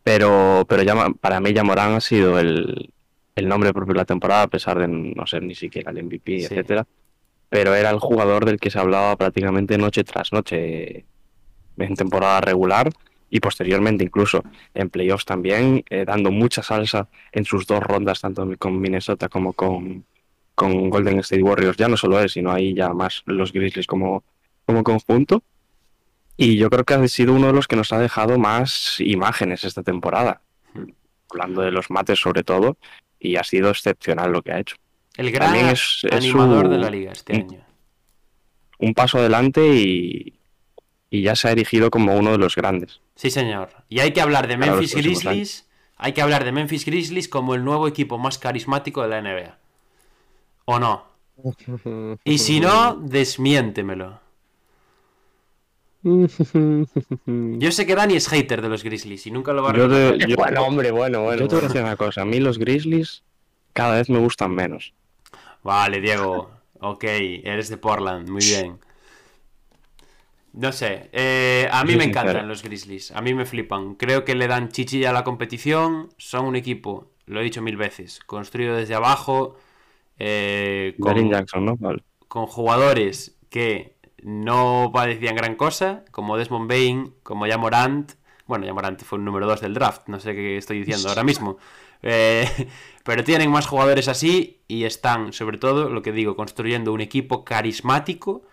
Pero, 0.03 0.65
pero 0.67 0.84
ya, 0.84 0.95
para 1.19 1.39
mí 1.39 1.53
Yamorán 1.53 1.93
ha 1.95 2.01
sido 2.01 2.39
el, 2.39 2.93
el 3.36 3.47
nombre 3.47 3.73
propio 3.73 3.93
de 3.93 3.99
la 3.99 4.06
temporada, 4.06 4.43
a 4.43 4.47
pesar 4.47 4.80
de 4.80 4.88
no 4.88 5.27
ser 5.27 5.43
ni 5.43 5.56
siquiera 5.56 5.91
el 5.91 6.03
MVP, 6.03 6.39
Sí. 6.39 6.45
etcétera. 6.45 6.88
Pero 7.49 7.75
era 7.75 7.89
el 7.89 7.99
jugador 7.99 8.45
del 8.45 8.60
que 8.60 8.69
se 8.69 8.80
hablaba 8.80 9.15
prácticamente 9.17 9.77
noche 9.77 10.03
tras 10.03 10.32
noche 10.34 11.06
en 11.77 11.95
temporada 11.95 12.41
regular 12.41 12.89
y 13.30 13.39
posteriormente 13.39 14.03
incluso 14.03 14.43
en 14.73 14.89
playoffs 14.89 15.25
también, 15.25 15.84
eh, 15.89 16.06
dando 16.06 16.32
mucha 16.32 16.63
salsa 16.63 17.10
en 17.32 17.43
sus 17.45 17.67
dos 17.67 17.82
rondas, 17.84 18.21
tanto 18.21 18.47
con 18.58 18.80
Minnesota 18.80 19.27
como 19.30 19.53
con, 19.53 20.06
con 20.56 20.89
Golden 20.89 21.19
State 21.19 21.43
Warriors. 21.43 21.77
Ya 21.77 21.88
no 21.89 21.97
solo 21.97 22.19
él, 22.21 22.30
sino 22.30 22.51
ahí 22.51 22.73
ya 22.73 22.89
más 22.93 23.23
los 23.25 23.51
Grizzlies 23.51 23.88
como, 23.88 24.23
como 24.65 24.84
conjunto. 24.84 25.43
Y 26.38 26.58
yo 26.58 26.69
creo 26.69 26.84
que 26.86 26.93
ha 26.93 27.08
sido 27.08 27.34
uno 27.34 27.47
de 27.47 27.54
los 27.54 27.67
que 27.67 27.76
nos 27.76 27.91
ha 27.91 27.97
dejado 28.00 28.38
más 28.38 29.00
imágenes 29.00 29.63
esta 29.63 29.82
temporada, 29.84 30.41
hablando 31.32 31.62
de 31.63 31.71
los 31.71 31.89
mates 31.89 32.19
sobre 32.19 32.43
todo, 32.43 32.78
y 33.19 33.36
ha 33.38 33.43
sido 33.43 33.69
excepcional 33.71 34.32
lo 34.32 34.41
que 34.43 34.52
ha 34.54 34.60
hecho. 34.60 34.76
El 35.15 35.32
gran 35.32 35.47
También 35.50 35.69
es- 35.69 36.02
es 36.04 36.12
animador 36.12 36.69
de 36.69 36.78
la 36.78 36.89
liga 36.91 37.12
este 37.12 37.34
un- 37.34 37.39
año. 37.41 37.65
Un 38.80 38.93
paso 38.93 39.17
adelante 39.17 39.65
y, 39.76 40.39
y 41.10 41.23
ya 41.23 41.36
se 41.36 41.47
ha 41.47 41.52
erigido 41.52 41.89
como 41.89 42.15
uno 42.15 42.32
de 42.34 42.38
los 42.38 42.56
grandes. 42.56 43.02
Sí, 43.15 43.32
señor. 43.32 43.69
Y 43.89 44.02
hay 44.02 44.13
que 44.13 44.21
hablar 44.21 44.47
de 44.47 44.58
Memphis 44.58 44.93
Grizzlies. 44.93 45.67
Hay 45.97 46.13
que 46.13 46.21
hablar 46.21 46.43
de 46.45 46.52
Memphis 46.52 46.86
Grizzlies 46.86 47.28
como 47.28 47.56
el 47.56 47.63
nuevo 47.65 47.88
equipo 47.88 48.19
más 48.19 48.38
carismático 48.38 49.02
de 49.02 49.08
la 49.10 49.17
NBA. 49.23 49.58
¿O 50.65 50.78
no? 50.78 51.08
Y 52.23 52.38
si 52.38 52.60
no, 52.60 52.95
desmiéntemelo. 52.95 54.19
Yo 57.60 57.72
sé 57.72 57.86
que 57.86 57.96
Dani 57.96 58.15
es 58.15 58.28
hater 58.30 58.62
de 58.62 58.70
los 58.70 58.84
Grizzlies 58.84 59.28
y 59.28 59.32
nunca 59.32 59.54
lo 59.54 59.63
va 59.63 59.72
a 59.72 59.76
Yo 59.76 59.88
te- 59.89 59.96
reconocer. 60.12 60.30
yo- 60.30 60.36
Bueno, 60.36 60.62
hombre, 60.63 60.91
bueno, 60.91 61.24
bueno. 61.24 61.41
Yo 61.41 61.48
te 61.48 61.56
voy 61.56 61.65
a 61.65 61.67
decir 61.67 61.82
una 61.84 61.96
cosa, 61.96 62.22
a 62.22 62.26
mí 62.26 62.39
los 62.39 62.58
Grizzlies 62.60 63.24
cada 63.74 63.96
vez 63.98 64.10
me 64.10 64.20
gustan 64.20 64.54
menos. 64.56 64.93
Vale, 65.63 66.00
Diego. 66.02 66.50
Ok, 66.80 67.04
eres 67.04 67.70
de 67.70 67.78
Portland. 67.78 68.30
Muy 68.30 68.43
bien. 68.43 68.78
No 70.54 70.72
sé. 70.72 71.10
eh, 71.12 71.67
a 71.72 71.84
mí 71.84 71.96
me 71.96 72.04
sincero. 72.06 72.22
encantan 72.30 72.48
los 72.48 72.63
Grizzlies. 72.63 73.12
A 73.12 73.22
mí 73.22 73.34
me 73.34 73.46
flipan. 73.46 73.96
Creo 73.96 74.26
que 74.26 74.34
le 74.36 74.48
dan 74.48 74.70
chichilla 74.70 75.12
a 75.12 75.13
la 75.13 75.24
competición. 75.24 76.10
Son 76.17 76.46
un 76.46 76.56
equipo, 76.56 77.12
lo 77.26 77.41
he 77.41 77.43
dicho 77.43 77.62
mil 77.62 77.78
veces, 77.78 78.20
construido 78.26 78.76
desde 78.76 78.96
abajo. 78.96 79.58
eh, 80.20 80.96
con, 81.00 81.30
Jackson, 81.30 81.63
¿no? 81.65 81.76
Vale. 81.78 82.02
con 82.28 82.48
jugadores 82.48 83.38
que 83.52 83.97
no 84.23 84.91
parecían 84.93 85.36
gran 85.36 85.56
cosa, 85.56 86.03
como 86.12 86.38
Desmond 86.38 86.69
Bain, 86.69 87.13
como 87.23 87.47
ya 87.47 87.58
Morant. 87.58 88.13
Bueno, 88.45 88.65
ya 88.65 88.73
Morant 88.73 89.01
fue 89.03 89.19
un 89.19 89.25
número 89.25 89.45
2 89.47 89.62
del 89.62 89.73
draft, 89.73 90.08
no 90.08 90.19
sé 90.19 90.34
qué 90.34 90.58
estoy 90.58 90.80
diciendo 90.80 91.10
ahora 91.10 91.23
mismo. 91.23 91.58
Eh, 92.03 92.47
pero 93.03 93.23
tienen 93.23 93.49
más 93.49 93.65
jugadores 93.65 94.08
así 94.08 94.62
y 94.67 94.84
están, 94.84 95.34
sobre 95.34 95.58
todo, 95.58 95.89
lo 95.89 96.03
que 96.03 96.12
digo, 96.12 96.36
construyendo 96.36 96.93
un 96.93 97.01
equipo 97.01 97.43
carismático 97.43 98.43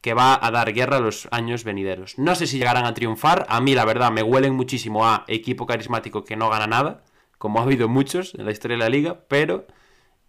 que 0.00 0.14
va 0.14 0.38
a 0.40 0.50
dar 0.52 0.72
guerra 0.72 0.98
a 0.98 1.00
los 1.00 1.26
años 1.32 1.64
venideros. 1.64 2.18
No 2.18 2.36
sé 2.36 2.46
si 2.46 2.58
llegarán 2.58 2.84
a 2.84 2.94
triunfar, 2.94 3.46
a 3.48 3.60
mí 3.60 3.74
la 3.74 3.84
verdad 3.84 4.12
me 4.12 4.22
huelen 4.22 4.54
muchísimo 4.54 5.06
a 5.08 5.24
equipo 5.26 5.66
carismático 5.66 6.24
que 6.24 6.36
no 6.36 6.50
gana 6.50 6.68
nada, 6.68 7.02
como 7.38 7.58
ha 7.58 7.62
habido 7.62 7.88
muchos 7.88 8.34
en 8.34 8.44
la 8.44 8.52
historia 8.52 8.76
de 8.76 8.84
la 8.84 8.90
liga, 8.90 9.24
pero 9.26 9.66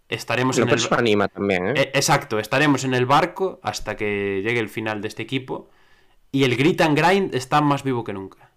estaremos 0.08 0.56
Pero 0.56 0.64
en 0.64 0.68
por 0.70 0.78
el... 0.78 0.84
eso 0.84 0.94
anima 0.94 1.28
también, 1.28 1.68
¿eh? 1.68 1.72
Eh, 1.76 1.90
Exacto, 1.94 2.38
estaremos 2.38 2.84
en 2.84 2.94
el 2.94 3.06
barco 3.06 3.60
hasta 3.62 3.96
que 3.96 4.42
llegue 4.42 4.60
el 4.60 4.68
final 4.68 5.00
de 5.00 5.08
este 5.08 5.22
equipo. 5.22 5.70
Y 6.32 6.44
el 6.44 6.56
grit 6.56 6.80
and 6.80 6.98
grind 6.98 7.34
está 7.34 7.60
más 7.60 7.82
vivo 7.82 8.04
que 8.04 8.12
nunca. 8.12 8.50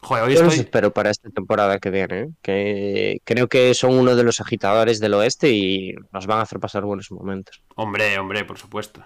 Joder, 0.00 0.24
hoy 0.24 0.34
Yo 0.34 0.42
los 0.42 0.58
espero 0.58 0.92
para 0.92 1.10
esta 1.10 1.30
temporada 1.30 1.78
que 1.78 1.90
viene, 1.90 2.20
¿eh? 2.20 2.30
que 2.42 3.20
creo 3.24 3.48
que 3.48 3.72
son 3.72 3.94
uno 3.94 4.14
de 4.14 4.22
los 4.22 4.38
agitadores 4.40 5.00
del 5.00 5.14
oeste 5.14 5.50
y 5.50 5.94
nos 6.12 6.26
van 6.26 6.40
a 6.40 6.42
hacer 6.42 6.60
pasar 6.60 6.84
buenos 6.84 7.10
momentos. 7.10 7.62
Hombre, 7.74 8.18
hombre, 8.18 8.44
por 8.44 8.58
supuesto. 8.58 9.02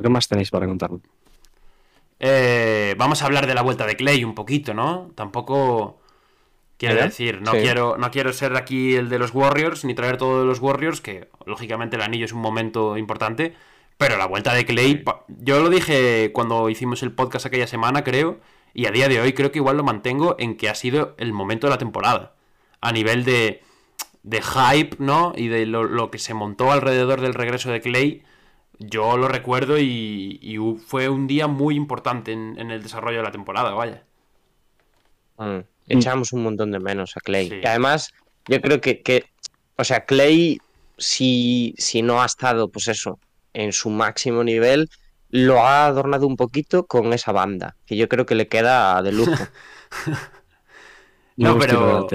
¿Qué 0.00 0.08
más 0.08 0.28
tenéis 0.28 0.50
para 0.50 0.66
contarme? 0.66 1.00
Eh, 2.18 2.94
vamos 2.98 3.22
a 3.22 3.26
hablar 3.26 3.46
de 3.46 3.54
la 3.54 3.62
vuelta 3.62 3.86
de 3.86 3.96
Clay 3.96 4.22
un 4.22 4.34
poquito, 4.34 4.74
¿no? 4.74 5.10
Tampoco 5.14 6.00
quiero 6.80 6.94
Venga, 6.94 7.08
decir, 7.08 7.42
no 7.42 7.52
sí. 7.52 7.58
quiero, 7.58 7.98
no 7.98 8.10
quiero 8.10 8.32
ser 8.32 8.56
aquí 8.56 8.96
el 8.96 9.10
de 9.10 9.18
los 9.18 9.34
Warriors, 9.34 9.84
ni 9.84 9.94
traer 9.94 10.16
todo 10.16 10.40
de 10.40 10.46
los 10.46 10.60
Warriors, 10.60 11.02
que 11.02 11.28
lógicamente 11.44 11.96
el 11.96 12.02
anillo 12.02 12.24
es 12.24 12.32
un 12.32 12.40
momento 12.40 12.96
importante. 12.96 13.54
Pero 13.98 14.16
la 14.16 14.26
vuelta 14.26 14.54
de 14.54 14.64
Clay, 14.64 15.04
yo 15.28 15.60
lo 15.60 15.68
dije 15.68 16.30
cuando 16.32 16.70
hicimos 16.70 17.02
el 17.02 17.12
podcast 17.12 17.44
aquella 17.44 17.66
semana, 17.66 18.02
creo, 18.02 18.40
y 18.72 18.86
a 18.86 18.92
día 18.92 19.08
de 19.08 19.20
hoy 19.20 19.34
creo 19.34 19.52
que 19.52 19.58
igual 19.58 19.76
lo 19.76 19.84
mantengo 19.84 20.36
en 20.38 20.56
que 20.56 20.70
ha 20.70 20.74
sido 20.74 21.14
el 21.18 21.34
momento 21.34 21.66
de 21.66 21.72
la 21.72 21.78
temporada. 21.78 22.32
A 22.80 22.92
nivel 22.92 23.24
de, 23.24 23.62
de 24.22 24.40
hype, 24.40 24.96
¿no? 25.00 25.34
Y 25.36 25.48
de 25.48 25.66
lo, 25.66 25.84
lo 25.84 26.10
que 26.10 26.18
se 26.18 26.32
montó 26.32 26.72
alrededor 26.72 27.20
del 27.20 27.34
regreso 27.34 27.70
de 27.70 27.82
Clay, 27.82 28.22
yo 28.78 29.18
lo 29.18 29.28
recuerdo 29.28 29.78
y, 29.78 30.56
fue 30.86 31.10
un 31.10 31.26
día 31.26 31.46
muy 31.46 31.74
importante 31.74 32.32
en, 32.32 32.58
en 32.58 32.70
el 32.70 32.82
desarrollo 32.82 33.18
de 33.18 33.24
la 33.24 33.32
temporada, 33.32 33.74
vaya. 33.74 34.04
Mm. 35.36 35.60
Echamos 35.98 36.32
un 36.32 36.42
montón 36.42 36.70
de 36.70 36.80
menos 36.80 37.16
a 37.16 37.20
Clay. 37.20 37.48
Sí. 37.48 37.60
Y 37.62 37.66
además, 37.66 38.10
yo 38.48 38.60
creo 38.60 38.80
que, 38.80 39.02
que 39.02 39.24
o 39.76 39.84
sea, 39.84 40.04
Clay, 40.04 40.58
si, 40.98 41.74
si 41.78 42.02
no 42.02 42.22
ha 42.22 42.26
estado, 42.26 42.68
pues 42.70 42.88
eso, 42.88 43.18
en 43.52 43.72
su 43.72 43.90
máximo 43.90 44.44
nivel, 44.44 44.88
lo 45.30 45.60
ha 45.60 45.86
adornado 45.86 46.26
un 46.26 46.36
poquito 46.36 46.86
con 46.86 47.12
esa 47.12 47.32
banda, 47.32 47.76
que 47.86 47.96
yo 47.96 48.08
creo 48.08 48.26
que 48.26 48.34
le 48.34 48.48
queda 48.48 49.00
de 49.02 49.12
lujo. 49.12 49.32
No, 51.36 51.58
pero-. 51.58 52.06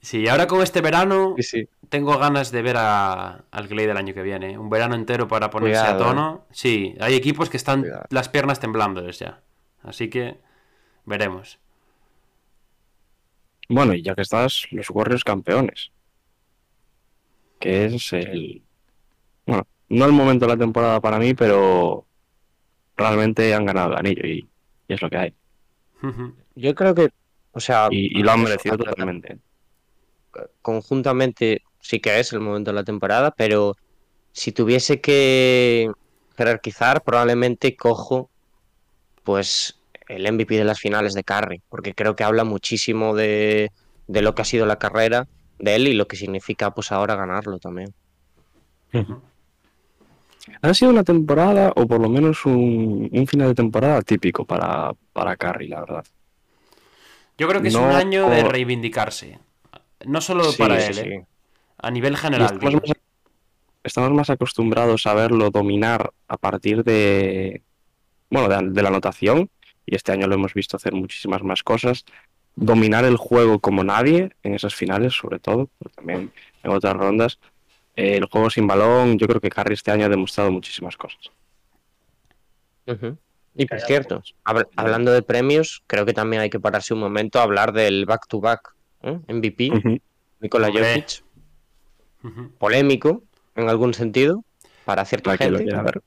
Sí, 0.00 0.28
ahora 0.28 0.46
con 0.46 0.62
este 0.62 0.80
verano 0.80 1.34
Sí, 1.38 1.42
sí. 1.42 1.68
tengo 1.88 2.16
ganas 2.16 2.52
de 2.52 2.62
ver 2.62 2.76
a, 2.78 3.44
al 3.50 3.66
Clay 3.66 3.86
del 3.86 3.96
año 3.96 4.14
que 4.14 4.22
viene. 4.22 4.56
Un 4.56 4.70
verano 4.70 4.94
entero 4.94 5.26
para 5.26 5.50
ponerse 5.50 5.80
Cuidado, 5.80 6.04
a 6.04 6.08
tono. 6.08 6.46
Sí, 6.52 6.94
hay 7.00 7.14
equipos 7.16 7.50
que 7.50 7.56
están 7.56 7.80
Cuidado. 7.80 8.04
las 8.10 8.28
piernas 8.28 8.60
temblándoles 8.60 9.18
ya. 9.18 9.40
Así 9.82 10.08
que 10.08 10.36
veremos. 11.04 11.58
Bueno, 13.68 13.94
y 13.94 14.02
ya 14.02 14.14
que 14.14 14.22
estás, 14.22 14.66
los 14.70 14.90
Warriors 14.90 15.24
campeones. 15.24 15.92
Que 17.60 17.86
es 17.86 18.12
el. 18.12 18.62
Bueno, 19.46 19.66
no 19.88 20.04
el 20.06 20.12
momento 20.12 20.46
de 20.46 20.52
la 20.52 20.58
temporada 20.58 21.00
para 21.00 21.18
mí, 21.18 21.34
pero 21.34 22.06
realmente 22.96 23.54
han 23.54 23.66
ganado 23.66 23.92
el 23.92 23.98
anillo 23.98 24.26
y, 24.26 24.48
y 24.88 24.94
es 24.94 25.02
lo 25.02 25.10
que 25.10 25.16
hay. 25.18 25.34
Yo 26.54 26.74
creo 26.74 26.94
que, 26.94 27.08
o 27.52 27.60
sea, 27.60 27.88
Y, 27.90 28.18
y 28.18 28.22
lo 28.22 28.32
han 28.32 28.42
merecido 28.42 28.76
totalmente. 28.76 29.38
conjuntamente 30.62 31.62
sí 31.80 32.00
que 32.00 32.20
es 32.20 32.32
el 32.32 32.40
momento 32.40 32.70
de 32.70 32.76
la 32.76 32.84
temporada, 32.84 33.30
pero 33.32 33.76
si 34.32 34.52
tuviese 34.52 35.00
que 35.00 35.90
jerarquizar, 36.36 37.02
probablemente 37.02 37.76
cojo 37.76 38.30
pues 39.24 39.80
el 40.08 40.32
MVP 40.32 40.56
de 40.56 40.64
las 40.64 40.80
finales 40.80 41.14
de 41.14 41.24
Curry, 41.24 41.62
porque 41.68 41.94
creo 41.94 42.16
que 42.16 42.24
habla 42.24 42.44
muchísimo 42.44 43.14
de, 43.14 43.70
de 44.06 44.22
lo 44.22 44.34
que 44.34 44.42
ha 44.42 44.44
sido 44.44 44.66
la 44.66 44.78
carrera 44.78 45.26
de 45.58 45.76
él 45.76 45.88
y 45.88 45.94
lo 45.94 46.06
que 46.08 46.16
significa 46.16 46.72
pues 46.72 46.92
ahora 46.92 47.14
ganarlo 47.16 47.58
también. 47.58 47.94
Ha 50.62 50.72
sido 50.74 50.90
una 50.90 51.04
temporada, 51.04 51.72
o 51.76 51.86
por 51.86 52.00
lo 52.00 52.08
menos 52.08 52.46
un, 52.46 53.08
un 53.12 53.26
final 53.26 53.48
de 53.48 53.54
temporada 53.54 54.00
típico 54.02 54.44
para, 54.46 54.92
para 55.12 55.36
Curry, 55.36 55.68
la 55.68 55.80
verdad. 55.80 56.04
Yo 57.36 57.46
creo 57.48 57.62
que 57.62 57.68
es 57.68 57.74
un 57.74 57.92
año 57.92 58.28
de 58.28 58.42
reivindicarse. 58.44 59.38
No 60.06 60.20
solo 60.20 60.44
Sí, 60.44 60.58
para 60.58 60.84
él, 60.84 60.94
sí, 60.94 61.08
¿eh? 61.08 61.26
a 61.78 61.90
nivel 61.90 62.16
general. 62.16 62.54
estamos, 62.54 62.80
digo. 62.80 62.80
más, 62.86 62.96
estamos 63.84 64.10
más 64.12 64.30
acostumbrados 64.30 65.06
a 65.06 65.14
verlo 65.14 65.50
dominar 65.50 66.12
a 66.28 66.36
partir 66.36 66.82
de, 66.84 67.62
bueno, 68.30 68.48
de, 68.48 68.70
de 68.70 68.82
la 68.82 68.88
anotación, 68.88 69.50
y 69.90 69.94
este 69.94 70.12
año 70.12 70.26
lo 70.26 70.34
hemos 70.34 70.52
visto 70.52 70.76
hacer 70.76 70.92
muchísimas 70.92 71.42
más 71.42 71.62
cosas, 71.62 72.04
dominar 72.54 73.04
el 73.04 73.16
juego 73.16 73.58
como 73.60 73.82
nadie 73.84 74.30
en 74.42 74.54
esas 74.54 74.74
finales, 74.74 75.14
sobre 75.14 75.38
todo, 75.38 75.70
pero 75.78 75.90
también 75.94 76.32
en 76.62 76.70
otras 76.70 76.94
rondas. 76.94 77.38
Eh, 77.96 78.16
el 78.16 78.26
juego 78.26 78.50
sin 78.50 78.66
balón, 78.66 79.18
yo 79.18 79.26
creo 79.26 79.40
que 79.40 79.48
Curry 79.48 79.74
este 79.74 79.90
año 79.90 80.06
ha 80.06 80.08
demostrado 80.08 80.50
muchísimas 80.52 80.96
cosas. 80.96 81.20
Y 83.54 83.66
por 83.66 83.80
cierto, 83.80 84.22
hab- 84.44 84.68
hablando 84.76 85.12
de 85.12 85.22
premios, 85.22 85.82
creo 85.86 86.04
que 86.06 86.12
también 86.12 86.42
hay 86.42 86.50
que 86.50 86.60
pararse 86.60 86.94
un 86.94 87.00
momento 87.00 87.38
a 87.40 87.42
hablar 87.42 87.72
del 87.72 88.04
back-to-back 88.06 88.74
¿eh? 89.02 89.18
MVP, 89.26 89.70
Ujú. 89.72 89.98
Nikola 90.40 90.68
Hombre. 90.68 90.94
Jokic, 90.94 91.24
polémico 92.58 93.22
en 93.56 93.68
algún 93.68 93.94
sentido 93.94 94.44
para 94.84 95.04
cierta 95.04 95.36
gente. 95.36 95.64
ver. 95.64 96.02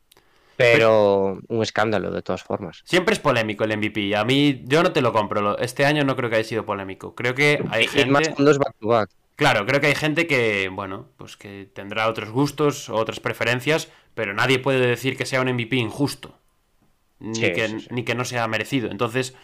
Pero 0.61 1.39
un 1.47 1.61
escándalo 1.63 2.11
de 2.11 2.21
todas 2.21 2.43
formas. 2.43 2.81
Siempre 2.85 3.13
es 3.13 3.19
polémico 3.19 3.63
el 3.63 3.77
MVP. 3.77 4.15
A 4.15 4.23
mí, 4.25 4.63
yo 4.65 4.83
no 4.83 4.91
te 4.91 5.01
lo 5.01 5.13
compro. 5.13 5.57
Este 5.57 5.85
año 5.85 6.03
no 6.03 6.15
creo 6.15 6.29
que 6.29 6.37
haya 6.37 6.43
sido 6.47 6.65
polémico. 6.65 7.15
Creo 7.15 7.35
que 7.35 7.63
hay 7.69 7.89
Y 7.93 8.05
más 8.05 8.23
gente. 8.23 8.33
cuando 8.35 8.51
es 8.51 8.57
back 8.57 8.75
to 8.79 8.87
back. 8.87 9.09
Claro, 9.35 9.65
creo 9.65 9.81
que 9.81 9.87
hay 9.87 9.95
gente 9.95 10.27
que, 10.27 10.69
bueno, 10.69 11.09
pues 11.17 11.35
que 11.37 11.67
tendrá 11.73 12.07
otros 12.07 12.29
gustos, 12.29 12.89
otras 12.89 13.19
preferencias, 13.19 13.89
pero 14.13 14.33
nadie 14.33 14.59
puede 14.59 14.85
decir 14.85 15.17
que 15.17 15.25
sea 15.25 15.41
un 15.41 15.51
MVP 15.51 15.77
injusto. 15.77 16.37
Ni, 17.19 17.33
Sí, 17.33 17.51
que, 17.53 17.67
sí, 17.67 17.79
sí. 17.79 17.87
ni 17.89 18.03
que 18.03 18.15
no 18.15 18.25
sea 18.25 18.47
merecido. 18.47 18.91
Entonces, 18.91 19.35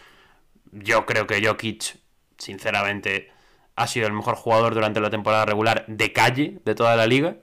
yo 0.72 1.06
creo 1.06 1.26
que 1.26 1.44
Jokic, 1.46 1.98
sinceramente, 2.38 3.30
ha 3.76 3.86
sido 3.86 4.06
el 4.06 4.12
mejor 4.12 4.36
jugador 4.36 4.74
durante 4.74 5.00
la 5.00 5.10
temporada 5.10 5.44
regular 5.46 5.84
de 5.88 6.12
calle 6.12 6.60
de 6.64 6.74
toda 6.74 6.96
la 6.96 7.06
liga. 7.06 7.38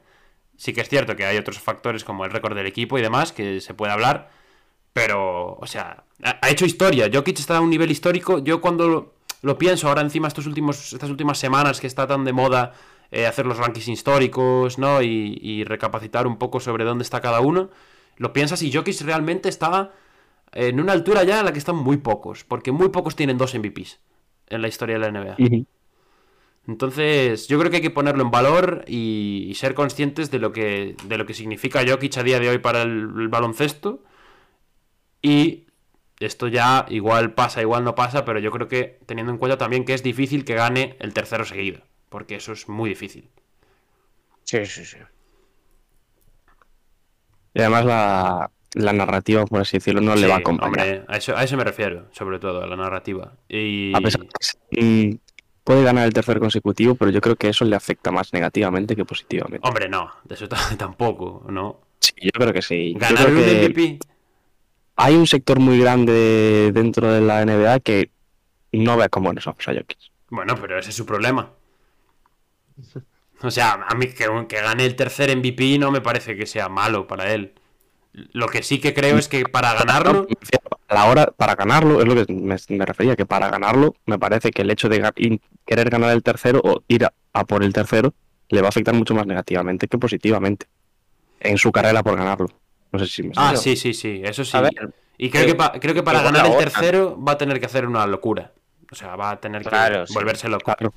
Sí 0.57 0.73
que 0.73 0.81
es 0.81 0.89
cierto 0.89 1.15
que 1.15 1.25
hay 1.25 1.37
otros 1.37 1.59
factores 1.59 2.03
como 2.03 2.25
el 2.25 2.31
récord 2.31 2.55
del 2.55 2.65
equipo 2.65 2.97
y 2.97 3.01
demás 3.01 3.31
que 3.31 3.61
se 3.61 3.73
puede 3.73 3.91
hablar, 3.91 4.29
pero, 4.93 5.57
o 5.59 5.67
sea, 5.67 6.05
ha, 6.23 6.49
hecho 6.49 6.65
historia. 6.65 7.09
Jokic 7.13 7.39
está 7.39 7.57
a 7.57 7.61
un 7.61 7.69
nivel 7.69 7.91
histórico. 7.91 8.39
Yo 8.39 8.61
cuando 8.61 9.13
lo, 9.41 9.57
pienso 9.57 9.89
ahora 9.89 10.01
encima 10.01 10.29
estos 10.29 10.47
últimos, 10.47 10.93
estas 10.93 11.09
últimas 11.09 11.37
semanas 11.37 11.81
que 11.81 11.87
está 11.87 12.07
tan 12.07 12.23
de 12.23 12.31
moda 12.31 12.73
eh, 13.11 13.27
hacer 13.27 13.45
los 13.45 13.57
rankings 13.57 13.89
históricos, 13.89 14.79
¿no? 14.79 15.01
Y, 15.01 15.63
recapacitar 15.65 16.27
un 16.27 16.37
poco 16.37 16.59
sobre 16.61 16.85
dónde 16.85 17.03
está 17.03 17.19
cada 17.19 17.41
uno, 17.41 17.69
lo 18.17 18.31
piensas 18.31 18.61
y 18.61 18.71
Jokic 18.71 19.01
realmente 19.01 19.49
está 19.49 19.91
en 20.53 20.79
una 20.79 20.93
altura 20.93 21.23
ya 21.23 21.39
en 21.39 21.45
la 21.45 21.51
que 21.51 21.59
están 21.59 21.75
muy 21.75 21.97
pocos, 21.97 22.45
porque 22.45 22.71
muy 22.71 22.89
pocos 22.89 23.15
tienen 23.17 23.37
dos 23.37 23.53
MVPs 23.53 23.99
en 24.47 24.61
la 24.61 24.69
historia 24.69 24.97
de 24.97 25.11
la 25.11 25.11
NBA. 25.11 25.35
Entonces, 26.67 27.47
yo 27.47 27.59
creo 27.59 27.69
que 27.69 27.77
hay 27.77 27.81
que 27.83 27.91
ponerlo 27.91 28.23
en 28.23 28.31
valor 28.31 28.85
y, 28.87 29.45
y 29.47 29.55
ser 29.55 29.75
conscientes 29.75 30.31
de 30.31 30.39
lo 30.39 30.51
que 30.51 30.95
de 31.05 31.17
lo 31.17 31.25
que 31.25 31.33
significa 31.33 31.83
Jokic 31.87 32.17
a 32.17 32.23
día 32.23 32.39
de 32.39 32.49
hoy 32.49 32.57
para 32.57 32.81
el, 32.81 33.11
el 33.17 33.27
baloncesto. 33.27 34.03
Y 35.21 35.67
esto 36.19 36.47
ya 36.47 36.85
igual 36.89 37.33
pasa, 37.33 37.61
igual 37.61 37.83
no 37.83 37.93
pasa, 37.93 38.25
pero 38.25 38.39
yo 38.39 38.51
creo 38.51 38.67
que 38.67 38.99
teniendo 39.05 39.31
en 39.31 39.37
cuenta 39.37 39.57
también 39.57 39.85
que 39.85 39.93
es 39.93 40.01
difícil 40.01 40.45
que 40.45 40.55
gane 40.55 40.95
el 40.99 41.13
tercero 41.13 41.45
seguido, 41.45 41.81
porque 42.09 42.35
eso 42.35 42.53
es 42.53 42.69
muy 42.69 42.89
difícil. 42.89 43.29
Sí, 44.43 44.65
sí, 44.65 44.85
sí. 44.85 44.97
Y 47.53 47.59
además 47.59 47.85
la, 47.85 48.51
la 48.73 48.93
narrativa, 48.93 49.45
por 49.45 49.61
así 49.61 49.77
decirlo, 49.77 50.01
no 50.01 50.15
le 50.15 50.27
va 50.27 50.35
a 50.35 50.39
acompañar. 50.39 50.67
hombre, 50.67 51.05
a 51.07 51.17
eso, 51.17 51.35
a 51.35 51.43
eso 51.43 51.57
me 51.57 51.63
refiero, 51.63 52.07
sobre 52.11 52.39
todo, 52.39 52.61
a 52.63 52.67
la 52.67 52.75
narrativa. 52.75 53.33
Y... 53.47 53.95
A 53.95 54.01
pesar 54.01 54.21
de 54.21 54.27
que 54.71 55.19
puede 55.65 55.83
ganar 55.83 56.05
el 56.05 56.13
tercer 56.13 56.39
consecutivo, 56.39 56.95
pero 56.95 57.11
yo 57.11 57.19
creo 57.19 57.35
que 57.35 57.49
eso 57.49 57.65
le 57.65 57.75
afecta 57.75 58.11
más 58.11 58.31
negativamente 58.31 58.95
que 58.95 59.03
positivamente. 59.03 59.67
Hombre, 59.67 59.89
no, 59.89 60.09
de 60.23 60.35
eso 60.35 60.47
tampoco, 60.77 61.43
¿no? 61.49 61.81
Sí, 61.99 62.13
yo 62.21 62.31
creo 62.31 62.53
que 62.53 62.61
sí. 62.61 62.93
Ganar 62.95 63.27
un 63.27 63.37
MVP, 63.37 63.99
Hay 64.95 65.15
un 65.15 65.27
sector 65.27 65.59
muy 65.59 65.79
grande 65.79 66.71
dentro 66.71 67.11
de 67.11 67.19
la 67.19 67.43
NBA 67.43 67.79
que 67.79 68.11
no 68.71 68.95
ve 68.95 69.09
con 69.09 69.23
buenos 69.23 69.47
ojos 69.47 69.67
a 69.67 69.73
Jokic. 69.73 69.97
Bueno, 70.29 70.55
pero 70.61 70.77
ese 70.77 70.91
es 70.91 70.95
su 70.95 71.05
problema. 71.05 71.51
O 73.41 73.49
sea, 73.49 73.85
a 73.87 73.95
mí 73.95 74.07
que, 74.07 74.27
que 74.47 74.61
gane 74.61 74.85
el 74.85 74.95
tercer 74.95 75.35
MVP 75.35 75.79
no 75.79 75.91
me 75.91 76.01
parece 76.01 76.35
que 76.35 76.45
sea 76.45 76.69
malo 76.69 77.07
para 77.07 77.33
él. 77.33 77.55
Lo 78.31 78.47
que 78.47 78.63
sí 78.63 78.79
que 78.79 78.93
creo 78.93 79.17
es 79.17 79.27
que 79.27 79.43
para 79.43 79.73
ganarlo. 79.73 80.27
La 80.89 81.05
hora, 81.05 81.27
para 81.35 81.55
ganarlo, 81.55 81.99
es 82.01 82.07
lo 82.07 82.15
que 82.25 82.31
me, 82.31 82.55
me 82.69 82.85
refería, 82.85 83.15
que 83.15 83.25
para 83.25 83.49
ganarlo, 83.49 83.95
me 84.05 84.19
parece 84.19 84.51
que 84.51 84.61
el 84.61 84.69
hecho 84.69 84.87
de 84.87 85.11
in- 85.17 85.41
querer 85.65 85.89
ganar 85.89 86.11
el 86.11 86.23
tercero 86.23 86.61
o 86.63 86.83
ir 86.87 87.05
a, 87.05 87.13
a 87.33 87.43
por 87.45 87.63
el 87.63 87.73
tercero 87.73 88.13
le 88.49 88.61
va 88.61 88.67
a 88.67 88.69
afectar 88.69 88.93
mucho 88.93 89.15
más 89.15 89.25
negativamente 89.25 89.87
que 89.87 89.97
positivamente 89.97 90.67
en 91.39 91.57
su 91.57 91.71
carrera 91.71 92.03
por 92.03 92.15
ganarlo. 92.15 92.47
No 92.91 92.99
sé 92.99 93.07
si 93.07 93.23
me 93.23 93.33
Ah, 93.35 93.55
sí, 93.57 93.75
sí, 93.75 93.93
sí, 93.93 94.21
eso 94.23 94.45
sí. 94.45 94.57
Ver, 94.59 94.93
y 95.17 95.29
creo 95.29 95.43
eh, 95.43 95.57
que, 95.57 95.79
creo 95.79 95.93
que 95.93 96.03
para 96.03 96.21
ganar 96.21 96.45
el 96.45 96.57
tercero 96.57 97.21
va 97.21 97.33
a 97.33 97.37
tener 97.37 97.59
que 97.59 97.65
hacer 97.65 97.85
una 97.87 98.05
locura. 98.05 98.51
O 98.91 98.95
sea, 98.95 99.15
va 99.15 99.31
a 99.31 99.39
tener 99.41 99.63
que 99.63 99.69
Claro, 99.69 100.05
volverse 100.13 100.47
loco. 100.47 100.63
Claro. 100.63 100.93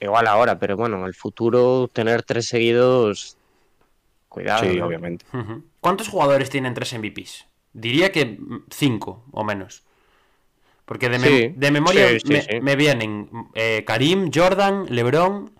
Igual 0.00 0.26
ahora, 0.26 0.58
pero 0.58 0.76
bueno, 0.76 0.98
en 0.98 1.04
el 1.04 1.14
futuro 1.14 1.88
tener 1.92 2.22
tres 2.22 2.46
seguidos. 2.46 3.35
Cuidado. 4.36 4.64
Sí, 4.64 4.76
¿no? 4.76 4.86
obviamente. 4.86 5.24
¿Cuántos 5.80 6.08
jugadores 6.08 6.50
tienen 6.50 6.74
tres 6.74 6.92
MVPs? 6.92 7.46
Diría 7.72 8.12
que 8.12 8.24
mm, 8.26 8.64
cinco 8.70 9.24
o 9.32 9.44
menos. 9.44 9.82
Porque 10.84 11.08
de, 11.08 11.18
mem- 11.18 11.22
Sí, 11.22 11.54
de 11.56 11.70
memoria 11.70 12.08
sí, 12.08 12.20
sí, 12.20 12.32
me, 12.32 12.40
sí. 12.42 12.60
me 12.60 12.76
vienen 12.76 13.28
eh, 13.54 13.82
Karim, 13.86 14.30
Jordan, 14.32 14.86
LeBron 14.88 15.50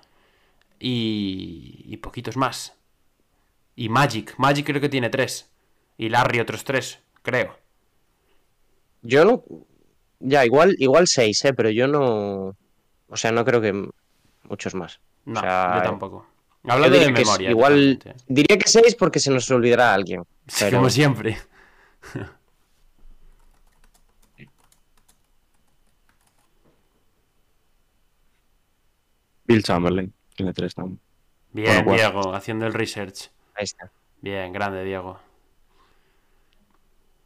y, 0.78 1.84
y 1.86 1.96
poquitos 1.96 2.36
más. 2.36 2.74
Y 3.74 3.88
Magic. 3.88 4.34
Magic 4.38 4.66
creo 4.66 4.80
que 4.80 4.88
tiene 4.88 5.10
tres. 5.10 5.50
Y 5.98 6.08
Larry 6.10 6.40
otros 6.40 6.64
tres, 6.64 7.00
creo. 7.22 7.56
Yo 9.02 9.24
no. 9.24 9.44
Ya, 10.20 10.44
igual, 10.44 10.74
igual 10.78 11.06
seis, 11.06 11.44
¿eh? 11.44 11.52
Pero 11.54 11.70
yo 11.70 11.86
no. 11.88 12.56
O 13.08 13.16
sea, 13.16 13.32
no 13.32 13.44
creo 13.44 13.60
que 13.60 13.88
muchos 14.44 14.74
más. 14.74 15.00
No, 15.24 15.40
O 15.40 15.42
sea, 15.42 15.74
yo 15.76 15.82
tampoco. 15.82 16.26
Hablando 16.66 16.98
de 16.98 17.12
memoria. 17.12 17.50
igual. 17.50 17.98
totalmente. 17.98 18.24
Diría 18.26 18.58
que 18.58 18.68
seis 18.68 18.94
porque 18.94 19.20
se 19.20 19.30
nos 19.30 19.50
olvidará 19.50 19.94
alguien. 19.94 20.22
Sí, 20.46 20.64
Pero... 20.64 20.78
Como 20.78 20.90
siempre. 20.90 21.38
Bill 29.46 29.62
Chamberlain 29.62 30.12
tiene 30.34 30.52
tres 30.52 30.74
también. 30.74 31.00
Bien, 31.52 31.84
Bueno, 31.84 32.02
Diego, 32.02 32.34
haciendo 32.34 32.66
el 32.66 32.74
research. 32.74 33.30
Ahí 33.54 33.64
está. 33.64 33.90
Bien, 34.20 34.52
grande, 34.52 34.84
Diego. 34.84 35.18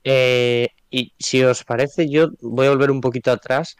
Eh, 0.04 0.68
y 0.90 1.12
si 1.18 1.42
os 1.42 1.64
parece, 1.64 2.08
yo 2.08 2.28
voy 2.40 2.66
a 2.66 2.70
volver 2.70 2.90
un 2.90 3.00
poquito 3.00 3.32
atrás 3.32 3.76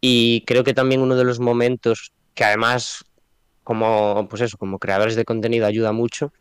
y 0.00 0.42
creo 0.46 0.64
que 0.64 0.74
también 0.74 1.00
uno 1.00 1.16
de 1.16 1.24
los 1.24 1.40
momentos 1.40 2.12
que 2.34 2.44
además, 2.44 3.04
como, 3.64 4.26
pues 4.28 4.42
eso, 4.42 4.56
como 4.58 4.78
creadores 4.78 5.16
de 5.16 5.24
contenido 5.24 5.66
ayuda 5.66 5.92
mucho, 5.92 6.32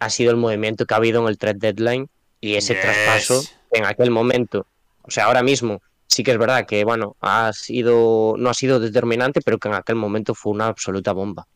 ha 0.00 0.10
sido 0.10 0.30
el 0.30 0.36
movimiento 0.36 0.86
que 0.86 0.94
ha 0.94 0.98
habido 0.98 1.22
en 1.22 1.28
el 1.28 1.38
trade 1.38 1.58
deadline 1.58 2.08
y 2.40 2.54
ese 2.54 2.74
Yes. 2.74 2.82
traspaso 2.82 3.44
en 3.72 3.84
aquel 3.86 4.10
momento. 4.10 4.66
O 5.02 5.10
sea, 5.10 5.26
ahora 5.26 5.42
mismo 5.42 5.80
sí 6.06 6.22
que 6.22 6.32
es 6.32 6.38
verdad 6.38 6.66
que, 6.66 6.84
bueno, 6.84 7.16
ha 7.20 7.52
sido, 7.52 8.34
no 8.38 8.50
ha 8.50 8.54
sido 8.54 8.80
determinante, 8.80 9.40
pero 9.44 9.58
que 9.58 9.68
en 9.68 9.74
aquel 9.74 9.96
momento 9.96 10.34
fue 10.34 10.52
una 10.52 10.66
absoluta 10.66 11.12
bomba. 11.12 11.46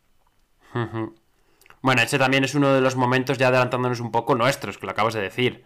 Bueno, 1.81 2.03
ese 2.03 2.19
también 2.19 2.45
es 2.45 2.55
uno 2.55 2.73
de 2.75 2.81
los 2.81 2.97
momentos, 2.97 3.39
ya 3.39 3.49
adelantándonos 3.49 4.01
un 4.01 4.13
poco, 4.13 4.35
nuestros, 4.35 4.79
que 4.79 4.87
lo 4.87 4.93
acabas 4.93 5.15
de 5.15 5.21
decir. 5.21 5.65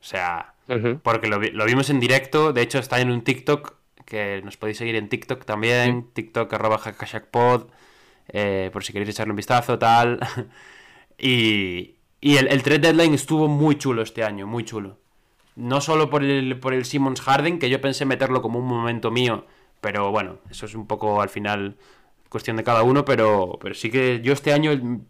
O 0.00 0.04
sea, 0.04 0.54
porque 1.02 1.28
lo, 1.28 1.38
vi- 1.38 1.50
lo 1.50 1.64
vimos 1.66 1.90
en 1.90 2.00
directo, 2.00 2.52
de 2.52 2.62
hecho 2.62 2.78
está 2.78 3.00
en 3.00 3.10
un 3.10 3.22
TikTok, 3.22 3.74
que 4.06 4.40
nos 4.44 4.56
podéis 4.56 4.78
seguir 4.78 4.96
en 4.96 5.08
TikTok 5.08 5.44
también, 5.44 6.08
TikTok 6.14 6.52
arroba 6.54 6.78
hackashacpod, 6.78 7.66
eh, 8.28 8.70
por 8.72 8.84
si 8.84 8.92
queréis 8.92 9.10
echarle 9.10 9.32
un 9.32 9.36
vistazo, 9.36 9.78
tal. 9.78 10.20
y 11.18 11.94
y 12.20 12.36
el, 12.36 12.48
el 12.48 12.62
trade 12.62 12.80
deadline 12.80 13.14
estuvo 13.14 13.46
muy 13.48 13.78
chulo 13.78 14.02
este 14.02 14.24
año, 14.24 14.46
muy 14.46 14.64
chulo. 14.64 14.98
No 15.56 15.80
solo 15.80 16.10
por 16.10 16.24
el, 16.24 16.58
por 16.60 16.74
el 16.74 16.84
Simmons 16.84 17.20
Harden, 17.20 17.58
que 17.58 17.70
yo 17.70 17.80
pensé 17.80 18.04
meterlo 18.04 18.42
como 18.42 18.58
un 18.58 18.66
momento 18.66 19.10
mío, 19.10 19.46
pero 19.80 20.10
bueno, 20.10 20.38
eso 20.50 20.66
es 20.66 20.74
un 20.74 20.86
poco 20.86 21.20
al 21.22 21.28
final 21.28 21.76
cuestión 22.28 22.56
de 22.56 22.64
cada 22.64 22.82
uno, 22.82 23.04
pero, 23.04 23.58
pero 23.60 23.74
sí 23.74 23.90
que 23.90 24.20
yo 24.22 24.32
este 24.32 24.52
año, 24.52 24.72
el, 24.72 25.00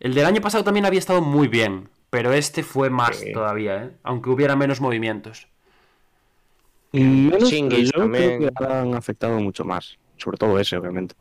el 0.00 0.14
del 0.14 0.26
año 0.26 0.40
pasado 0.40 0.64
también 0.64 0.86
había 0.86 0.98
estado 0.98 1.20
muy 1.22 1.48
bien, 1.48 1.88
pero 2.10 2.32
este 2.32 2.62
fue 2.62 2.90
más 2.90 3.16
Sí. 3.16 3.32
todavía, 3.32 3.84
¿eh? 3.84 3.90
aunque 4.02 4.30
hubiera 4.30 4.56
menos 4.56 4.80
movimientos. 4.80 5.48
Menos, 6.92 7.48
Chingis 7.50 7.90
pero 7.92 8.06
yo 8.06 8.10
creo 8.10 8.38
que 8.38 8.64
han 8.64 8.94
afectado 8.94 9.38
mucho 9.40 9.64
más. 9.64 9.98
Sobre 10.16 10.36
todo 10.38 10.58
ese, 10.58 10.76
obviamente. 10.76 11.14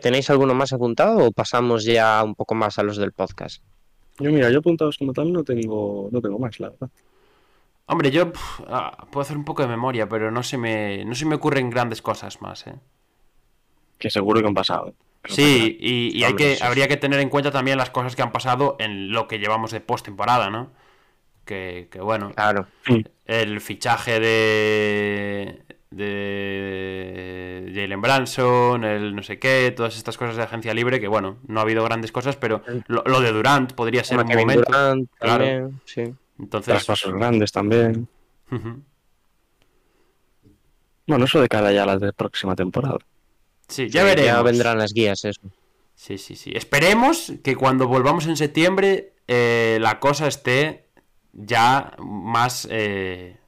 ¿Tenéis 0.00 0.28
alguno 0.30 0.54
más 0.54 0.72
apuntado 0.72 1.18
o 1.26 1.32
pasamos 1.32 1.84
ya 1.84 2.22
un 2.24 2.34
poco 2.34 2.54
más 2.54 2.78
a 2.78 2.82
los 2.82 2.96
del 2.96 3.12
podcast? 3.12 3.62
Yo, 4.18 4.32
mira, 4.32 4.50
yo 4.50 4.58
apuntados 4.58 4.98
como 4.98 5.12
tal 5.12 5.32
no 5.32 5.44
tengo, 5.44 6.08
no 6.10 6.20
tengo 6.20 6.38
más, 6.38 6.58
la 6.58 6.70
verdad. 6.70 6.88
Hombre, 7.86 8.10
yo 8.10 8.32
ah, 8.68 9.06
puedo 9.12 9.22
hacer 9.22 9.36
un 9.36 9.44
poco 9.44 9.62
de 9.62 9.68
memoria, 9.68 10.08
pero 10.08 10.30
no 10.32 10.42
se 10.42 10.58
me, 10.58 11.04
no 11.04 11.14
se 11.14 11.24
me 11.26 11.36
ocurren 11.36 11.70
grandes 11.70 12.02
cosas 12.02 12.42
más, 12.42 12.66
¿eh? 12.66 12.74
Que 13.98 14.10
seguro 14.10 14.40
que 14.40 14.48
han 14.48 14.54
pasado. 14.54 14.88
¿eh? 14.88 14.94
Sí, 15.28 15.76
y, 15.80 16.18
y 16.18 16.24
hay 16.24 16.34
que, 16.34 16.58
habría 16.62 16.88
que 16.88 16.96
tener 16.96 17.20
en 17.20 17.28
cuenta 17.28 17.50
también 17.50 17.78
las 17.78 17.90
cosas 17.90 18.16
que 18.16 18.22
han 18.22 18.32
pasado 18.32 18.76
en 18.80 19.12
lo 19.12 19.28
que 19.28 19.38
llevamos 19.38 19.70
de 19.70 19.80
postemporada, 19.80 20.50
¿no? 20.50 20.70
Que, 21.44 21.88
que 21.92 22.00
bueno, 22.00 22.32
Claro. 22.34 22.66
el 23.26 23.60
fichaje 23.60 24.18
de 24.18 25.62
de 25.90 27.72
Jalen 27.74 28.00
Branson, 28.00 28.84
el 28.84 29.14
no 29.14 29.22
sé 29.22 29.38
qué, 29.38 29.72
todas 29.74 29.96
estas 29.96 30.16
cosas 30.18 30.36
de 30.36 30.42
agencia 30.42 30.74
libre, 30.74 31.00
que 31.00 31.08
bueno, 31.08 31.38
no 31.46 31.60
ha 31.60 31.62
habido 31.62 31.84
grandes 31.84 32.12
cosas, 32.12 32.36
pero 32.36 32.62
lo, 32.88 33.02
lo 33.04 33.20
de 33.20 33.32
Durant 33.32 33.72
podría 33.72 34.04
ser 34.04 34.18
un 34.18 34.26
momento. 34.26 34.64
Durant 34.66 35.10
claro. 35.18 35.44
también, 35.44 35.80
sí. 35.84 36.14
Entonces, 36.38 36.74
Traspasos 36.74 37.12
grandes 37.14 37.52
también. 37.52 38.08
Bueno, 41.06 41.24
eso 41.24 41.40
de 41.40 41.48
cara 41.48 41.72
ya 41.72 41.84
a 41.84 41.86
la 41.86 41.98
de 41.98 42.12
próxima 42.12 42.56
temporada. 42.56 42.98
Sí, 43.68 43.88
ya 43.88 44.00
Sí, 44.00 44.06
veremos. 44.06 44.26
Ya 44.26 44.42
vendrán 44.42 44.78
las 44.78 44.92
guías, 44.92 45.24
eso. 45.24 45.40
Sí, 45.94 46.18
sí, 46.18 46.36
sí. 46.36 46.52
Esperemos 46.54 47.32
que 47.42 47.56
cuando 47.56 47.88
volvamos 47.88 48.26
en 48.26 48.36
septiembre 48.36 49.14
eh, 49.28 49.78
la 49.80 49.98
cosa 49.98 50.26
esté 50.28 50.88
ya 51.32 51.96
más 51.98 52.68
eh, 52.70 53.38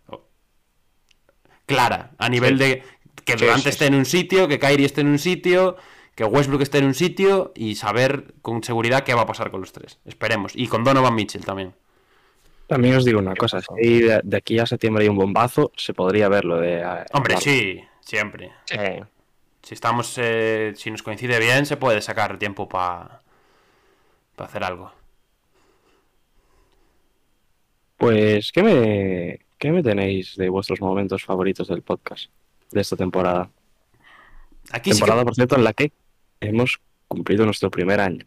clara. 1.68 2.10
A 2.18 2.28
nivel 2.28 2.58
de 2.58 2.82
que 3.24 3.36
Sí, 3.36 3.44
Durant 3.44 3.62
sí, 3.62 3.68
esté 3.68 3.86
en 3.86 3.94
un 3.94 4.06
sitio, 4.06 4.48
que 4.48 4.58
Kyrie 4.58 4.86
esté 4.86 5.02
en 5.02 5.08
un 5.08 5.18
sitio, 5.20 5.76
que 6.16 6.24
Westbrook 6.24 6.62
esté 6.62 6.78
en 6.78 6.86
un 6.86 6.94
sitio 6.94 7.52
y 7.54 7.76
saber 7.76 8.34
con 8.42 8.64
seguridad 8.64 9.04
qué 9.04 9.14
va 9.14 9.22
a 9.22 9.26
pasar 9.26 9.50
con 9.52 9.60
los 9.60 9.72
tres. 9.72 10.00
Esperemos. 10.04 10.52
Y 10.56 10.66
con 10.66 10.82
Donovan 10.82 11.14
Mitchell 11.14 11.44
también. 11.44 11.74
También 12.66 12.96
os 12.96 13.04
digo 13.04 13.18
una 13.18 13.34
cosa, 13.34 13.60
si 13.62 14.00
de, 14.00 14.20
de 14.22 14.36
aquí 14.36 14.58
a 14.58 14.66
septiembre 14.66 15.02
hay 15.04 15.08
un 15.08 15.16
bombazo, 15.16 15.72
se 15.76 15.94
podría 15.94 16.28
ver 16.28 16.44
lo 16.44 16.58
de... 16.60 16.80
eh, 16.80 17.04
Hombre, 17.12 17.36
sí, 17.38 17.82
siempre. 18.00 18.52
Sí. 18.66 18.76
Si 19.62 19.74
estamos, 19.74 20.14
eh, 20.18 20.72
si 20.76 20.90
nos 20.90 21.02
coincide 21.02 21.38
bien, 21.38 21.64
se 21.66 21.76
puede 21.78 22.00
sacar 22.02 22.38
tiempo 22.38 22.68
para 22.68 23.22
hacer 24.38 24.64
algo. 24.64 24.92
Pues, 27.96 28.52
¿qué 28.52 28.62
me, 28.62 29.40
¿qué 29.58 29.70
me 29.70 29.82
tenéis 29.82 30.36
de 30.36 30.48
vuestros 30.48 30.80
momentos 30.80 31.24
favoritos 31.24 31.68
del 31.68 31.82
podcast 31.82 32.30
de 32.70 32.80
esta 32.80 32.96
temporada? 32.96 33.50
Aquí 34.70 34.90
sí 34.92 34.96
que- 34.96 35.00
temporada, 35.00 35.24
por 35.24 35.34
cierto, 35.34 35.56
en 35.56 35.64
la 35.64 35.72
que 35.72 35.92
hemos 36.40 36.80
cumplido 37.08 37.44
nuestro 37.44 37.70
primer 37.70 38.00
año. 38.00 38.24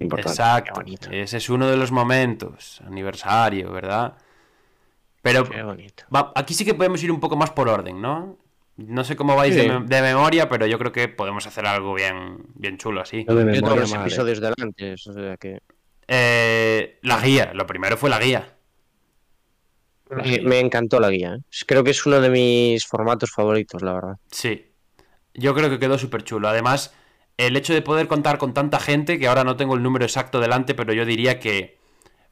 Importante. 0.00 0.30
Exacto. 0.30 0.80
Ese 1.10 1.36
es 1.36 1.48
uno 1.50 1.68
de 1.68 1.76
los 1.76 1.90
momentos. 1.92 2.80
Aniversario, 2.86 3.70
¿verdad? 3.72 4.16
Pero 5.22 5.44
Qué 5.48 5.62
bonito. 5.62 6.04
va- 6.14 6.32
aquí 6.36 6.54
sí 6.54 6.64
que 6.64 6.74
podemos 6.74 7.02
ir 7.02 7.10
un 7.10 7.18
poco 7.20 7.36
más 7.36 7.50
por 7.50 7.68
orden, 7.68 8.00
¿no? 8.00 8.38
No 8.76 9.02
sé 9.02 9.16
cómo 9.16 9.34
vais 9.34 9.52
Sí. 9.54 9.62
de, 9.62 9.80
me- 9.80 9.86
de 9.86 10.02
memoria, 10.02 10.48
pero 10.48 10.66
yo 10.66 10.78
creo 10.78 10.92
que 10.92 11.08
podemos 11.08 11.44
hacer 11.48 11.66
algo 11.66 11.94
bien, 11.94 12.38
bien 12.54 12.78
chulo 12.78 13.00
así. 13.00 13.24
Yo 13.28 13.34
de 13.34 13.44
Yo 13.46 13.60
todos 13.60 13.62
memoria, 13.62 13.80
los 13.80 13.90
madre. 13.90 14.06
episodios 14.06 14.40
delante, 14.40 14.92
o 14.92 14.96
sea 14.98 15.36
que... 15.36 15.60
Eh, 16.06 16.98
la 17.02 17.20
guía, 17.20 17.50
lo 17.54 17.66
primero 17.66 17.96
fue 17.96 18.08
la 18.08 18.20
guía. 18.20 18.54
Me, 20.10 20.40
me 20.40 20.58
encantó 20.60 21.00
la 21.00 21.10
guía. 21.10 21.34
¿eh? 21.34 21.42
Creo 21.66 21.84
que 21.84 21.90
es 21.90 22.06
uno 22.06 22.20
de 22.20 22.30
mis 22.30 22.86
formatos 22.86 23.30
favoritos, 23.30 23.82
la 23.82 23.92
verdad. 23.94 24.16
Sí. 24.30 24.66
Yo 25.34 25.54
creo 25.54 25.70
que 25.70 25.78
quedó 25.78 25.98
súper 25.98 26.24
chulo. 26.24 26.48
Además, 26.48 26.94
el 27.36 27.56
hecho 27.56 27.72
de 27.74 27.82
poder 27.82 28.08
contar 28.08 28.38
con 28.38 28.54
tanta 28.54 28.80
gente, 28.80 29.18
que 29.18 29.28
ahora 29.28 29.44
no 29.44 29.56
tengo 29.56 29.74
el 29.74 29.82
número 29.82 30.04
exacto 30.04 30.40
delante, 30.40 30.74
pero 30.74 30.92
yo 30.92 31.04
diría 31.04 31.38
que 31.38 31.78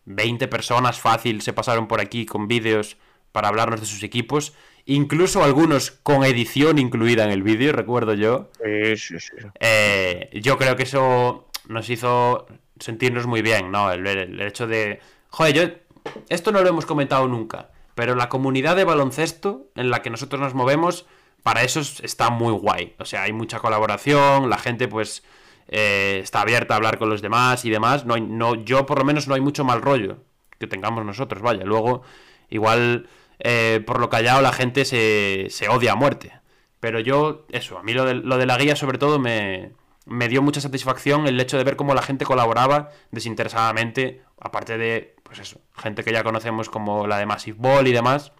20 0.06 0.48
personas 0.48 0.98
fácil 1.00 1.42
se 1.42 1.52
pasaron 1.52 1.86
por 1.88 2.00
aquí 2.00 2.26
con 2.26 2.48
vídeos 2.48 2.96
para 3.32 3.48
hablarnos 3.48 3.80
de 3.80 3.86
sus 3.86 4.02
equipos. 4.02 4.54
Incluso 4.86 5.42
algunos 5.42 5.90
con 5.90 6.24
edición 6.24 6.78
incluida 6.78 7.24
en 7.24 7.30
el 7.30 7.42
vídeo, 7.42 7.72
recuerdo 7.72 8.14
yo. 8.14 8.50
Sí, 8.64 8.96
sí, 8.96 9.20
sí. 9.20 9.36
Eh, 9.60 10.30
yo 10.42 10.56
creo 10.58 10.76
que 10.76 10.84
eso 10.84 11.48
nos 11.68 11.90
hizo 11.90 12.46
sentirnos 12.78 13.26
muy 13.26 13.42
bien, 13.42 13.70
¿no? 13.72 13.90
El, 13.92 14.06
el- 14.06 14.18
el 14.40 14.40
hecho 14.42 14.66
de... 14.66 15.00
Joder, 15.28 15.54
yo... 15.54 15.85
Esto 16.28 16.52
no 16.52 16.60
lo 16.62 16.68
hemos 16.68 16.86
comentado 16.86 17.26
nunca, 17.28 17.70
pero 17.94 18.14
la 18.14 18.28
comunidad 18.28 18.76
de 18.76 18.84
baloncesto 18.84 19.66
en 19.74 19.90
la 19.90 20.02
que 20.02 20.10
nosotros 20.10 20.40
nos 20.40 20.54
movemos, 20.54 21.06
para 21.42 21.62
eso 21.62 21.80
es- 21.80 22.00
está 22.00 22.30
muy 22.30 22.52
guay. 22.52 22.94
O 22.98 23.04
sea, 23.04 23.22
hay 23.22 23.32
mucha 23.32 23.58
colaboración, 23.60 24.50
la 24.50 24.58
gente 24.58 24.88
pues 24.88 25.22
eh, 25.68 26.20
está 26.22 26.42
abierta 26.42 26.74
a 26.74 26.76
hablar 26.76 26.96
con 26.98 27.08
los 27.10 27.22
demás 27.22 27.64
y 27.64 27.70
demás. 27.70 28.04
No, 28.06 28.14
hay- 28.14 28.20
no, 28.20 28.54
yo 28.54 28.86
por 28.86 28.98
lo 28.98 29.04
menos 29.04 29.26
no 29.28 29.34
hay 29.34 29.40
mucho 29.40 29.64
mal 29.64 29.82
rollo 29.82 30.18
que 30.60 30.66
tengamos 30.68 31.04
nosotros, 31.04 31.42
vaya. 31.42 31.64
Luego, 31.64 32.02
igual 32.50 33.08
eh, 33.40 33.82
por 33.86 33.98
lo 34.00 34.08
callado 34.08 34.40
la 34.42 34.52
gente 34.52 34.84
se, 34.84 35.46
se 35.50 35.68
odia 35.68 35.92
a 35.92 35.96
muerte. 35.96 36.32
Pero 36.80 37.00
yo, 37.00 37.46
eso, 37.50 37.78
a 37.78 37.82
mí 37.82 37.92
lo 37.94 38.04
de, 38.04 38.14
lo 38.14 38.38
de 38.38 38.46
la 38.46 38.56
guía 38.58 38.76
sobre 38.76 38.98
todo 38.98 39.18
me, 39.18 39.72
me 40.04 40.28
dio 40.28 40.40
mucha 40.40 40.60
satisfacción 40.60 41.26
el 41.26 41.40
hecho 41.40 41.58
de 41.58 41.64
ver 41.64 41.74
cómo 41.76 41.94
la 41.94 42.02
gente 42.02 42.24
colaboraba 42.24 42.90
desinteresadamente, 43.10 44.22
aparte 44.40 44.78
de, 44.78 45.15
pues 45.26 45.40
eso, 45.40 45.60
gente 45.76 46.04
que 46.04 46.12
ya 46.12 46.22
conocemos 46.22 46.68
como 46.70 47.06
la 47.06 47.18
de 47.18 47.26
Massive 47.26 47.58
Ball 47.60 47.86
y 47.88 47.92
demás, 47.92 48.32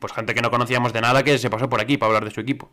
pues 0.00 0.12
gente 0.12 0.34
que 0.34 0.42
no 0.42 0.50
conocíamos 0.50 0.92
de 0.92 1.00
nada 1.00 1.22
que 1.22 1.38
se 1.38 1.48
pasó 1.50 1.68
por 1.68 1.80
aquí 1.80 1.96
para 1.96 2.08
hablar 2.08 2.24
de 2.24 2.30
su 2.30 2.40
equipo. 2.40 2.70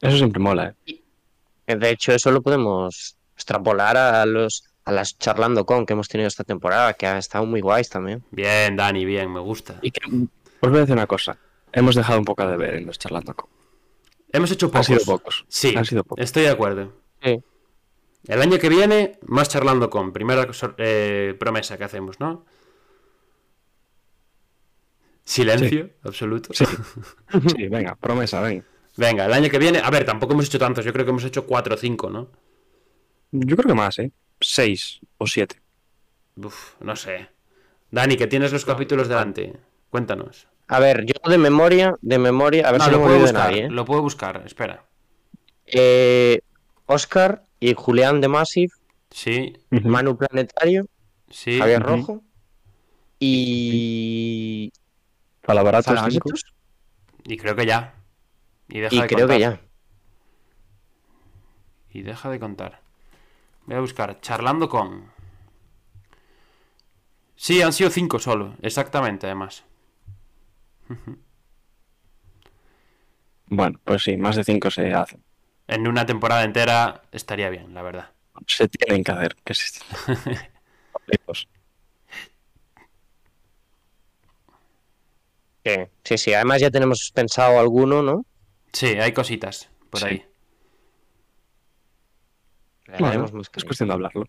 Eso 0.00 0.16
siempre 0.18 0.40
mola, 0.40 0.74
¿eh? 0.86 1.76
De 1.76 1.90
hecho, 1.90 2.12
eso 2.12 2.30
lo 2.30 2.42
podemos 2.42 3.16
extrapolar 3.34 3.96
a 3.96 4.26
los 4.26 4.64
a 4.84 4.92
las 4.92 5.16
charlando 5.18 5.64
con 5.64 5.86
que 5.86 5.94
hemos 5.94 6.08
tenido 6.08 6.28
esta 6.28 6.44
temporada, 6.44 6.92
que 6.92 7.06
han 7.06 7.16
estado 7.16 7.46
muy 7.46 7.62
guays 7.62 7.88
también. 7.88 8.22
Bien, 8.30 8.76
Dani, 8.76 9.06
bien, 9.06 9.32
me 9.32 9.40
gusta. 9.40 9.78
Y 9.80 9.90
que, 9.90 10.00
os 10.60 10.68
voy 10.70 10.76
a 10.76 10.80
decir 10.80 10.92
una 10.94 11.06
cosa. 11.06 11.38
Hemos 11.72 11.94
dejado 11.94 12.18
un 12.18 12.26
poco 12.26 12.46
de 12.46 12.56
ver 12.58 12.74
en 12.74 12.86
los 12.86 12.98
charlando 12.98 13.34
con. 13.34 13.48
Hemos 14.30 14.50
hecho 14.50 14.66
Han 14.66 14.72
pocos. 14.72 14.86
sido 14.86 15.00
pocos. 15.06 15.44
Sí, 15.48 15.74
Han 15.74 15.86
sido 15.86 16.04
pocos. 16.04 16.22
estoy 16.22 16.42
de 16.42 16.50
acuerdo. 16.50 16.92
Sí. 17.22 17.42
El 18.26 18.40
año 18.40 18.58
que 18.58 18.68
viene, 18.68 19.18
más 19.26 19.48
charlando 19.48 19.90
con. 19.90 20.12
Primera 20.12 20.46
eh, 20.78 21.34
promesa 21.38 21.76
que 21.76 21.84
hacemos, 21.84 22.20
¿no? 22.20 22.44
Silencio, 25.24 25.90
absoluto. 26.02 26.52
Sí. 26.52 26.64
Sí, 27.56 27.68
venga, 27.68 27.96
promesa, 27.96 28.40
venga. 28.40 28.64
Venga, 28.96 29.24
el 29.26 29.32
año 29.32 29.50
que 29.50 29.58
viene. 29.58 29.80
A 29.82 29.90
ver, 29.90 30.04
tampoco 30.04 30.34
hemos 30.34 30.46
hecho 30.46 30.58
tantos. 30.58 30.84
Yo 30.84 30.92
creo 30.92 31.04
que 31.04 31.10
hemos 31.10 31.24
hecho 31.24 31.46
4 31.46 31.74
o 31.74 31.78
5, 31.78 32.10
¿no? 32.10 32.28
Yo 33.32 33.56
creo 33.56 33.68
que 33.68 33.74
más, 33.74 33.98
¿eh? 33.98 34.12
Seis 34.40 35.00
o 35.18 35.26
siete. 35.26 35.60
Uf, 36.36 36.74
no 36.80 36.94
sé. 36.94 37.28
Dani, 37.90 38.16
que 38.16 38.26
tienes 38.28 38.52
los 38.52 38.64
capítulos 38.64 39.08
delante. 39.08 39.54
Cuéntanos. 39.90 40.46
A 40.68 40.78
ver, 40.78 41.04
yo 41.04 41.14
de 41.28 41.38
memoria, 41.38 41.96
de 42.00 42.18
memoria, 42.18 42.68
a 42.68 42.72
ver 42.72 42.80
No, 42.80 42.84
si 42.86 42.90
lo 42.92 43.02
puedo 43.02 43.18
buscar. 43.18 43.50
nadie. 43.50 43.64
¿eh? 43.64 43.70
Lo 43.70 43.84
puedo 43.84 44.02
buscar, 44.02 44.42
espera. 44.46 44.84
Eh, 45.66 46.40
Oscar 46.86 47.42
y 47.70 47.74
Julián 47.74 48.20
de 48.20 48.28
Massive, 48.28 48.72
Sí, 49.10 49.52
Manu 49.70 50.16
Planetario, 50.16 50.86
sí. 51.30 51.58
Javier. 51.58 51.82
Rojo 51.82 52.22
y 53.18 54.70
cinco. 54.72 54.80
Falabaratos, 55.42 56.44
Y 57.24 57.36
creo 57.36 57.56
que 57.56 57.66
ya. 57.66 57.94
Y 58.68 58.80
deja 58.80 58.94
y 58.94 59.00
de 59.00 59.06
creo 59.08 59.28
que 59.28 59.34
contar. 59.34 59.40
ya. 59.40 59.60
Y 61.92 62.02
deja 62.02 62.28
de 62.30 62.40
contar. 62.40 62.80
Voy 63.66 63.76
a 63.76 63.80
buscar. 63.80 64.20
Charlando 64.20 64.68
con. 64.68 65.12
Sí, 67.36 67.62
han 67.62 67.72
sido 67.72 67.90
5 67.90 68.18
solo. 68.18 68.56
Exactamente, 68.62 69.26
además. 69.26 69.64
Bueno, 73.46 73.78
pues 73.84 74.02
sí, 74.02 74.16
más 74.16 74.36
de 74.36 74.44
cinco 74.44 74.70
se 74.70 74.92
hacen. 74.92 75.22
En 75.66 75.88
una 75.88 76.04
temporada 76.06 76.44
entera 76.44 77.02
estaría 77.12 77.48
bien, 77.48 77.72
la 77.74 77.82
verdad. 77.82 78.10
Se 78.46 78.68
tienen 78.68 79.02
que 79.02 79.12
hacer. 79.12 79.36
Que. 79.44 79.54
Sí, 79.54 79.80
sí, 86.04 86.18
sí, 86.18 86.34
además 86.34 86.60
ya 86.60 86.70
tenemos 86.70 87.10
pensado 87.14 87.58
alguno, 87.58 88.02
¿no? 88.02 88.24
Sí, 88.72 88.86
hay 88.86 89.12
cositas 89.12 89.70
por 89.90 90.00
Sí. 90.00 90.06
ahí. 90.06 90.26
Bueno, 92.98 93.24
es 93.56 93.64
cuestión 93.64 93.88
de 93.88 93.94
hablarlo. 93.94 94.26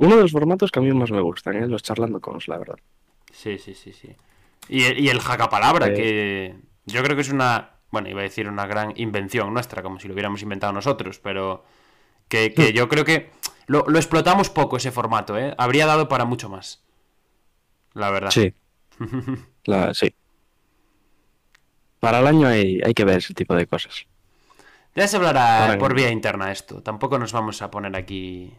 Uno 0.00 0.16
de 0.16 0.22
los 0.22 0.32
formatos 0.32 0.70
que 0.70 0.78
a 0.78 0.82
mí 0.82 0.90
más 0.92 1.10
me 1.10 1.20
gustan, 1.20 1.62
¿eh? 1.62 1.66
Los 1.68 1.82
charlando 1.82 2.20
con, 2.20 2.38
la 2.46 2.58
verdad. 2.58 2.76
Sí, 3.30 3.58
sí, 3.58 3.74
sí, 3.74 3.92
sí. 3.92 4.16
Y 4.68 4.84
el, 4.84 4.98
y 4.98 5.08
el 5.10 5.20
jacapalabra, 5.20 5.88
Eh. 5.88 5.94
que 5.94 6.56
yo 6.86 7.02
creo 7.02 7.14
que 7.14 7.22
es 7.22 7.28
una, 7.30 7.73
bueno, 7.94 8.10
iba 8.10 8.20
a 8.20 8.24
decir 8.24 8.48
una 8.48 8.66
gran 8.66 8.92
invención 8.96 9.54
nuestra, 9.54 9.82
como 9.82 9.98
si 9.98 10.08
lo 10.08 10.14
hubiéramos 10.14 10.42
inventado 10.42 10.74
nosotros, 10.74 11.18
pero 11.20 11.64
que, 12.28 12.52
que 12.54 12.72
yo 12.74 12.88
creo 12.88 13.04
que 13.06 13.30
lo, 13.66 13.84
lo 13.88 13.98
explotamos 13.98 14.50
poco 14.50 14.76
ese 14.76 14.92
formato, 14.92 15.38
¿eh? 15.38 15.54
Habría 15.58 15.86
dado 15.86 16.08
para 16.08 16.26
mucho 16.26 16.48
más. 16.50 16.82
La 17.94 18.10
verdad. 18.10 18.30
Sí. 18.30 18.54
La- 19.64 19.94
sí. 19.94 20.14
Para 22.00 22.18
el 22.20 22.26
año 22.26 22.46
hay, 22.48 22.80
hay 22.84 22.94
que 22.94 23.04
ver 23.04 23.18
ese 23.18 23.34
tipo 23.34 23.54
de 23.54 23.66
cosas. 23.66 24.06
Ya 24.94 25.08
se 25.08 25.16
hablará 25.16 25.76
por 25.78 25.94
vía 25.94 26.10
interna 26.10 26.52
esto. 26.52 26.82
Tampoco 26.82 27.18
nos 27.18 27.32
vamos 27.32 27.62
a 27.62 27.70
poner 27.70 27.96
aquí 27.96 28.52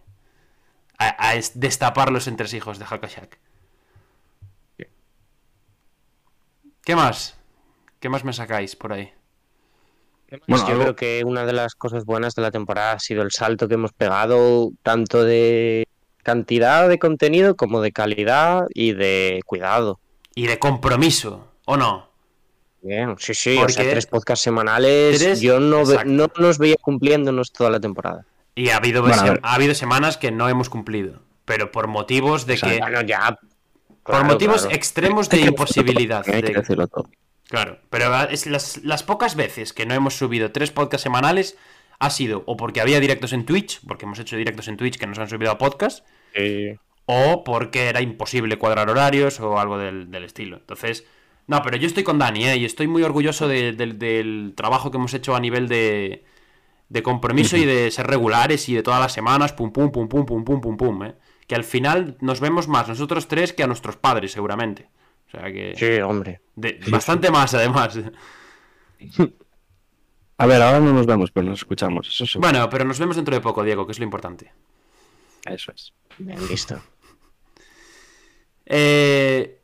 a, 0.97 1.15
a 1.29 1.36
es- 1.36 1.59
destapar 1.59 2.11
los 2.11 2.27
entresijos 2.27 2.79
de 2.79 2.86
Hakashak. 2.86 3.38
¿Qué 6.86 6.95
más? 6.95 7.38
¿Qué 7.99 8.09
más 8.09 8.23
me 8.23 8.33
sacáis 8.33 8.75
por 8.75 8.93
ahí? 8.93 9.13
Bueno, 10.47 10.65
yo 10.65 10.71
algo- 10.71 10.83
creo 10.83 10.95
que 10.95 11.23
una 11.25 11.45
de 11.45 11.53
las 11.53 11.75
cosas 11.75 12.05
buenas 12.05 12.36
de 12.36 12.41
la 12.41 12.51
temporada 12.51 12.93
ha 12.93 12.99
sido 12.99 13.21
el 13.23 13.31
salto 13.31 13.67
que 13.67 13.75
hemos 13.75 13.93
pegado, 13.93 14.71
tanto 14.83 15.23
de 15.23 15.88
cantidad 16.23 16.89
de 16.89 16.97
contenido 16.99 17.55
como 17.55 17.81
de 17.81 17.91
calidad 17.91 18.65
y 18.73 18.93
de 18.93 19.41
cuidado. 19.45 19.99
Y 20.33 20.47
de 20.47 20.57
compromiso, 20.59 21.47
¿o 21.65 21.77
no? 21.77 22.09
Bien, 22.81 23.15
sí, 23.17 23.33
sí, 23.33 23.55
o 23.57 23.61
Porque- 23.61 23.73
sea, 23.73 23.89
tres 23.89 24.05
podcasts 24.05 24.43
semanales. 24.43 25.19
Tres- 25.19 25.41
Yo 25.41 25.59
no, 25.59 25.83
no 26.05 26.27
nos 26.38 26.57
veía 26.59 26.75
cumpliéndonos 26.81 27.51
toda 27.51 27.69
la 27.69 27.79
temporada. 27.79 28.25
Y 28.53 28.69
ha 28.69 28.77
habido, 28.77 29.01
Bueno, 29.01 29.36
ha 29.41 29.55
habido 29.55 29.73
semanas 29.75 30.17
que 30.17 30.31
no 30.31 30.47
hemos 30.49 30.69
cumplido. 30.69 31.19
Pero 31.45 31.71
por 31.71 31.88
motivos 31.88 32.45
de 32.45 32.53
O 32.53 32.57
sea, 32.57 32.69
que. 32.71 32.79
Bueno, 32.79 33.01
ya. 33.01 33.38
por 34.03 34.23
motivos 34.23 34.61
claro. 34.61 34.75
extremos 34.75 35.29
de 35.29 35.41
imposibilidad. 35.41 36.23
Hay 36.27 36.41
que 36.43 36.53
de- 36.53 36.59
decirlo 36.59 36.88
todo. 36.88 37.07
Claro, 37.55 37.79
pero 37.89 38.13
es 38.29 38.45
las, 38.47 38.83
las 38.83 39.03
pocas 39.03 39.35
veces 39.37 39.71
que 39.71 39.85
no 39.85 39.93
hemos 39.93 40.17
subido 40.17 40.51
tres 40.51 40.71
podcasts 40.71 41.03
semanales 41.03 41.57
ha 41.99 42.09
sido 42.09 42.43
o 42.47 42.57
porque 42.57 42.81
había 42.81 42.99
directos 42.99 43.31
en 43.31 43.45
Twitch, 43.45 43.79
porque 43.87 44.03
hemos 44.03 44.19
hecho 44.19 44.35
directos 44.35 44.67
en 44.67 44.75
Twitch 44.75 44.97
que 44.97 45.07
nos 45.07 45.17
han 45.19 45.29
subido 45.29 45.51
a 45.51 45.57
podcast, 45.57 46.05
o 47.05 47.43
porque 47.45 47.87
era 47.87 48.01
imposible 48.01 48.57
cuadrar 48.57 48.89
horarios 48.89 49.39
o 49.39 49.57
algo 49.57 49.77
del, 49.77 50.11
del 50.11 50.25
estilo. 50.25 50.57
Entonces, 50.57 51.05
no, 51.47 51.61
pero 51.63 51.77
yo 51.77 51.87
estoy 51.87 52.03
con 52.03 52.19
Dani, 52.19 52.45
¿eh? 52.45 52.57
Y 52.57 52.65
estoy 52.65 52.87
muy 52.87 53.03
orgulloso 53.03 53.47
de- 53.47 53.71
del- 53.71 53.97
del 53.99 54.51
trabajo 54.57 54.91
que 54.91 54.97
hemos 54.97 55.13
hecho 55.13 55.33
a 55.33 55.39
nivel 55.39 55.69
de, 55.69 56.25
de 56.89 57.03
compromiso 57.03 57.55
y 57.55 57.63
de 57.65 57.89
ser 57.91 58.07
regulares 58.07 58.67
y 58.67 58.73
de 58.75 58.83
todas 58.83 58.99
las 58.99 59.13
semanas, 59.13 59.53
pum, 59.53 59.71
pum, 59.71 59.91
pum, 59.91 60.09
pum, 60.09 60.25
pum, 60.25 60.43
pum, 60.43 60.59
pum, 60.59 60.75
pum, 60.75 61.03
¿eh? 61.05 61.15
Que 61.47 61.55
al 61.55 61.63
final 61.63 62.17
nos 62.19 62.41
vemos 62.41 62.67
más 62.67 62.89
nosotros 62.89 63.29
tres 63.29 63.53
que 63.53 63.63
a 63.63 63.67
nuestros 63.67 63.95
padres, 63.95 64.33
seguramente. 64.33 64.89
O 65.27 65.31
sea 65.31 65.53
que... 65.53 65.73
Sí, 65.77 66.01
hombre. 66.01 66.41
De- 66.55 66.79
bastante 66.89 67.29
más, 67.31 67.53
además. 67.53 67.99
A 70.37 70.45
ver, 70.47 70.61
ahora 70.61 70.79
no 70.81 70.91
nos 70.91 71.05
vemos, 71.05 71.31
pero 71.31 71.47
nos 71.47 71.59
escuchamos. 71.59 72.09
Eso 72.09 72.25
sí. 72.25 72.37
Bueno, 72.39 72.69
pero 72.69 72.83
nos 72.83 72.99
vemos 72.99 73.15
dentro 73.15 73.33
de 73.33 73.39
poco, 73.41 73.63
Diego, 73.63 73.85
que 73.85 73.93
es 73.93 73.99
lo 73.99 74.03
importante. 74.05 74.51
Eso 75.45 75.71
es. 75.73 75.93
Bien, 76.17 76.37
listo. 76.49 76.81
Eh, 78.65 79.61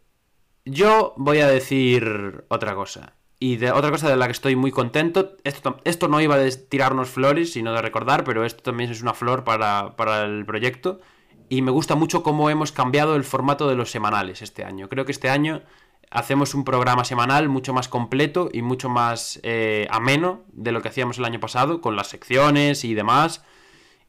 yo 0.66 1.14
voy 1.18 1.40
a 1.40 1.48
decir 1.48 2.46
otra 2.50 2.76
cosa. 2.76 3.14
Y 3.40 3.58
de 3.58 3.72
otra 3.72 3.90
cosa 3.90 4.08
de 4.08 4.16
la 4.16 4.28
que 4.28 4.34
estoy 4.34 4.56
muy 4.56 4.72
contento. 4.72 5.36
Esto, 5.44 5.78
esto 5.84 6.08
no 6.08 6.22
iba 6.22 6.38
de 6.38 6.52
tirarnos 6.56 7.10
flores, 7.10 7.52
sino 7.54 7.74
de 7.74 7.82
recordar, 7.82 8.24
pero 8.24 8.46
esto 8.46 8.62
también 8.64 8.92
es 8.92 9.02
una 9.02 9.14
flor 9.16 9.44
para, 9.44 9.96
para 9.96 10.24
el 10.26 10.46
proyecto. 10.46 11.02
Y 11.50 11.64
me 11.64 11.72
gusta 11.72 11.96
mucho 11.96 12.22
cómo 12.24 12.50
hemos 12.50 12.72
cambiado 12.72 13.16
el 13.16 13.24
formato 13.24 13.68
de 13.68 13.76
los 13.76 13.90
semanales 13.92 14.42
este 14.42 14.64
año. 14.64 14.88
Creo 14.90 15.06
que 15.06 15.12
este 15.12 15.30
año 15.30 15.64
hacemos 16.12 16.54
un 16.54 16.64
programa 16.64 17.04
semanal 17.06 17.50
mucho 17.50 17.74
más 17.74 17.88
completo 17.88 18.50
y 18.54 18.62
mucho 18.62 18.90
más 18.90 19.40
eh, 19.44 19.88
ameno 19.90 20.44
de 20.52 20.72
lo 20.72 20.82
que 20.82 20.90
hacíamos 20.90 21.18
el 21.18 21.26
año 21.26 21.40
pasado, 21.40 21.82
con 21.82 21.96
las 21.96 22.08
secciones 22.08 22.84
y 22.84 22.94
demás. 22.94 23.44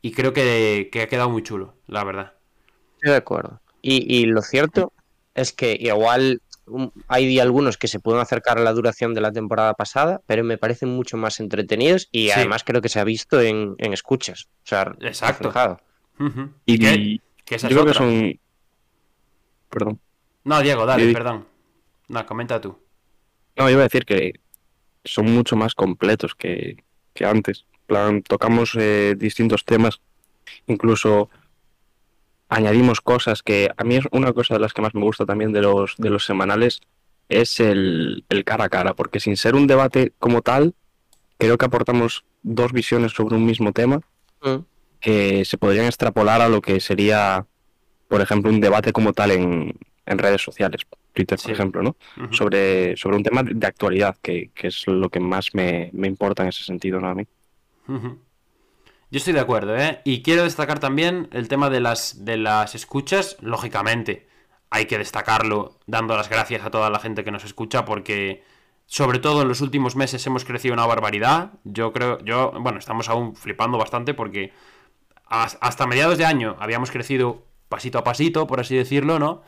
Y 0.03 0.13
creo 0.13 0.33
que, 0.33 0.89
que 0.93 1.03
ha 1.03 1.09
quedado 1.09 1.31
muy 1.31 1.43
chulo, 1.43 1.75
la 1.87 2.03
verdad. 2.05 2.35
Estoy 2.97 3.13
de 3.13 3.17
acuerdo. 3.17 3.61
Y, 3.81 4.15
y 4.15 4.27
lo 4.27 4.43
cierto 4.43 4.93
es 5.35 5.53
que 5.53 5.77
igual 5.81 6.43
um, 6.67 6.91
hay 7.09 7.39
algunos 7.39 7.79
que 7.79 7.89
se 7.89 8.01
pueden 8.01 8.21
acercar 8.21 8.59
a 8.59 8.63
la 8.63 8.73
duración 8.73 9.15
de 9.15 9.21
la 9.21 9.33
temporada 9.33 9.75
pasada, 9.75 10.21
pero 10.27 10.43
me 10.45 10.59
parecen 10.59 10.89
mucho 10.91 11.17
más 11.17 11.39
entretenidos 11.41 12.09
y 12.13 12.27
Sí. 12.27 12.33
además 12.33 12.65
creo 12.65 12.83
que 12.83 12.89
se 12.89 12.99
ha 13.01 13.05
visto 13.05 13.41
en, 13.41 13.75
en 13.79 13.93
escuchas. 13.93 14.49
O 14.65 14.67
sea, 14.67 14.93
Exacto. 15.01 15.53
Y. 16.67 16.79
Que 17.45 17.57
esa 17.57 17.69
yo 17.69 17.77
es 17.79 17.83
creo 17.83 17.85
que 17.85 17.91
otra. 17.91 17.95
son. 17.95 18.41
Perdón. 19.71 20.01
No, 20.45 20.61
Diego, 20.61 20.85
dale, 20.87 21.13
perdón. 21.13 21.47
No, 22.09 22.25
comenta 22.27 22.61
tú. 22.61 22.79
No, 23.57 23.71
iba 23.71 23.81
a 23.81 23.85
decir 23.85 24.05
que 24.05 24.41
son 25.05 25.27
mucho 25.27 25.57
más 25.57 25.75
completos 25.75 26.35
que, 26.35 26.85
que 27.15 27.25
antes. 27.25 27.67
En 27.73 27.87
plan, 27.87 28.23
tocamos 28.23 28.75
eh, 28.79 29.15
distintos 29.17 29.65
temas, 29.65 30.01
incluso 30.67 31.29
añadimos 32.49 33.01
cosas 33.01 33.43
que 33.43 33.71
a 33.77 33.85
mí 33.85 33.97
es 33.97 34.05
una 34.13 34.33
cosa 34.33 34.55
de 34.55 34.61
las 34.61 34.73
que 34.73 34.83
más 34.83 34.95
me 34.95 35.03
gusta 35.03 35.25
también 35.27 35.53
de 35.53 35.63
los, 35.63 35.95
de 35.97 36.11
los 36.11 36.25
semanales, 36.25 36.81
es 37.29 37.61
el, 37.61 38.25
el 38.29 38.45
cara 38.45 38.65
a 38.65 38.69
cara, 38.69 38.95
porque 38.95 39.21
sin 39.21 39.37
ser 39.37 39.55
un 39.55 39.67
debate 39.67 40.13
como 40.19 40.43
tal, 40.43 40.75
creo 41.39 41.57
que 41.57 41.65
aportamos 41.65 42.25
dos 42.43 42.73
visiones 42.73 43.13
sobre 43.13 43.37
un 43.37 43.47
mismo 43.47 43.73
tema 43.73 44.01
Mm. 44.43 44.65
que 45.01 45.45
se 45.45 45.57
podrían 45.57 45.87
extrapolar 45.87 46.41
a 46.41 46.49
lo 46.49 46.61
que 46.61 46.81
sería, 46.81 47.47
por 48.09 48.21
ejemplo, 48.21 48.51
un 48.51 48.61
debate 48.61 48.93
como 48.93 49.13
tal 49.13 49.31
en, 49.31 49.79
en 50.07 50.19
redes 50.19 50.43
sociales, 50.43 50.83
Twitter, 51.13 51.39
por 51.39 51.51
ejemplo, 51.53 51.83
¿no? 51.83 51.97
Sobre, 52.33 52.97
sobre 52.97 53.17
un 53.17 53.23
tema 53.23 53.43
de 53.43 53.67
actualidad, 53.67 54.17
que, 54.23 54.51
que 54.55 54.69
es 54.69 54.87
lo 54.87 55.09
que 55.11 55.21
más 55.21 55.55
me, 55.55 55.91
me 55.93 56.09
importa 56.09 56.43
en 56.43 56.49
ese 56.49 56.65
sentido, 56.65 57.01
¿no? 57.01 57.09
A 57.09 57.15
mí. 57.15 57.27
Yo 59.11 59.19
estoy 59.19 59.35
de 59.35 59.41
acuerdo, 59.41 59.77
¿eh? 59.77 60.01
Y 60.05 60.23
quiero 60.23 60.45
destacar 60.45 60.79
también 60.79 61.29
el 61.33 61.49
tema 61.49 61.69
de 61.69 61.81
las, 61.81 62.25
de 62.25 62.39
las 62.39 62.75
escuchas, 62.75 63.37
lógicamente. 63.41 64.27
Hay 64.71 64.87
que 64.87 64.97
destacarlo 64.97 65.79
dando 65.87 66.17
las 66.17 66.31
gracias 66.31 66.65
a 66.65 66.71
toda 66.71 66.89
la 66.89 66.99
gente 66.99 67.23
que 67.25 67.31
nos 67.31 67.45
escucha 67.45 67.85
porque, 67.85 68.43
sobre 68.87 69.19
todo 69.19 69.43
en 69.43 69.49
los 69.49 69.61
últimos 69.61 69.97
meses, 69.97 70.27
hemos 70.27 70.47
crecido 70.47 70.73
una 70.73 70.87
barbaridad. 70.87 71.53
Yo 71.65 71.93
creo, 71.93 72.19
yo, 72.25 72.53
bueno, 72.59 72.79
estamos 72.79 73.11
aún 73.11 73.37
flipando 73.37 73.77
bastante 73.77 74.15
porque 74.15 74.53
has- 75.27 75.59
hasta 75.61 75.87
mediados 75.87 76.17
de 76.17 76.25
año 76.25 76.57
habíamos 76.59 76.91
crecido 76.91 77.45
pasito 77.69 77.99
a 77.99 78.05
pasito, 78.05 78.47
por 78.47 78.61
así 78.61 78.77
decirlo, 78.77 79.19
¿no? 79.19 79.43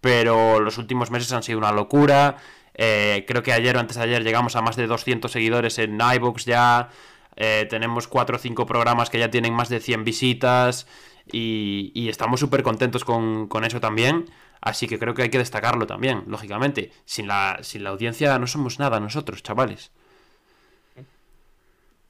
Pero 0.00 0.60
los 0.60 0.78
últimos 0.78 1.10
meses 1.10 1.32
han 1.32 1.42
sido 1.42 1.58
una 1.58 1.72
locura. 1.72 2.36
Eh, 2.74 3.24
creo 3.28 3.42
que 3.42 3.52
ayer 3.52 3.76
o 3.76 3.80
antes 3.80 3.96
de 3.96 4.02
ayer 4.04 4.22
llegamos 4.24 4.56
a 4.56 4.62
más 4.62 4.76
de 4.76 4.86
200 4.86 5.30
seguidores 5.30 5.78
en 5.78 5.98
iVoox 6.00 6.44
ya. 6.44 6.88
Eh, 7.36 7.66
tenemos 7.70 8.08
4 8.08 8.36
o 8.36 8.38
5 8.38 8.66
programas 8.66 9.10
que 9.10 9.18
ya 9.18 9.30
tienen 9.30 9.52
más 9.54 9.68
de 9.68 9.80
100 9.80 10.04
visitas. 10.04 10.86
Y, 11.32 11.92
y 11.94 12.08
estamos 12.08 12.40
súper 12.40 12.62
contentos 12.62 13.04
con, 13.04 13.46
con 13.48 13.64
eso 13.64 13.80
también. 13.80 14.24
Así 14.62 14.86
que 14.88 14.98
creo 14.98 15.14
que 15.14 15.22
hay 15.22 15.30
que 15.30 15.38
destacarlo 15.38 15.86
también, 15.86 16.24
lógicamente. 16.26 16.92
Sin 17.04 17.26
la, 17.28 17.58
sin 17.62 17.84
la 17.84 17.90
audiencia 17.90 18.38
no 18.38 18.46
somos 18.46 18.78
nada 18.78 19.00
nosotros, 19.00 19.42
chavales. 19.42 19.92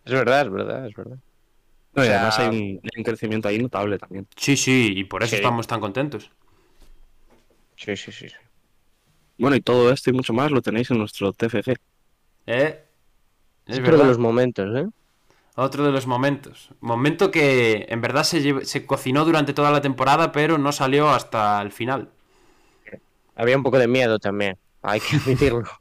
Es 0.04 0.12
verdad, 0.12 0.42
es 0.46 0.50
verdad, 0.50 0.86
es 0.86 0.94
verdad. 0.94 1.18
No, 1.94 2.04
y 2.04 2.08
además 2.08 2.38
hay 2.38 2.48
un, 2.48 2.80
hay 2.84 2.98
un 2.98 3.04
crecimiento 3.04 3.48
ahí 3.48 3.58
notable 3.58 3.98
también. 3.98 4.26
Sí, 4.36 4.56
sí, 4.56 4.92
y 4.96 5.04
por 5.04 5.22
eso 5.22 5.30
Sí. 5.30 5.36
estamos 5.36 5.66
tan 5.66 5.80
contentos. 5.80 6.30
Sí, 7.80 7.96
sí, 7.96 8.12
sí. 8.12 8.28
sí. 8.28 8.34
Bueno, 9.38 9.56
y 9.56 9.60
todo 9.60 9.90
esto 9.90 10.10
y 10.10 10.12
mucho 10.12 10.32
más 10.32 10.50
lo 10.50 10.62
tenéis 10.62 10.90
en 10.90 10.98
nuestro 10.98 11.32
TFG. 11.32 11.74
¿Eh? 12.46 12.84
Es 13.66 13.78
otro 13.78 13.92
verdad. 13.92 13.98
de 13.98 14.04
los 14.04 14.18
momentos, 14.18 14.66
¿eh? 14.76 14.86
Otro 15.56 15.84
de 15.84 15.92
los 15.92 16.06
momentos. 16.06 16.70
Momento 16.80 17.30
que 17.30 17.86
en 17.88 18.00
verdad 18.00 18.24
se, 18.24 18.64
se 18.64 18.86
cocinó 18.86 19.24
durante 19.24 19.52
toda 19.52 19.70
la 19.70 19.80
temporada, 19.80 20.32
pero 20.32 20.58
no 20.58 20.72
salió 20.72 21.10
hasta 21.10 21.60
el 21.62 21.72
final. 21.72 22.10
Había 23.34 23.56
un 23.56 23.62
poco 23.62 23.78
de 23.78 23.88
miedo 23.88 24.18
también, 24.18 24.56
hay 24.82 25.00
que 25.00 25.16
admitirlo. 25.16 25.64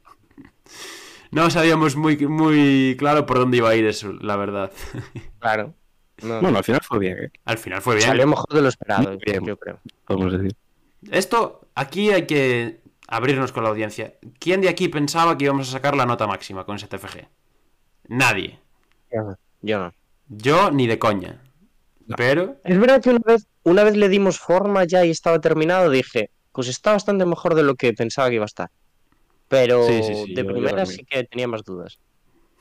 No 1.32 1.48
sabíamos 1.48 1.94
muy, 1.94 2.16
muy 2.26 2.96
claro 2.98 3.24
por 3.24 3.38
dónde 3.38 3.58
iba 3.58 3.70
a 3.70 3.76
ir 3.76 3.86
eso, 3.86 4.12
la 4.14 4.34
verdad. 4.36 4.72
claro. 5.38 5.74
No, 6.22 6.40
Bueno, 6.40 6.58
al 6.58 6.64
final 6.64 6.80
fue 6.82 6.98
bien, 6.98 7.18
¿eh? 7.18 7.30
Al 7.44 7.56
final 7.56 7.80
fue 7.80 7.94
bien. 7.94 8.08
Salió 8.08 8.26
mejor 8.26 8.52
de 8.52 8.62
lo 8.62 8.68
esperado, 8.68 9.16
Bien. 9.24 9.44
yo 9.44 9.56
creo. 9.56 9.78
podemos 10.06 10.32
decir. 10.32 10.56
Esto, 11.10 11.68
aquí 11.74 12.10
hay 12.10 12.26
que 12.26 12.80
abrirnos 13.08 13.52
con 13.52 13.64
la 13.64 13.70
audiencia. 13.70 14.14
¿Quién 14.38 14.60
de 14.60 14.68
aquí 14.68 14.88
pensaba 14.88 15.36
que 15.38 15.44
íbamos 15.44 15.68
a 15.68 15.72
sacar 15.72 15.96
la 15.96 16.06
nota 16.06 16.26
máxima 16.26 16.64
con 16.64 16.76
ese 16.76 16.86
TFG? 16.86 17.26
Nadie. 18.08 18.58
Yo 19.12 19.22
no. 19.22 19.36
Yo 19.62 19.78
no. 19.78 19.92
Yo 20.28 20.70
ni 20.70 20.86
de 20.86 20.98
coña. 20.98 21.40
No. 22.06 22.16
Pero, 22.16 22.56
Es 22.64 22.78
verdad 22.78 23.02
que 23.02 23.10
una 23.10 23.20
vez, 23.24 23.46
una 23.62 23.84
vez 23.84 23.96
le 23.96 24.08
dimos 24.08 24.38
forma 24.38 24.84
ya 24.84 25.04
y 25.04 25.10
estaba 25.10 25.40
terminado, 25.40 25.90
dije, 25.90 26.30
pues 26.52 26.68
está 26.68 26.92
bastante 26.92 27.24
mejor 27.24 27.54
de 27.54 27.62
lo 27.62 27.74
que 27.76 27.92
pensaba 27.92 28.28
que 28.28 28.36
iba 28.36 28.44
a 28.44 28.46
estar. 28.46 28.70
Pero 29.48 29.86
Sí, 29.86 30.02
sí, 30.02 30.14
sí, 30.26 30.34
de 30.34 30.42
yo- 30.44 30.48
primera 30.52 30.86
sí 30.86 31.04
que 31.04 31.24
tenía 31.24 31.48
más 31.48 31.64
dudas. 31.64 31.98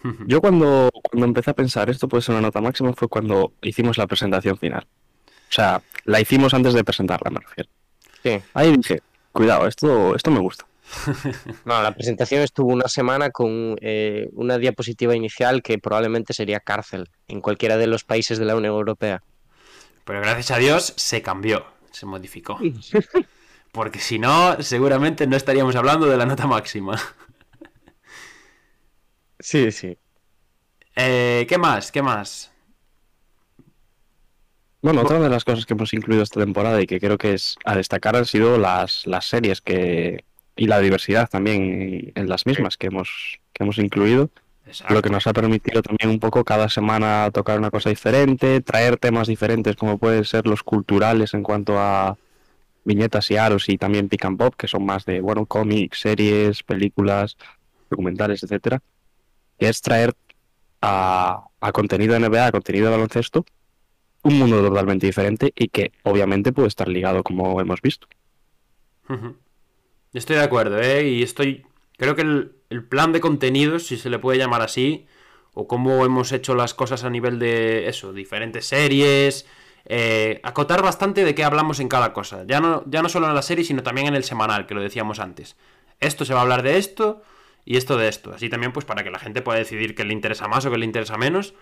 Yo 0.28 0.40
cuando, 0.40 0.90
cuando 1.04 1.26
empecé 1.26 1.52
a 1.52 1.54
pensar 1.56 1.90
esto 1.90 2.08
puede 2.08 2.22
ser 2.22 2.34
una 2.34 2.42
nota 2.44 2.62
máxima 2.62 2.94
fue 2.94 3.10
cuando 3.10 3.52
hicimos 3.62 3.98
la 3.98 4.08
presentación 4.08 4.58
final. 4.58 4.88
O 5.28 5.52
sea, 5.52 5.82
la 6.06 6.22
hicimos 6.22 6.54
antes 6.54 6.74
de 6.74 6.86
presentarla, 6.86 7.30
me 7.32 7.42
refiero. 7.42 7.70
Sí. 8.24 8.41
Ahí 8.53 8.76
dije, 8.76 9.01
cuidado, 9.32 9.67
esto, 9.67 10.15
esto 10.15 10.32
me 10.32 10.39
gusta. 10.39 10.65
No, 11.65 11.82
la 11.82 11.93
presentación 11.93 12.41
estuvo 12.41 12.72
una 12.72 12.88
semana 12.88 13.30
con 13.30 13.78
eh, 13.82 14.30
una 14.34 14.57
diapositiva 14.57 15.15
inicial 15.15 15.61
que 15.61 15.78
probablemente 15.78 16.34
sería 16.34 16.59
cárcel 16.59 17.09
en 17.28 17.41
cualquiera 17.41 17.78
de 17.78 17.88
los 17.88 18.03
países 18.03 18.39
de 18.39 18.45
la 18.45 18.55
Unión 18.55 18.74
Europea. 18.74 19.22
pero 20.03 20.22
gracias 20.22 20.51
a 20.51 20.57
Dios 20.57 20.93
se 20.97 21.22
cambió, 21.22 21.65
se 21.91 22.05
modificó. 22.05 22.57
Porque 23.72 23.99
si 23.99 24.17
no, 24.17 24.61
seguramente 24.61 25.28
no 25.28 25.36
estaríamos 25.36 25.76
hablando 25.76 26.07
de 26.07 26.17
la 26.17 26.26
nota 26.26 26.47
máxima. 26.47 26.99
Sí, 29.39 29.72
sí. 29.72 29.97
Eh, 30.95 31.45
¿Qué 31.47 31.57
más? 31.57 31.91
¿Qué 31.91 32.01
más? 32.01 32.49
Bueno, 34.82 35.01
otra 35.01 35.19
de 35.19 35.30
las 35.30 35.43
cosas 35.43 35.65
que 35.65 35.73
hemos 35.73 35.93
incluido 35.93 36.23
esta 36.23 36.39
temporada 36.39 36.82
y 36.82 36.88
que 36.88 36.99
creo 36.99 37.17
que 37.17 37.34
es 37.34 37.57
a 37.65 37.75
destacar 37.75 38.15
han 38.15 38.25
sido 38.25 38.57
las, 38.57 39.05
las 39.05 39.25
series 39.25 39.59
que 39.59 40.23
y 40.59 40.67
la 40.67 40.80
diversidad 40.80 41.30
también 41.30 42.11
en, 42.15 42.30
las 42.30 42.45
mismas 42.45 42.75
que 42.75 42.88
hemos, 42.88 43.39
que 43.53 43.63
hemos 43.63 43.77
incluido, 43.77 44.30
Exacto. 44.65 44.93
lo 44.93 45.01
que 45.01 45.09
nos 45.09 45.25
ha 45.25 45.32
permitido 45.32 45.82
también 45.82 46.09
un 46.09 46.19
poco 46.19 46.43
cada 46.43 46.67
semana 46.67 47.32
tocar 47.34 47.57
una 47.57 47.71
cosa 47.71 47.89
diferente, 47.89 48.59
traer 48.59 48.97
temas 48.97 49.30
diferentes 49.30 49.77
como 49.77 49.97
pueden 49.97 50.25
ser 50.25 50.45
los 50.47 50.61
culturales 50.61 51.34
en 51.34 51.43
cuanto 51.43 51.80
a 51.80 52.17
viñetas 52.84 53.32
y 53.32 53.38
aros 53.38 53.69
y 53.69 53.77
también 53.77 54.09
pick 54.09 54.25
and 54.25 54.38
pop, 54.38 54.53
que 54.57 54.67
son 54.67 54.86
más 54.86 55.05
de, 55.05 55.21
bueno, 55.21 55.45
cómics, 55.45 56.01
series, 56.01 56.61
películas, 56.63 57.38
documentales, 57.89 58.43
etcétera, 58.43 58.82
que 59.57 59.69
es 59.69 59.82
traer 59.82 60.13
a, 60.82 61.45
a 61.61 61.71
contenido 61.71 62.13
de 62.13 62.19
NBA, 62.27 62.47
a 62.47 62.51
contenido 62.51 62.86
de 62.88 62.91
baloncesto, 62.91 63.45
un 64.24 64.38
mundo 64.39 64.61
totalmente 64.61 65.05
diferente 65.07 65.53
y 65.55 65.70
que 65.70 65.91
obviamente 66.03 66.51
puede 66.51 66.67
estar 66.67 66.88
ligado 66.88 67.24
como 67.24 67.59
hemos 67.61 67.82
visto. 67.82 68.07
Estoy 70.13 70.38
de 70.38 70.43
acuerdo, 70.43 70.80
¿eh? 70.82 71.07
Y 71.07 71.24
estoy. 71.24 71.65
Creo 71.97 72.15
que 72.15 72.22
el- 72.22 72.53
el 72.70 72.84
plan 72.84 73.11
de 73.11 73.20
contenidos, 73.20 73.88
si 73.88 73.97
se 73.97 74.09
le 74.09 74.20
puede 74.20 74.38
llamar 74.38 74.61
así, 74.61 75.05
o 75.53 75.67
cómo 75.67 76.05
hemos 76.05 76.32
hecho 76.32 76.55
las 76.55 76.74
cosas 76.74 77.03
a 77.03 77.09
nivel 77.09 77.39
de 77.39 77.88
eso, 77.89 78.13
diferentes 78.13 78.65
series, 78.67 79.45
eh, 79.86 80.39
acotar 80.43 80.82
bastante 80.82 81.26
de 81.26 81.34
qué 81.36 81.43
hablamos 81.43 81.80
en 81.80 81.88
cada 81.88 82.13
cosa, 82.13 82.43
ya 82.47 82.59
no, 82.59 82.84
ya 82.88 83.01
no 83.01 83.09
solo 83.09 83.28
en 83.28 83.34
la 83.36 83.41
serie, 83.41 83.63
sino 83.65 83.82
también 83.84 84.07
en 84.07 84.15
el 84.15 84.24
semanal, 84.24 84.67
que 84.67 84.76
lo 84.76 84.82
decíamos 84.82 85.20
antes. 85.20 85.55
Esto 85.99 86.26
se 86.26 86.34
va 86.34 86.39
a 86.39 86.43
hablar 86.43 86.61
de 86.63 86.78
esto 86.78 87.22
y 87.65 87.78
esto 87.78 87.97
de 87.97 88.07
esto, 88.07 88.32
así 88.34 88.49
también 88.49 88.72
pues 88.72 88.86
para 88.86 89.03
que 89.03 89.09
la 89.11 89.20
gente 89.20 89.41
pueda 89.41 89.57
decidir 89.59 89.95
qué 89.95 90.05
le 90.05 90.13
interesa 90.13 90.47
más 90.47 90.65
o 90.65 90.72
qué 90.72 90.78
le 90.78 90.86
interesa 90.86 91.17
menos. 91.17 91.53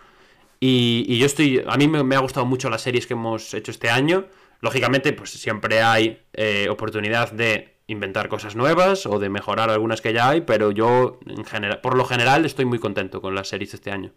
Y, 0.59 1.17
yo 1.17 1.25
estoy, 1.25 1.63
a 1.65 1.77
mí 1.77 1.87
me, 1.87 2.15
ha 2.15 2.19
gustado 2.19 2.45
mucho 2.45 2.69
las 2.69 2.81
series 2.81 3.07
que 3.07 3.13
hemos 3.13 3.53
hecho 3.53 3.71
este 3.71 3.89
año. 3.89 4.27
Lógicamente, 4.61 5.13
pues 5.13 5.31
siempre 5.31 5.81
hay 5.81 6.19
eh, 6.33 6.67
oportunidad 6.69 7.31
de 7.31 7.75
inventar 7.87 8.27
cosas 8.27 8.55
nuevas 8.55 9.05
o 9.05 9.19
de 9.19 9.29
mejorar 9.29 9.69
algunas 9.69 10.01
que 10.01 10.13
ya 10.13 10.29
hay, 10.29 10.41
pero 10.41 10.71
yo 10.71 11.19
en 11.25 11.45
general, 11.45 11.79
por 11.81 11.95
lo 11.95 12.05
general 12.05 12.45
estoy 12.45 12.65
muy 12.65 12.79
contento 12.79 13.21
con 13.21 13.33
las 13.33 13.47
series 13.47 13.71
de 13.71 13.75
este 13.75 13.91
año. 13.91 14.11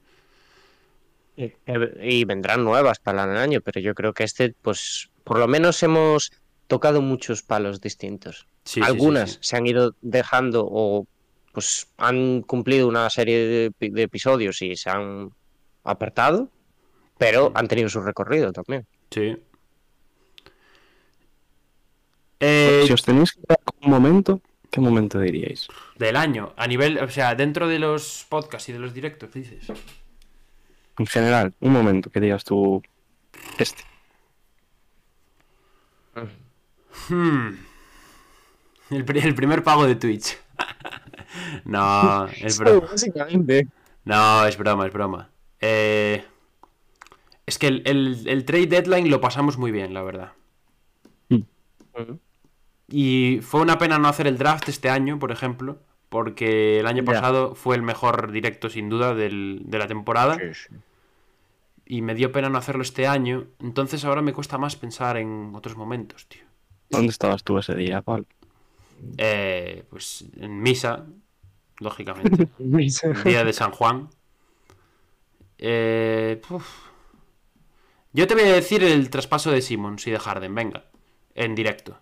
Y, 1.37 2.25
vendrán 2.25 2.65
nuevas 2.65 2.99
para 2.99 3.25
el 3.25 3.37
año, 3.37 3.61
pero 3.63 3.81
yo 3.81 3.95
creo 3.95 4.13
que 4.13 4.25
este, 4.25 4.55
pues 4.61 5.11
por 5.25 5.39
lo 5.39 5.49
menos 5.49 5.83
hemos 5.83 6.33
tocado 6.67 7.01
muchos 7.01 7.43
palos 7.43 7.81
distintos. 7.81 8.47
Algunas 8.83 9.39
se 9.41 9.57
han 9.57 9.67
ido 9.67 9.95
dejando 10.03 10.69
o 10.71 11.07
pues 11.53 11.89
han 11.97 12.43
cumplido 12.43 12.87
una 12.87 13.09
serie 13.11 13.73
de, 13.81 14.03
episodios 14.03 14.61
y 14.63 14.77
se 14.77 14.91
han 14.91 15.33
apartado, 15.85 16.51
pero 17.19 17.53
han 17.55 17.69
tenido 17.69 17.89
su 17.89 18.01
recorrido 18.01 18.53
también. 18.53 18.87
Sí. 19.11 19.37
Eh, 22.41 22.85
si 22.87 22.93
os 22.93 23.03
tenéis 23.03 23.33
que 23.33 23.43
dar 23.47 23.59
un 23.83 23.91
momento, 23.91 24.41
¿qué 24.71 24.81
momento 24.81 25.21
diríais? 25.21 25.69
Del 25.97 26.17
año, 26.17 26.55
a 26.57 26.67
nivel, 26.67 26.99
o 26.99 27.09
sea, 27.11 27.35
dentro 27.35 27.69
de 27.69 27.79
los 27.79 28.27
podcasts 28.29 28.69
y 28.71 28.73
de 28.73 28.79
los 28.79 28.95
directos, 28.95 29.33
dices? 29.33 29.67
En 30.99 31.07
general, 31.07 31.53
un 31.61 31.73
momento 31.73 32.11
que 32.11 32.21
digas 32.21 32.45
tú 32.45 32.83
este. 33.59 33.83
Hmm. 37.09 37.57
El, 38.91 39.05
primer 39.05 39.63
pago 39.63 39.87
de 39.87 39.95
Twitch. 39.95 40.37
no, 41.65 42.27
es 42.27 42.59
broma. 42.59 42.89
No, 44.05 44.47
es 44.47 44.57
broma, 44.57 44.87
es 44.87 44.93
broma. 44.93 45.30
Eh, 45.61 46.25
es 47.47 47.59
que 47.59 47.67
el, 47.67 48.45
trade 48.47 48.67
deadline 48.67 49.11
lo 49.11 49.21
pasamos 49.21 49.59
muy 49.59 49.71
bien, 49.71 49.93
la 49.93 50.03
verdad. 50.03 50.33
Hmm. 51.29 51.43
Y 52.89 53.41
fue 53.43 53.61
una 53.61 53.79
pena 53.79 53.99
no 53.99 54.09
hacer 54.09 54.27
el 54.27 54.39
draft 54.39 54.69
este 54.69 54.89
año, 54.89 55.19
por 55.19 55.33
ejemplo, 55.33 55.79
porque 56.09 56.81
el 56.81 56.87
año 56.87 57.05
pasado 57.05 57.55
fue 57.55 57.77
el 57.77 57.83
mejor 57.83 58.33
directo 58.33 58.69
sin 58.71 58.89
duda 58.89 59.15
de 59.15 59.79
la 59.79 59.87
temporada. 59.87 60.39
Y 61.87 62.03
me 62.03 62.15
dio 62.15 62.31
pena 62.31 62.49
no 62.49 62.59
hacerlo 62.59 62.83
este 62.83 63.09
año, 63.09 63.49
entonces 63.59 64.05
ahora 64.05 64.23
me 64.23 64.33
cuesta 64.33 64.59
más 64.59 64.77
pensar 64.77 65.17
en 65.17 65.53
otros 65.55 65.77
momentos, 65.77 66.29
tío. 66.29 66.45
¿Dónde 66.89 67.11
estabas 67.11 67.43
tú 67.43 67.59
ese 67.59 67.75
día, 67.75 68.03
Paul? 68.03 68.27
Eh, 69.17 69.85
pues 69.91 70.25
en 70.37 70.61
misa, 70.63 71.07
lógicamente. 71.79 72.49
día 72.59 73.45
de 73.45 73.53
San 73.53 73.73
Juan. 73.73 74.09
Eh, 75.63 76.41
Yo 78.13 78.27
te 78.27 78.35
voy 78.35 78.45
a 78.45 78.55
decir 78.55 78.83
el 78.83 79.11
traspaso 79.11 79.51
de 79.51 79.61
Simmons 79.61 80.07
y 80.07 80.11
de 80.11 80.19
Harden, 80.19 80.55
venga, 80.55 80.85
en 81.35 81.55
directo. 81.55 81.99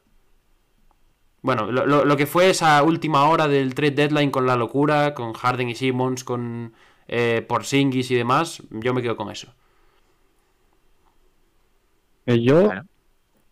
Bueno, 1.43 1.71
lo, 1.71 2.17
que 2.17 2.27
fue 2.27 2.51
esa 2.51 2.83
última 2.83 3.29
hora 3.29 3.49
del 3.49 3.75
trade 3.75 3.93
deadline 3.93 4.31
con 4.31 4.47
la 4.47 4.57
locura, 4.57 5.15
con 5.15 5.33
Harden 5.33 5.69
y 5.69 5.75
Simmons, 5.75 6.25
con 6.25 6.73
eh, 7.09 7.45
Porzingis 7.47 8.11
y 8.11 8.15
demás, 8.15 8.63
yo 8.71 8.95
me 8.95 9.03
quedo 9.03 9.17
con 9.17 9.31
eso. 9.31 9.53
Eh, 12.27 12.41
yo 12.43 12.71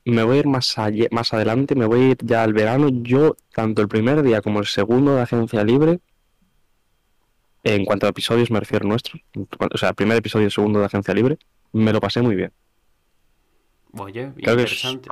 me 0.04 0.22
voy 0.22 0.36
a 0.36 0.40
ir 0.40 0.46
más, 0.46 0.76
más 1.10 1.32
adelante, 1.34 1.74
me 1.74 1.86
voy 1.86 2.00
a 2.00 2.08
ir 2.10 2.18
ya 2.22 2.42
al 2.44 2.52
verano. 2.52 2.88
Yo, 2.90 3.36
tanto 3.52 3.82
el 3.82 3.88
primer 3.88 4.22
día 4.22 4.40
como 4.40 4.60
el 4.60 4.66
segundo 4.66 5.16
de 5.16 5.22
Agencia 5.22 5.64
Libre, 5.64 6.00
en 7.66 7.84
cuanto 7.84 8.06
a 8.06 8.10
episodios 8.10 8.48
me 8.52 8.60
refiero 8.60 8.86
nuestro, 8.86 9.18
o 9.58 9.76
sea, 9.76 9.92
primer 9.92 10.16
episodio 10.16 10.46
y 10.46 10.50
segundo 10.52 10.78
de 10.78 10.86
Agencia 10.86 11.12
Libre, 11.12 11.36
me 11.72 11.92
lo 11.92 12.00
pasé 12.00 12.22
muy 12.22 12.36
bien. 12.36 12.52
Oye, 13.98 14.32
interesante. 14.36 15.08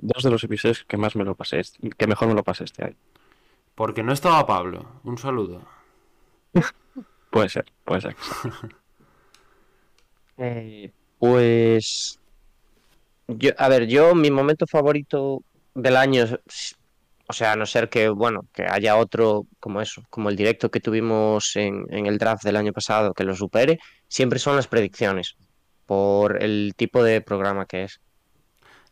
dos 0.00 0.24
de 0.24 0.30
los 0.30 0.42
episodios 0.42 0.84
que 0.84 0.96
más 0.96 1.14
me 1.14 1.24
lo 1.24 1.36
pasé, 1.36 1.62
que 1.96 2.06
mejor 2.08 2.26
me 2.26 2.34
lo 2.34 2.42
pasé 2.42 2.64
este 2.64 2.84
año. 2.84 2.96
Porque 3.76 4.02
no 4.02 4.12
estaba 4.12 4.44
Pablo. 4.44 5.00
Un 5.04 5.16
saludo. 5.16 5.64
puede 7.30 7.48
ser, 7.48 7.66
puede 7.84 8.00
ser. 8.00 8.16
Eh, 10.38 10.90
pues, 11.18 12.18
yo, 13.28 13.50
a 13.58 13.68
ver, 13.68 13.86
yo 13.86 14.14
mi 14.14 14.30
momento 14.30 14.66
favorito 14.66 15.44
del 15.74 15.96
año, 15.96 16.24
o 17.32 17.34
sea, 17.34 17.52
a 17.52 17.56
no 17.56 17.64
ser 17.64 17.88
que, 17.88 18.10
bueno, 18.10 18.46
que 18.52 18.66
haya 18.68 18.96
otro 18.96 19.46
como 19.58 19.80
eso, 19.80 20.02
como 20.10 20.28
el 20.28 20.36
directo 20.36 20.70
que 20.70 20.80
tuvimos 20.80 21.56
en, 21.56 21.86
en 21.88 22.04
el 22.04 22.18
draft 22.18 22.44
del 22.44 22.56
año 22.56 22.74
pasado 22.74 23.14
que 23.14 23.24
lo 23.24 23.34
supere, 23.34 23.78
siempre 24.06 24.38
son 24.38 24.54
las 24.54 24.68
predicciones 24.68 25.36
por 25.86 26.42
el 26.42 26.74
tipo 26.76 27.02
de 27.02 27.22
programa 27.22 27.64
que 27.64 27.84
es. 27.84 28.00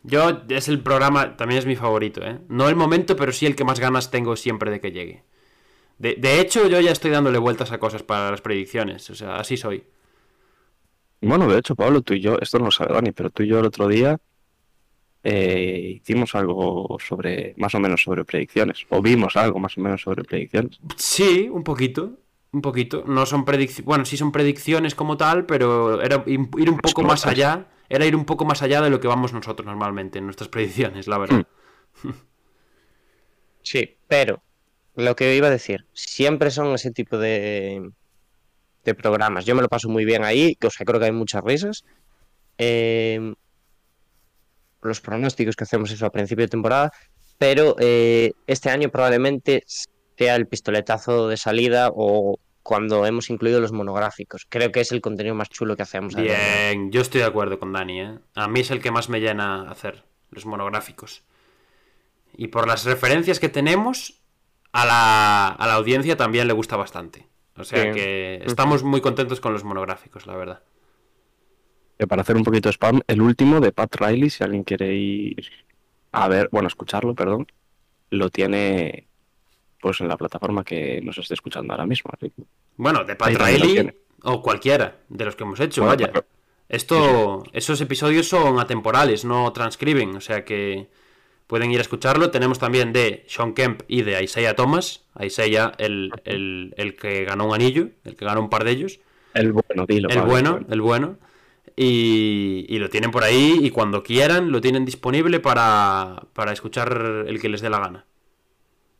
Yo 0.03 0.43
es 0.49 0.68
el 0.68 0.82
programa, 0.82 1.36
también 1.36 1.59
es 1.59 1.66
mi 1.66 1.76
favorito, 1.76 2.22
¿eh? 2.24 2.38
No 2.49 2.70
el 2.70 2.76
momento, 2.76 3.14
pero 3.14 3.30
sí 3.30 3.45
el 3.45 3.57
que 3.57 3.64
más 3.64 3.78
ganas 3.78 4.11
tengo 4.11 4.34
siempre 4.36 4.70
de 4.70 4.80
que 4.80 4.91
llegue. 4.91 5.22
De, 5.99 6.41
hecho, 6.41 6.66
yo 6.66 6.80
ya 6.80 6.93
estoy 6.93 7.11
dándole 7.11 7.36
vueltas 7.36 7.72
a 7.72 7.78
cosas 7.78 8.03
para 8.03 8.30
las 8.30 8.41
predicciones, 8.41 9.11
o 9.11 9.14
sea, 9.14 9.36
así 9.36 9.59
soy. 9.59 9.84
Bueno, 11.20 11.47
de 11.47 11.59
hecho, 11.59 11.76
Pablo, 11.76 12.01
tú 12.01 12.14
y 12.14 12.22
yo, 12.22 12.38
esto 12.41 12.59
no 12.59 12.64
lo 12.64 12.70
sabe 12.70 12.95
Dani, 12.95 13.12
pero 13.12 13.28
tú 13.28 13.43
y 13.43 13.49
yo 13.49 13.59
el 13.59 13.66
otro 13.66 13.86
día 13.86 14.18
eh, 15.23 16.01
hicimos 16.01 16.35
algo 16.35 16.97
sobre, 16.99 17.55
más 17.57 17.75
o 17.75 17.81
menos 17.81 18.03
sobre 18.03 18.25
predicciones, 18.25 18.87
o 18.89 19.03
vimos 19.03 19.37
algo 19.37 19.59
más 19.59 19.77
o 19.79 19.81
menos 19.81 20.03
sobre 20.03 20.25
predicciones. 20.25 20.81
Sí, 20.97 21.49
un 21.51 21.64
poquito, 21.64 22.18
un 22.53 22.62
poquito. 22.62 23.05
No 23.07 23.27
son 23.27 23.45
predicciones, 23.45 23.85
bueno, 23.85 24.05
sí 24.05 24.16
son 24.16 24.33
predicciones 24.33 24.95
como 24.95 25.16
tal, 25.16 25.47
pero 25.47 26.01
era 26.01 26.25
ir 26.27 26.71
un 26.71 26.79
poco 26.79 27.03
más 27.03 27.27
allá 27.27 27.66
era 27.91 28.07
ir 28.07 28.14
un 28.14 28.25
poco 28.25 28.45
más 28.45 28.62
allá 28.62 28.81
de 28.81 28.89
lo 28.89 29.01
que 29.01 29.09
vamos 29.09 29.33
nosotros 29.33 29.66
normalmente 29.66 30.21
en 30.21 30.25
nuestras 30.25 30.49
predicciones, 30.49 31.07
la 31.09 31.18
verdad. 31.18 31.47
Hmm. 32.03 32.11
Sí, 33.62 33.99
pero 34.09 34.43
lo 34.95 35.14
que 35.14 35.37
iba 35.37 35.49
a 35.49 35.51
decir, 35.51 35.85
siempre 35.93 36.51
son 36.51 36.73
ese 36.73 36.91
tipo 36.93 37.18
de, 37.18 37.91
de 38.85 38.95
programas. 38.95 39.45
Yo 39.45 39.55
me 39.55 39.61
lo 39.61 39.68
paso 39.68 39.91
muy 39.91 40.07
bien 40.07 40.25
ahí, 40.25 40.57
o 40.64 40.71
sea, 40.71 40.87
creo 40.87 40.99
que 40.99 41.05
hay 41.05 41.12
muchas 41.12 41.45
risas. 41.45 41.85
Em, 42.57 43.35
los 44.83 45.01
pronósticos 45.01 45.57
que 45.57 45.64
hacemos 45.64 45.91
eso 45.91 46.07
a 46.07 46.11
principio 46.11 46.45
de 46.45 46.49
temporada, 46.49 46.93
pero 47.39 47.76
eh, 47.78 48.33
este 48.47 48.70
año 48.70 48.91
probablemente 48.91 49.64
sea 49.66 50.37
el 50.37 50.47
pistoletazo 50.47 51.28
de 51.28 51.37
salida 51.37 51.91
o 51.95 52.39
cuando 52.62 53.07
hemos 53.07 53.31
incluido 53.31 53.61
los 53.61 53.72
monográficos. 53.72 54.47
Creo 54.49 54.70
que 54.70 54.81
es 54.81 54.93
el 54.93 55.01
contenido 55.01 55.35
más 55.35 55.49
chulo 55.49 55.76
que 55.76 55.83
hacemos. 55.83 56.14
Bien, 56.14 56.93
yo 56.93 57.01
estoy 57.01 57.22
de 57.22 57.26
acuerdo 57.26 57.59
con 57.59 57.72
Dani. 57.72 58.01
¿eh? 58.01 58.18
A 58.35 58.49
mí 58.49 58.61
es 58.61 58.70
el 58.70 58.81
que 58.81 58.91
más 58.91 59.09
me 59.09 59.20
llena 59.20 59.70
hacer 59.70 60.05
los 60.31 60.47
monográficos. 60.47 61.22
Y 62.37 62.49
por 62.49 62.68
las 62.68 62.85
referencias 62.85 63.41
que 63.41 63.49
tenemos, 63.49 64.20
a 64.72 64.85
la, 64.85 65.49
a 65.49 65.66
la 65.66 65.74
audiencia 65.74 66.16
también 66.16 66.47
le 66.47 66.53
gusta 66.53 66.76
bastante. 66.76 67.26
O 67.57 67.64
sea 67.64 67.93
que 67.93 68.43
estamos 68.47 68.83
muy 68.83 69.01
contentos 69.01 69.41
con 69.41 69.53
los 69.53 69.64
monográficos, 69.64 70.26
la 70.26 70.37
verdad. 70.37 70.62
Para 72.09 72.23
hacer 72.23 72.37
un 72.37 72.45
poquito 72.45 72.69
de 72.69 72.73
spam, 72.73 73.01
el 73.07 73.21
último 73.21 73.61
de 73.61 73.73
Pat 73.73 73.95
Riley, 73.97 74.31
si 74.31 74.43
alguien 74.43 74.65
quiere 74.65 74.95
ir 74.95 75.51
a 76.13 76.29
ver, 76.29 76.49
bueno, 76.51 76.69
escucharlo, 76.69 77.15
perdón, 77.15 77.47
lo 78.11 78.31
tiene 78.31 79.07
pues 79.81 80.01
en 80.01 80.09
la 80.09 80.17
plataforma 80.17 80.65
que 80.65 81.01
nos 81.03 81.17
esté 81.19 81.35
escuchando 81.35 81.73
ahora 81.73 81.87
mismo. 81.87 82.11
Bueno, 82.77 83.05
de 83.05 83.17
Pat 83.17 83.35
Riley 83.35 83.93
o 84.23 84.43
cualquiera 84.43 84.99
de 85.09 85.25
los 85.25 85.37
que 85.37 85.45
hemos 85.45 85.61
hecho, 85.61 85.85
vaya. 85.85 86.13
Esto, 86.69 87.43
esos 87.53 87.81
episodios 87.81 88.29
son 88.29 88.61
atemporales, 88.61 89.25
no 89.25 89.53
transcriben, 89.53 90.15
o 90.15 90.21
sea 90.21 90.45
que 90.45 90.89
pueden 91.49 91.73
ir 91.73 91.79
a 91.79 91.83
escucharlo. 91.83 92.31
Tenemos 92.31 92.61
también 92.61 92.93
de 92.93 93.25
Sean 93.27 93.55
Kemp 93.55 93.83
y 93.89 94.03
de 94.03 94.23
Isaiah 94.23 94.55
Thomas. 94.55 95.05
Isaiah, 95.21 95.73
el, 95.79 96.13
el, 96.25 96.97
que 96.97 97.25
ganó 97.25 97.47
un 97.47 97.55
anillo, 97.55 97.89
el 98.05 98.15
que 98.15 98.25
ganó 98.25 98.41
un 98.41 98.51
par 98.51 98.63
de 98.63 98.71
ellos. 98.71 99.01
El 99.35 99.53
bueno, 99.53 99.85
dilo. 99.87 100.09
El 100.11 100.23
bueno, 100.23 100.61
el 100.71 100.81
bueno. 100.81 101.19
Y, 101.83 102.66
y, 102.68 102.78
lo 102.78 102.91
tienen 102.91 103.11
por 103.11 103.24
ahí 103.24 103.59
y 103.62 103.70
cuando 103.70 104.03
quieran 104.03 104.53
lo 104.53 104.61
tienen 104.61 104.85
disponible 104.85 105.41
para, 105.41 106.24
para 106.35 106.53
escuchar 106.53 107.24
el 107.26 107.41
que 107.41 107.49
les 107.49 107.62
dé 107.62 107.70
la 107.70 107.78
gana. 107.78 108.05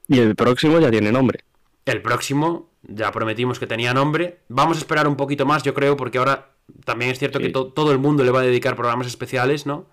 Y 0.09 0.19
el 0.19 0.35
próximo 0.35 0.81
ya 0.81 0.91
tiene 0.91 1.13
nombre. 1.13 1.45
El 1.85 2.01
próximo, 2.01 2.71
ya 2.83 3.13
prometimos 3.13 3.59
que 3.59 3.67
tenía 3.67 3.93
nombre. 3.93 4.39
Vamos 4.49 4.79
a 4.79 4.81
esperar 4.81 5.07
un 5.09 5.17
poquito 5.17 5.45
más, 5.45 5.63
yo 5.63 5.75
creo, 5.75 5.99
porque 5.99 6.17
ahora 6.17 6.53
también 6.87 7.11
es 7.11 7.19
cierto 7.19 7.39
que 7.39 7.51
todo 7.51 7.93
el 7.93 7.99
mundo 7.99 8.25
le 8.25 8.31
va 8.31 8.41
a 8.41 8.45
dedicar 8.45 8.77
programas 8.77 9.09
especiales, 9.09 9.67
¿no? 9.67 9.87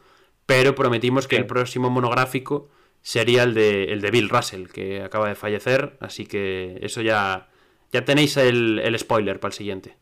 Pero 0.45 0.73
prometimos 0.73 1.27
que 1.27 1.35
el 1.35 1.45
próximo 1.45 1.89
monográfico 1.89 2.69
sería 3.01 3.43
el 3.43 3.53
de, 3.53 3.91
el 3.91 3.99
de 3.99 4.11
Bill 4.11 4.29
Russell, 4.29 4.67
que 4.67 5.03
acaba 5.03 5.27
de 5.27 5.35
fallecer. 5.35 5.97
Así 5.99 6.25
que 6.25 6.79
eso 6.81 7.01
ya, 7.01 7.49
Ya 7.91 8.05
tenéis 8.05 8.37
el, 8.37 8.79
el 8.79 8.97
spoiler 8.97 9.41
para 9.41 9.49
el 9.49 9.57
siguiente. 9.57 9.97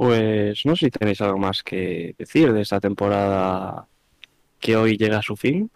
Pues 0.00 0.64
no 0.64 0.76
sé 0.76 0.86
si 0.86 0.90
tenéis 0.90 1.20
algo 1.20 1.36
más 1.36 1.62
que 1.62 2.14
decir 2.16 2.54
de 2.54 2.62
esta 2.62 2.80
temporada 2.80 3.86
que 4.58 4.74
hoy 4.74 4.96
llega 4.96 5.18
a 5.18 5.22
su 5.22 5.36
fin. 5.36 5.70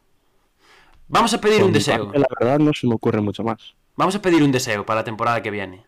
Vamos 1.08 1.34
a 1.34 1.40
pedir 1.42 1.58
Por 1.58 1.66
un 1.66 1.72
deseo. 1.74 2.04
parte, 2.06 2.18
la 2.20 2.26
verdad 2.40 2.58
no 2.58 2.72
se 2.72 2.86
me 2.86 2.94
ocurre 2.94 3.20
mucho 3.20 3.44
más. 3.44 3.74
Vamos 3.96 4.14
a 4.14 4.22
pedir 4.22 4.42
un 4.42 4.50
deseo 4.50 4.86
para 4.86 5.00
la 5.00 5.04
temporada 5.04 5.42
que 5.42 5.50
viene. 5.50 5.84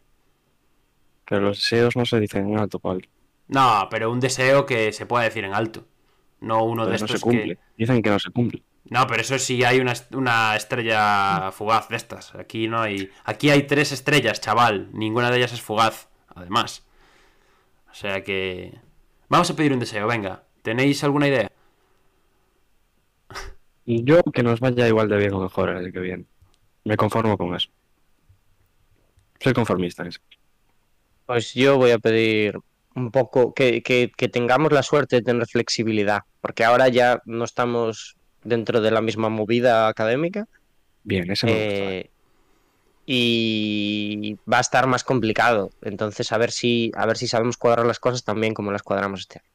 Pero 1.26 1.40
los 1.40 1.56
deseos 1.56 1.96
no 1.96 2.04
se 2.04 2.20
dicen 2.20 2.50
en 2.50 2.58
alto, 2.58 2.78
Pablo. 2.78 3.08
No, 3.48 3.88
pero 3.90 4.12
un 4.12 4.20
deseo 4.20 4.66
que 4.66 4.92
se 4.92 5.06
pueda 5.06 5.24
decir 5.24 5.44
en 5.44 5.54
alto. 5.54 5.86
No 6.40 6.62
uno 6.64 6.84
de 6.84 6.90
no 6.90 6.96
estos 6.96 7.12
se 7.12 7.20
cumple. 7.20 7.56
que... 7.56 7.62
Dicen 7.78 8.02
que 8.02 8.10
no 8.10 8.18
se 8.18 8.30
cumple. 8.32 8.62
No, 8.84 9.06
pero 9.06 9.22
eso 9.22 9.38
sí 9.38 9.64
hay 9.64 9.80
una, 9.80 9.94
una 10.12 10.56
estrella 10.56 11.52
fugaz 11.52 11.88
de 11.88 11.96
estas. 11.96 12.34
Aquí 12.34 12.68
no 12.68 12.82
hay. 12.82 13.08
Aquí 13.24 13.48
hay 13.48 13.62
tres 13.62 13.92
estrellas, 13.92 14.42
chaval. 14.42 14.90
Ninguna 14.92 15.30
de 15.30 15.38
ellas 15.38 15.54
es 15.54 15.62
fugaz, 15.62 16.10
además. 16.34 16.85
O 17.96 17.98
sea 17.98 18.22
que. 18.22 18.74
Vamos 19.30 19.48
a 19.50 19.56
pedir 19.56 19.72
un 19.72 19.80
deseo, 19.80 20.06
venga. 20.06 20.42
¿Tenéis 20.60 21.02
alguna 21.02 21.28
idea? 21.28 21.50
Y 23.86 24.04
yo 24.04 24.20
que 24.34 24.42
nos 24.42 24.60
vaya 24.60 24.86
igual 24.86 25.08
de 25.08 25.16
bien 25.16 25.32
o 25.32 25.40
mejor 25.40 25.70
el 25.70 25.90
que 25.94 26.00
viene. 26.00 26.26
Me 26.84 26.98
conformo 26.98 27.38
con 27.38 27.54
eso. 27.54 27.70
Soy 29.40 29.54
conformista 29.54 30.02
en 30.02 30.08
eso. 30.08 30.20
Pues 31.24 31.54
yo 31.54 31.78
voy 31.78 31.92
a 31.92 31.98
pedir 31.98 32.58
un 32.94 33.10
poco 33.10 33.54
que, 33.54 33.82
que- 33.82 34.12
que 34.14 34.28
tengamos 34.28 34.72
la 34.72 34.82
suerte 34.82 35.16
de 35.16 35.22
tener 35.22 35.46
flexibilidad, 35.46 36.20
porque 36.42 36.64
ahora 36.64 36.88
ya 36.88 37.22
no 37.24 37.44
estamos 37.44 38.16
dentro 38.44 38.82
de 38.82 38.90
la 38.90 39.00
misma 39.00 39.30
movida 39.30 39.88
académica 39.88 40.46
Bien, 41.02 41.30
ese 41.30 41.46
me 41.46 41.52
gusta. 42.02 42.15
Eh, 43.06 44.16
y 44.20 44.36
va 44.50 44.58
a 44.58 44.60
estar 44.62 44.86
más 44.86 45.04
complicado. 45.04 45.70
Entonces, 45.82 46.32
a 46.32 46.38
ver 46.38 46.50
si, 46.50 46.90
a 46.96 47.06
ver 47.06 47.16
si 47.16 47.28
sabemos 47.28 47.56
cuadrar 47.56 47.86
las 47.86 47.98
cosas 48.00 48.24
también 48.24 48.54
como 48.54 48.72
las 48.72 48.82
cuadramos 48.82 49.20
este 49.20 49.40
año. 49.40 49.50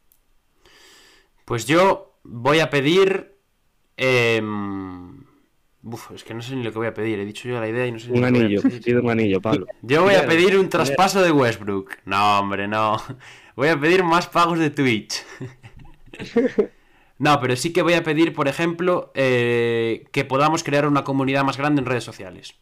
Pues 1.45 1.66
yo 1.66 2.18
voy 2.24 2.60
a 2.60 2.70
pedir. 2.70 3.36
Uf, 5.84 6.12
es 6.12 6.24
que 6.24 6.34
no 6.34 6.41
sé 6.41 6.56
ni 6.56 6.64
lo 6.64 6.72
que 6.72 6.78
voy 6.78 6.88
a 6.88 6.93
pedir. 6.93 7.20
He 7.20 7.26
dicho 7.26 7.49
yo 7.49 7.60
la 7.60 7.68
idea 7.68 7.88
y 7.88 7.91
no 7.91 7.99
sé 7.99 8.12
ni 8.12 8.20
Un 8.20 8.26
anillo, 8.26 8.62
pedir. 8.62 8.82
pide 8.84 8.99
un 8.99 9.10
anillo, 9.10 9.41
Pablo. 9.41 9.66
Yo 9.82 10.04
voy 10.04 10.14
a 10.16 10.26
pedir 10.28 10.58
un 10.58 10.70
traspaso 10.70 11.22
de 11.22 11.32
Westbrook. 11.32 11.97
No, 12.06 12.39
hombre, 12.39 12.68
no. 12.68 12.97
Voy 13.56 13.68
a 13.68 13.80
pedir 13.80 14.04
más 14.04 14.28
pagos 14.28 14.60
de 14.60 14.70
Twitch. 14.70 15.24
No, 17.18 17.39
pero 17.39 17.56
sí 17.56 17.72
que 17.74 17.82
voy 17.82 17.93
a 17.93 18.04
pedir, 18.04 18.34
por 18.34 18.47
ejemplo, 18.47 19.12
eh, 19.14 20.06
que 20.12 20.26
podamos 20.26 20.64
crear 20.64 20.88
una 20.88 21.04
comunidad 21.04 21.43
más 21.43 21.58
grande 21.58 21.82
en 21.82 21.86
redes 21.86 22.04
sociales. 22.04 22.56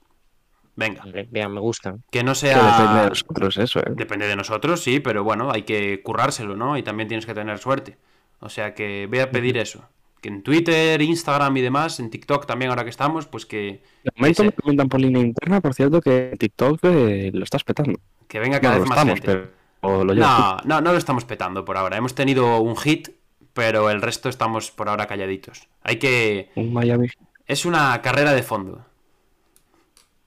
Venga, 0.75 1.03
Bien, 1.29 1.51
me 1.51 1.59
gustan. 1.59 2.03
que 2.09 2.23
no 2.23 2.33
Que 2.33 2.47
depende 2.47 2.63
sea... 2.63 3.03
de 3.03 3.09
nosotros 3.09 3.57
eso, 3.57 3.79
¿eh? 3.79 3.91
Depende 3.95 4.27
de 4.27 4.35
nosotros, 4.35 4.81
sí, 4.81 4.99
pero 4.99 5.23
bueno, 5.23 5.51
hay 5.51 5.63
que 5.63 6.01
currárselo, 6.01 6.55
¿no? 6.55 6.77
Y 6.77 6.83
también 6.83 7.07
tienes 7.09 7.25
que 7.25 7.33
tener 7.33 7.57
suerte. 7.59 7.97
O 8.39 8.47
sea 8.49 8.73
que 8.73 9.07
voy 9.09 9.19
a 9.19 9.29
pedir 9.31 9.57
eso. 9.57 9.83
Que 10.21 10.29
en 10.29 10.43
Twitter, 10.43 11.01
Instagram 11.01 11.55
y 11.57 11.61
demás, 11.61 11.99
en 11.99 12.09
TikTok 12.09 12.45
también 12.45 12.69
ahora 12.71 12.83
que 12.83 12.89
estamos, 12.89 13.25
pues 13.27 13.45
que, 13.45 13.81
De 14.03 14.11
momento 14.17 14.43
me 14.43 14.51
comentan 14.51 14.89
por 14.89 14.99
línea 14.99 15.21
interna, 15.21 15.61
por 15.61 15.73
cierto, 15.73 16.01
que 16.01 16.35
TikTok 16.37 16.79
eh, 16.83 17.31
lo 17.33 17.43
estás 17.43 17.63
petando. 17.63 17.99
que 18.27 18.39
venga 18.39 18.59
cada 18.59 18.75
No, 18.75 18.79
lo 18.79 18.81
vez 18.81 18.89
más 18.89 18.97
estamos, 18.99 19.19
gente. 19.21 19.49
pero 19.81 20.03
lo 20.03 20.13
No, 20.15 20.57
no, 20.65 20.81
no 20.81 20.91
lo 20.91 20.97
estamos 20.97 21.23
petando 21.25 21.63
por 21.65 21.77
ahora. 21.77 21.95
Hemos 21.97 22.15
tenido 22.15 22.59
un 22.59 22.75
hit, 22.77 23.09
pero 23.53 23.89
el 23.89 24.01
resto 24.01 24.27
estamos 24.29 24.71
por 24.71 24.89
ahora 24.89 25.07
calladitos. 25.07 25.67
Hay 25.83 25.97
que... 25.99 26.51
Un 26.55 26.73
Miami. 26.73 27.07
Es 27.45 27.65
una 27.65 28.01
carrera 28.01 28.33
de 28.33 28.43
fondo. 28.43 28.85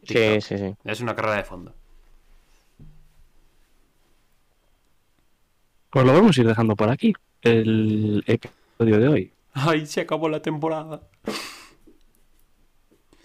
Sí, 0.02 0.14
TikTok. 0.14 0.40
sí, 0.42 0.58
sí. 0.58 0.74
Es 0.84 1.00
una 1.00 1.14
carrera 1.14 1.36
de 1.36 1.44
fondo. 1.44 1.74
Pues 5.90 6.06
lo 6.06 6.12
vamos 6.12 6.36
a 6.36 6.40
ir 6.40 6.46
dejando 6.46 6.74
por 6.74 6.90
aquí. 6.90 7.12
El 7.42 8.24
episodio 8.26 8.98
de 8.98 9.08
hoy. 9.08 9.32
Ay, 9.52 9.86
se 9.86 10.00
acabó 10.00 10.28
la 10.28 10.40
temporada. 10.40 11.02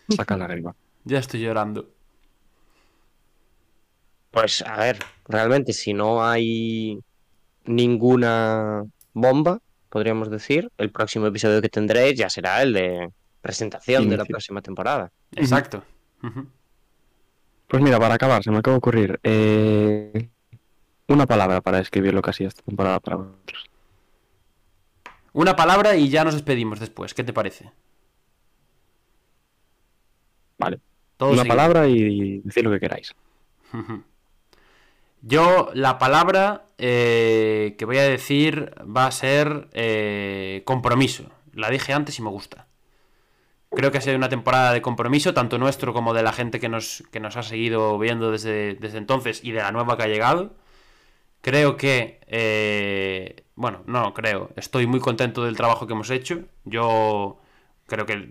Saca 0.09 0.37
la 0.37 0.47
lágrima. 0.47 0.75
Ya 1.05 1.19
estoy 1.19 1.41
llorando. 1.41 1.89
Pues 4.31 4.61
a 4.61 4.77
ver, 4.77 4.99
realmente 5.27 5.73
si 5.73 5.93
no 5.93 6.23
hay 6.23 6.99
ninguna 7.65 8.83
bomba, 9.13 9.61
podríamos 9.89 10.29
decir, 10.29 10.69
el 10.77 10.91
próximo 10.91 11.27
episodio 11.27 11.61
que 11.61 11.69
tendréis 11.69 12.17
ya 12.17 12.29
será 12.29 12.61
el 12.61 12.73
de 12.73 13.09
presentación 13.41 14.09
de 14.09 14.17
la 14.17 14.25
próxima 14.25 14.61
temporada. 14.61 15.11
Exacto. 15.31 15.83
Ujú. 16.21 16.47
Pues 17.67 17.83
mira, 17.83 17.99
para 17.99 18.15
acabar, 18.15 18.43
se 18.43 18.51
me 18.51 18.57
acaba 18.57 18.75
de 18.75 18.77
ocurrir 18.77 19.19
eh, 19.23 20.29
una 21.07 21.25
palabra 21.25 21.61
para 21.61 21.77
describir 21.79 22.13
lo 22.13 22.21
que 22.21 22.29
ha 22.29 22.33
sido 22.33 22.47
esta 22.49 22.63
temporada 22.63 22.99
para 22.99 23.17
vosotros. 23.17 23.65
Una 25.33 25.55
palabra 25.55 25.95
y 25.95 26.09
ya 26.09 26.23
nos 26.23 26.33
despedimos 26.33 26.79
después. 26.79 27.13
¿Qué 27.13 27.23
te 27.23 27.33
parece? 27.33 27.71
Vale. 30.57 30.79
Todo 31.17 31.31
una 31.31 31.43
seguido. 31.43 31.55
palabra 31.55 31.87
y 31.87 32.39
decir 32.39 32.63
lo 32.63 32.71
que 32.71 32.79
queráis. 32.79 33.13
Yo, 35.21 35.71
la 35.73 35.97
palabra 35.97 36.65
eh, 36.77 37.75
que 37.77 37.85
voy 37.85 37.97
a 37.97 38.03
decir 38.03 38.73
va 38.83 39.07
a 39.07 39.11
ser 39.11 39.67
eh, 39.73 40.61
compromiso. 40.65 41.29
La 41.53 41.69
dije 41.69 41.93
antes 41.93 42.17
y 42.19 42.21
me 42.21 42.29
gusta. 42.29 42.67
Creo 43.71 43.91
que 43.91 43.97
ha 43.97 44.01
sido 44.01 44.15
una 44.15 44.29
temporada 44.29 44.73
de 44.73 44.81
compromiso, 44.81 45.33
tanto 45.33 45.57
nuestro 45.57 45.93
como 45.93 46.13
de 46.13 46.23
la 46.23 46.33
gente 46.33 46.59
que 46.59 46.69
nos, 46.69 47.03
que 47.11 47.19
nos 47.19 47.35
ha 47.37 47.43
seguido 47.43 47.99
viendo 47.99 48.31
desde, 48.31 48.75
desde 48.75 48.97
entonces 48.97 49.43
y 49.43 49.51
de 49.51 49.59
la 49.59 49.71
nueva 49.71 49.97
que 49.97 50.03
ha 50.03 50.07
llegado. 50.07 50.55
Creo 51.41 51.77
que, 51.77 52.19
eh, 52.27 53.43
bueno, 53.55 53.83
no 53.87 54.13
creo, 54.13 54.51
estoy 54.55 54.87
muy 54.87 54.99
contento 54.99 55.43
del 55.45 55.55
trabajo 55.57 55.87
que 55.87 55.93
hemos 55.93 56.09
hecho. 56.09 56.41
Yo 56.65 57.39
creo 57.87 58.05
que, 58.05 58.29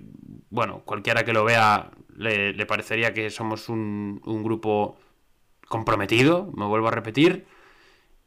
bueno, 0.50 0.82
cualquiera 0.84 1.24
que 1.24 1.32
lo 1.32 1.44
vea 1.44 1.90
le, 2.16 2.52
le 2.52 2.66
parecería 2.66 3.14
que 3.14 3.30
somos 3.30 3.68
un, 3.68 4.20
un 4.24 4.42
grupo 4.42 4.98
comprometido, 5.68 6.50
me 6.56 6.66
vuelvo 6.66 6.88
a 6.88 6.90
repetir. 6.92 7.46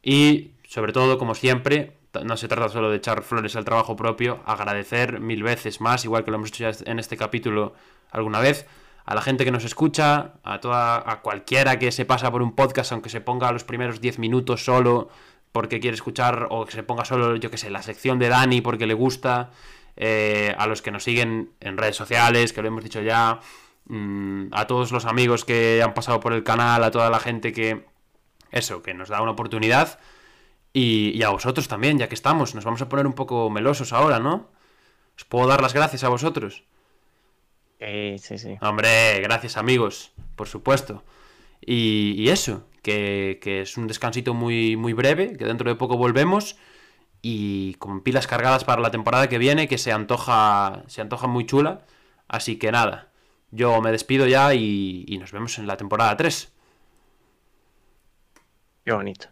Y 0.01 0.51
sobre 0.67 0.93
todo, 0.93 1.17
como 1.17 1.35
siempre, 1.35 1.98
no 2.23 2.37
se 2.37 2.47
trata 2.47 2.69
solo 2.69 2.89
de 2.89 2.97
echar 2.97 3.21
flores 3.23 3.55
al 3.55 3.65
trabajo 3.65 3.95
propio, 3.95 4.41
agradecer 4.45 5.19
mil 5.19 5.43
veces 5.43 5.81
más, 5.81 6.05
igual 6.05 6.23
que 6.23 6.31
lo 6.31 6.37
hemos 6.37 6.49
hecho 6.49 6.69
ya 6.69 6.77
en 6.85 6.99
este 6.99 7.17
capítulo 7.17 7.73
alguna 8.11 8.39
vez, 8.39 8.65
a 9.05 9.15
la 9.15 9.21
gente 9.21 9.45
que 9.45 9.51
nos 9.51 9.63
escucha, 9.63 10.33
a 10.43 10.59
toda, 10.59 10.97
a 11.09 11.21
cualquiera 11.21 11.79
que 11.79 11.91
se 11.91 12.05
pasa 12.05 12.31
por 12.31 12.41
un 12.41 12.55
podcast, 12.55 12.91
aunque 12.91 13.09
se 13.09 13.21
ponga 13.21 13.51
los 13.51 13.63
primeros 13.63 14.01
10 14.01 14.19
minutos 14.19 14.63
solo 14.63 15.09
porque 15.51 15.79
quiere 15.79 15.95
escuchar, 15.95 16.47
o 16.51 16.65
que 16.65 16.73
se 16.73 16.83
ponga 16.83 17.05
solo, 17.05 17.35
yo 17.35 17.49
que 17.49 17.57
sé, 17.57 17.69
la 17.71 17.81
sección 17.81 18.19
de 18.19 18.29
Dani 18.29 18.61
porque 18.61 18.85
le 18.85 18.93
gusta, 18.93 19.49
eh, 19.95 20.53
a 20.57 20.67
los 20.67 20.81
que 20.81 20.91
nos 20.91 21.03
siguen 21.03 21.51
en 21.59 21.77
redes 21.77 21.95
sociales, 21.95 22.53
que 22.53 22.61
lo 22.61 22.67
hemos 22.67 22.83
dicho 22.83 23.01
ya, 23.01 23.39
mm, 23.85 24.49
a 24.51 24.67
todos 24.67 24.91
los 24.91 25.05
amigos 25.05 25.43
que 25.43 25.81
han 25.83 25.93
pasado 25.93 26.19
por 26.19 26.33
el 26.33 26.43
canal, 26.43 26.83
a 26.83 26.91
toda 26.91 27.09
la 27.09 27.19
gente 27.19 27.51
que, 27.51 27.85
eso, 28.51 28.81
que 28.81 28.93
nos 28.93 29.09
da 29.09 29.21
una 29.21 29.31
oportunidad. 29.31 29.99
Y, 30.73 31.11
y 31.17 31.23
a 31.23 31.29
vosotros 31.29 31.67
también, 31.67 31.97
ya 31.97 32.07
que 32.09 32.15
estamos. 32.15 32.55
Nos 32.55 32.65
vamos 32.65 32.81
a 32.81 32.89
poner 32.89 33.07
un 33.07 33.13
poco 33.13 33.49
melosos 33.49 33.93
ahora, 33.93 34.19
¿no? 34.19 34.49
¿Os 35.17 35.25
puedo 35.25 35.47
dar 35.47 35.61
las 35.61 35.73
gracias 35.73 36.03
a 36.03 36.09
vosotros? 36.09 36.63
Eh, 37.79 38.17
sí, 38.19 38.37
sí. 38.37 38.57
Hombre, 38.61 39.19
gracias 39.21 39.57
amigos, 39.57 40.11
por 40.35 40.47
supuesto. 40.47 41.03
Y, 41.61 42.15
y 42.17 42.29
eso, 42.29 42.67
que, 42.83 43.39
que 43.41 43.61
es 43.61 43.77
un 43.77 43.87
descansito 43.87 44.33
muy, 44.33 44.75
muy 44.75 44.93
breve, 44.93 45.35
que 45.37 45.45
dentro 45.45 45.69
de 45.69 45.75
poco 45.75 45.97
volvemos. 45.97 46.57
Y 47.21 47.75
con 47.75 48.01
pilas 48.03 48.27
cargadas 48.27 48.63
para 48.63 48.81
la 48.81 48.91
temporada 48.91 49.27
que 49.29 49.37
viene, 49.37 49.67
que 49.67 49.77
se 49.77 49.91
antoja, 49.91 50.83
se 50.87 51.01
antoja 51.01 51.27
muy 51.27 51.45
chula. 51.45 51.85
Así 52.27 52.57
que 52.57 52.71
nada, 52.71 53.11
yo 53.51 53.81
me 53.81 53.91
despido 53.91 54.27
ya 54.27 54.53
y, 54.53 55.05
y 55.07 55.17
nos 55.17 55.31
vemos 55.31 55.57
en 55.59 55.67
la 55.67 55.77
temporada 55.77 56.15
3. 56.17 56.53
Qué 58.83 58.91
bonito. 58.93 59.29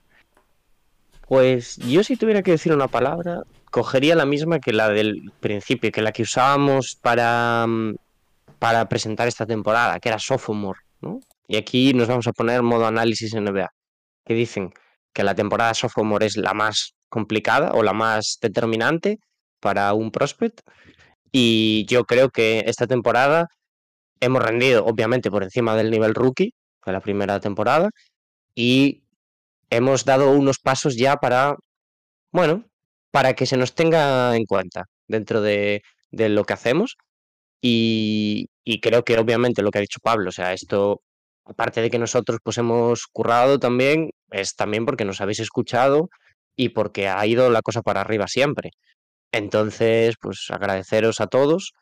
Pues 1.28 1.75
yo 1.78 2.03
si 2.03 2.15
tuviera 2.15 2.41
que 2.41 2.51
decir 2.51 2.73
una 2.73 2.88
palabra, 2.88 3.43
cogería 3.69 4.15
la 4.15 4.25
misma 4.25 4.59
que 4.59 4.71
la 4.71 4.89
del 4.89 5.32
principio, 5.41 5.91
que 5.91 6.01
la 6.01 6.13
que 6.13 6.23
usábamos 6.23 6.95
para, 6.95 7.65
mm, 7.67 7.95
para 8.59 8.88
presentar 8.88 9.28
esta 9.28 9.45
temporada, 9.45 9.99
que 9.99 10.09
era 10.09 10.19
sophomore, 10.19 10.80
¿no? 11.01 11.19
Y 11.47 11.57
aquí 11.57 11.93
nos 11.93 12.07
vamos 12.07 12.28
a 12.28 12.34
poner 12.34 12.61
modo 12.63 12.88
análisis 12.88 13.34
NBA, 13.34 13.69
que 14.25 14.34
dicen 14.34 14.71
que 15.13 15.23
la 15.23 15.36
temporada 15.36 15.73
sophomore 15.73 16.25
es 16.28 16.38
la 16.38 16.53
más 16.53 16.93
complicada 17.09 17.71
o 17.73 17.84
la 17.84 17.93
más 17.93 18.38
determinante 18.41 19.19
para 19.59 19.93
un 19.93 20.11
prospect. 20.11 20.61
Y 21.32 21.86
yo 21.89 22.05
creo 22.05 22.30
que 22.30 22.63
esta 22.67 22.88
temporada 22.88 23.47
hemos 24.21 24.43
rendido, 24.43 24.86
obviamente, 24.86 25.32
por 25.32 25.43
encima 25.43 25.75
del 25.75 25.91
nivel 25.91 26.15
rookie 26.15 26.53
de 26.86 26.91
la 26.91 27.01
primera 27.01 27.39
temporada. 27.39 27.89
Y 28.55 29.03
hemos 29.70 30.05
dado 30.05 30.32
unos 30.32 30.59
pasos 30.59 30.97
ya 30.97 31.18
para, 31.18 31.55
bueno, 32.32 32.65
para 33.11 33.34
que 33.36 33.45
se 33.45 33.57
nos 33.57 33.76
tenga 33.76 34.36
en 34.36 34.45
cuenta 34.45 34.86
dentro 35.07 35.41
de, 35.41 35.84
de 36.11 36.30
lo 36.30 36.45
que 36.45 36.53
hacemos. 36.53 36.97
Y, 37.61 38.49
Y 38.65 38.80
creo 38.82 39.03
que 39.03 39.18
obviamente 39.18 39.61
lo 39.63 39.72
que 39.72 39.80
ha 39.80 39.82
dicho 39.82 39.99
Pablo, 40.03 40.30
o 40.30 40.32
sea, 40.32 40.53
esto, 40.53 41.01
aparte 41.45 41.82
de 41.82 41.89
que 41.89 41.99
nosotros 41.99 42.39
pues 42.43 42.57
hemos 42.57 43.07
currado 43.07 43.59
también, 43.59 44.11
es 44.32 44.55
también 44.55 44.86
porque 44.86 45.05
nos 45.05 45.22
habéis 45.22 45.39
escuchado 45.39 46.09
y 46.55 46.70
porque 46.70 47.07
ha 47.09 47.26
ido 47.26 47.49
la 47.49 47.61
cosa 47.61 47.82
para 47.82 48.01
arriba 48.01 48.28
siempre. 48.28 48.72
Entonces, 49.32 50.15
pues 50.22 50.47
agradeceros 50.51 51.22
a 51.22 51.28
todos 51.28 51.74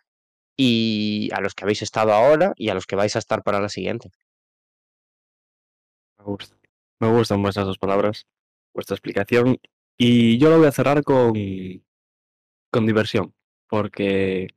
y 0.57 1.29
a 1.33 1.41
los 1.41 1.53
que 1.55 1.65
habéis 1.65 1.81
estado 1.83 2.13
ahora 2.13 2.53
y 2.57 2.69
a 2.69 2.75
los 2.75 2.85
que 2.87 2.95
vais 2.97 3.15
a 3.15 3.19
estar 3.19 3.43
para 3.43 3.59
la 3.61 3.69
siguiente. 3.69 4.09
Me 6.17 6.25
gusta. 6.25 6.55
Me 6.99 7.09
gustan 7.09 7.41
vuestras 7.41 7.65
dos 7.65 7.77
palabras, 7.77 8.27
vuestra 8.73 8.95
explicación. 8.95 9.57
Y 9.97 10.37
yo 10.37 10.49
lo 10.49 10.57
voy 10.57 10.67
a 10.67 10.71
cerrar 10.71 11.03
con, 11.03 11.33
con 12.71 12.85
diversión, 12.85 13.33
porque 13.67 14.47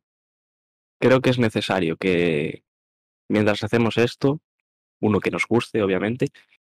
creo 1.01 1.21
que 1.21 1.31
es 1.31 1.39
necesario 1.39 1.97
que 1.97 2.65
mientras 3.29 3.63
hacemos 3.63 3.97
esto, 3.99 4.41
uno 5.01 5.21
que 5.21 5.31
nos 5.31 5.47
guste, 5.47 5.83
obviamente, 5.83 6.29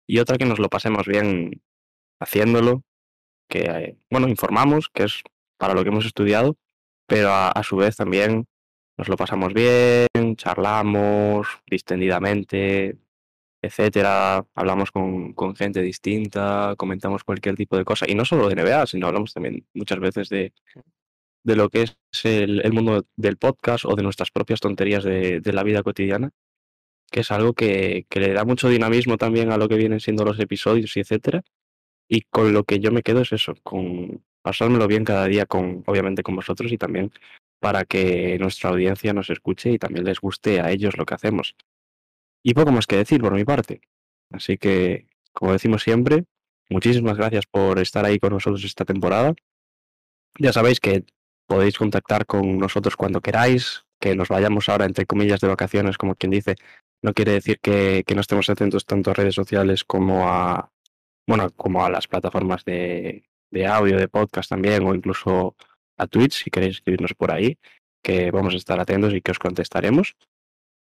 y 0.06 0.18
otra 0.18 0.38
que 0.38 0.44
nos 0.46 0.58
lo 0.58 0.68
pasemos 0.68 1.06
bien 1.06 1.62
haciéndolo, 2.20 2.82
que, 3.48 3.98
bueno, 4.10 4.28
informamos, 4.28 4.88
que 4.88 5.04
es 5.04 5.22
para 5.58 5.74
lo 5.74 5.82
que 5.82 5.90
hemos 5.90 6.06
estudiado, 6.06 6.56
pero 7.06 7.30
a, 7.30 7.50
a 7.50 7.62
su 7.62 7.76
vez 7.76 7.96
también 7.96 8.46
nos 8.96 9.08
lo 9.08 9.16
pasamos 9.16 9.52
bien, 9.52 10.36
charlamos 10.36 11.46
distendidamente, 11.66 12.98
etcétera, 13.62 14.46
hablamos 14.54 14.90
con, 14.90 15.32
con, 15.34 15.56
gente 15.56 15.82
distinta, 15.82 16.74
comentamos 16.76 17.24
cualquier 17.24 17.56
tipo 17.56 17.76
de 17.76 17.84
cosa, 17.84 18.06
y 18.08 18.14
no 18.14 18.24
solo 18.24 18.48
de 18.48 18.56
NBA, 18.56 18.86
sino 18.86 19.06
hablamos 19.06 19.32
también 19.34 19.66
muchas 19.74 19.98
veces 19.98 20.28
de, 20.28 20.52
de 21.44 21.56
lo 21.56 21.68
que 21.70 21.82
es 21.82 21.96
el, 22.24 22.60
el, 22.64 22.72
mundo 22.72 23.06
del 23.16 23.36
podcast 23.36 23.84
o 23.84 23.94
de 23.96 24.02
nuestras 24.02 24.30
propias 24.30 24.60
tonterías 24.60 25.04
de, 25.04 25.40
de 25.40 25.52
la 25.52 25.62
vida 25.62 25.82
cotidiana, 25.82 26.30
que 27.10 27.20
es 27.20 27.30
algo 27.30 27.54
que, 27.54 28.06
que, 28.08 28.20
le 28.20 28.32
da 28.32 28.44
mucho 28.44 28.68
dinamismo 28.68 29.16
también 29.16 29.52
a 29.52 29.58
lo 29.58 29.68
que 29.68 29.76
vienen 29.76 30.00
siendo 30.00 30.24
los 30.24 30.40
episodios 30.40 30.96
y 30.96 31.00
etcétera. 31.00 31.42
Y 32.08 32.22
con 32.22 32.52
lo 32.52 32.64
que 32.64 32.80
yo 32.80 32.92
me 32.92 33.02
quedo 33.02 33.22
es 33.22 33.32
eso, 33.32 33.54
con 33.62 34.22
pasármelo 34.42 34.86
bien 34.86 35.04
cada 35.04 35.26
día 35.26 35.46
con, 35.46 35.82
obviamente, 35.86 36.22
con 36.22 36.36
vosotros 36.36 36.72
y 36.72 36.78
también 36.78 37.12
para 37.60 37.84
que 37.84 38.38
nuestra 38.38 38.70
audiencia 38.70 39.12
nos 39.12 39.30
escuche 39.30 39.72
y 39.72 39.78
también 39.78 40.04
les 40.04 40.20
guste 40.20 40.60
a 40.60 40.70
ellos 40.70 40.96
lo 40.96 41.06
que 41.06 41.14
hacemos. 41.14 41.56
Y 42.46 42.54
poco 42.54 42.70
más 42.70 42.86
que 42.86 42.96
decir 42.96 43.20
por 43.20 43.34
mi 43.34 43.44
parte. 43.44 43.80
Así 44.30 44.56
que, 44.56 45.08
como 45.32 45.50
decimos 45.50 45.82
siempre, 45.82 46.26
muchísimas 46.70 47.16
gracias 47.16 47.44
por 47.44 47.80
estar 47.80 48.04
ahí 48.04 48.20
con 48.20 48.32
nosotros 48.32 48.62
esta 48.62 48.84
temporada. 48.84 49.34
Ya 50.38 50.52
sabéis 50.52 50.78
que 50.78 51.02
podéis 51.48 51.76
contactar 51.76 52.24
con 52.24 52.56
nosotros 52.58 52.94
cuando 52.94 53.20
queráis, 53.20 53.84
que 53.98 54.14
nos 54.14 54.28
vayamos 54.28 54.68
ahora 54.68 54.84
entre 54.84 55.06
comillas 55.06 55.40
de 55.40 55.48
vacaciones, 55.48 55.98
como 55.98 56.14
quien 56.14 56.30
dice, 56.30 56.54
no 57.02 57.14
quiere 57.14 57.32
decir 57.32 57.58
que, 57.58 58.04
no 58.14 58.20
estemos 58.20 58.48
atentos 58.48 58.86
tanto 58.86 59.10
a 59.10 59.14
redes 59.14 59.34
sociales 59.34 59.82
como 59.82 60.28
a 60.28 60.70
bueno, 61.26 61.50
como 61.50 61.84
a 61.84 61.90
las 61.90 62.06
plataformas 62.06 62.64
de, 62.64 63.24
de 63.50 63.66
audio, 63.66 63.98
de 63.98 64.06
podcast 64.06 64.48
también, 64.50 64.86
o 64.86 64.94
incluso 64.94 65.56
a 65.96 66.06
Twitch, 66.06 66.44
si 66.44 66.50
queréis 66.50 66.76
escribirnos 66.76 67.14
por 67.14 67.32
ahí, 67.32 67.58
que 68.04 68.30
vamos 68.30 68.54
a 68.54 68.56
estar 68.56 68.78
atentos 68.78 69.12
y 69.14 69.20
que 69.20 69.32
os 69.32 69.40
contestaremos. 69.40 70.14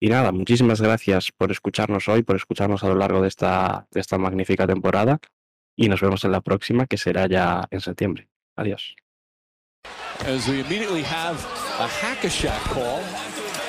Y 0.03 0.09
nada, 0.09 0.33
muchísimas 0.33 0.81
gracias 0.81 1.31
por 1.31 1.49
escucharnos 1.49 2.09
hoy, 2.09 2.23
por 2.23 2.35
escucharnos 2.35 2.83
a 2.83 2.89
lo 2.89 2.95
largo 2.95 3.21
de 3.21 3.29
esta, 3.29 3.87
de 3.89 4.01
esta 4.01 4.17
magnífica 4.17 4.67
temporada 4.67 5.21
y 5.77 5.87
nos 5.87 6.01
vemos 6.01 6.25
en 6.25 6.33
la 6.33 6.41
próxima, 6.41 6.87
que 6.87 6.97
será 6.97 7.25
ya 7.27 7.69
en 7.71 7.79
septiembre. 7.79 8.27
Adiós. 8.57 8.97
As 10.27 10.49
we 10.49 10.59
immediately 10.59 11.03
have 11.03 11.37
a 11.79 11.87
call. 12.73 12.99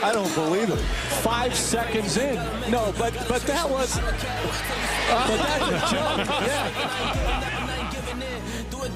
I 0.02 0.12
don't 0.12 0.34
believe 0.34 0.70
it. 0.70 0.80
Five 1.22 1.54
seconds 1.54 2.16
in. 2.16 2.34
No, 2.68 2.92
but 2.98 3.14
but 3.28 3.46
that 3.46 3.70
was. 3.70 3.96
But 5.08 5.38
that's 5.38 5.68
a 5.70 5.78
joke. 5.94 6.26
Yeah. 6.48 7.54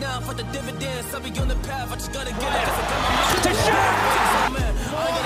down 0.00 0.22
for 0.22 0.34
the 0.34 0.44
dividends. 0.52 1.14
I'll 1.14 1.20
be 1.20 1.30
on 1.40 1.48
the 1.48 1.56
path. 1.66 1.90
I 1.90 1.94
just 1.94 2.12
gotta 2.12 2.30
get 2.30 2.52
it. 2.52 3.42
To 3.42 3.54
shot! 3.54 4.67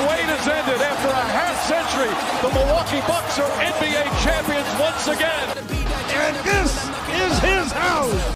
wait 0.09 0.27
has 0.27 0.47
ended 0.49 0.81
after 0.81 1.09
a 1.09 1.27
half 1.31 1.57
century. 1.69 2.13
The 2.43 2.51
Milwaukee 2.55 3.03
Bucks 3.07 3.39
are 3.39 3.51
NBA 3.63 4.03
champions 4.25 4.69
once 4.81 5.07
again. 5.07 5.47
And 6.23 6.35
this 6.43 6.73
is 7.23 7.33
his 7.39 7.73
house. 7.73 8.35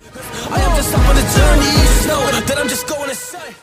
I 0.51 0.61
am 0.61 0.77
just 0.77 0.95
on 0.95 1.17
a 1.17 1.27
journey, 1.35 1.73
you 1.83 2.07
know 2.07 2.23
that 2.47 2.59
I'm 2.59 2.69
just 2.69 2.87
going 2.87 3.09
to 3.09 3.15
say. 3.17 3.57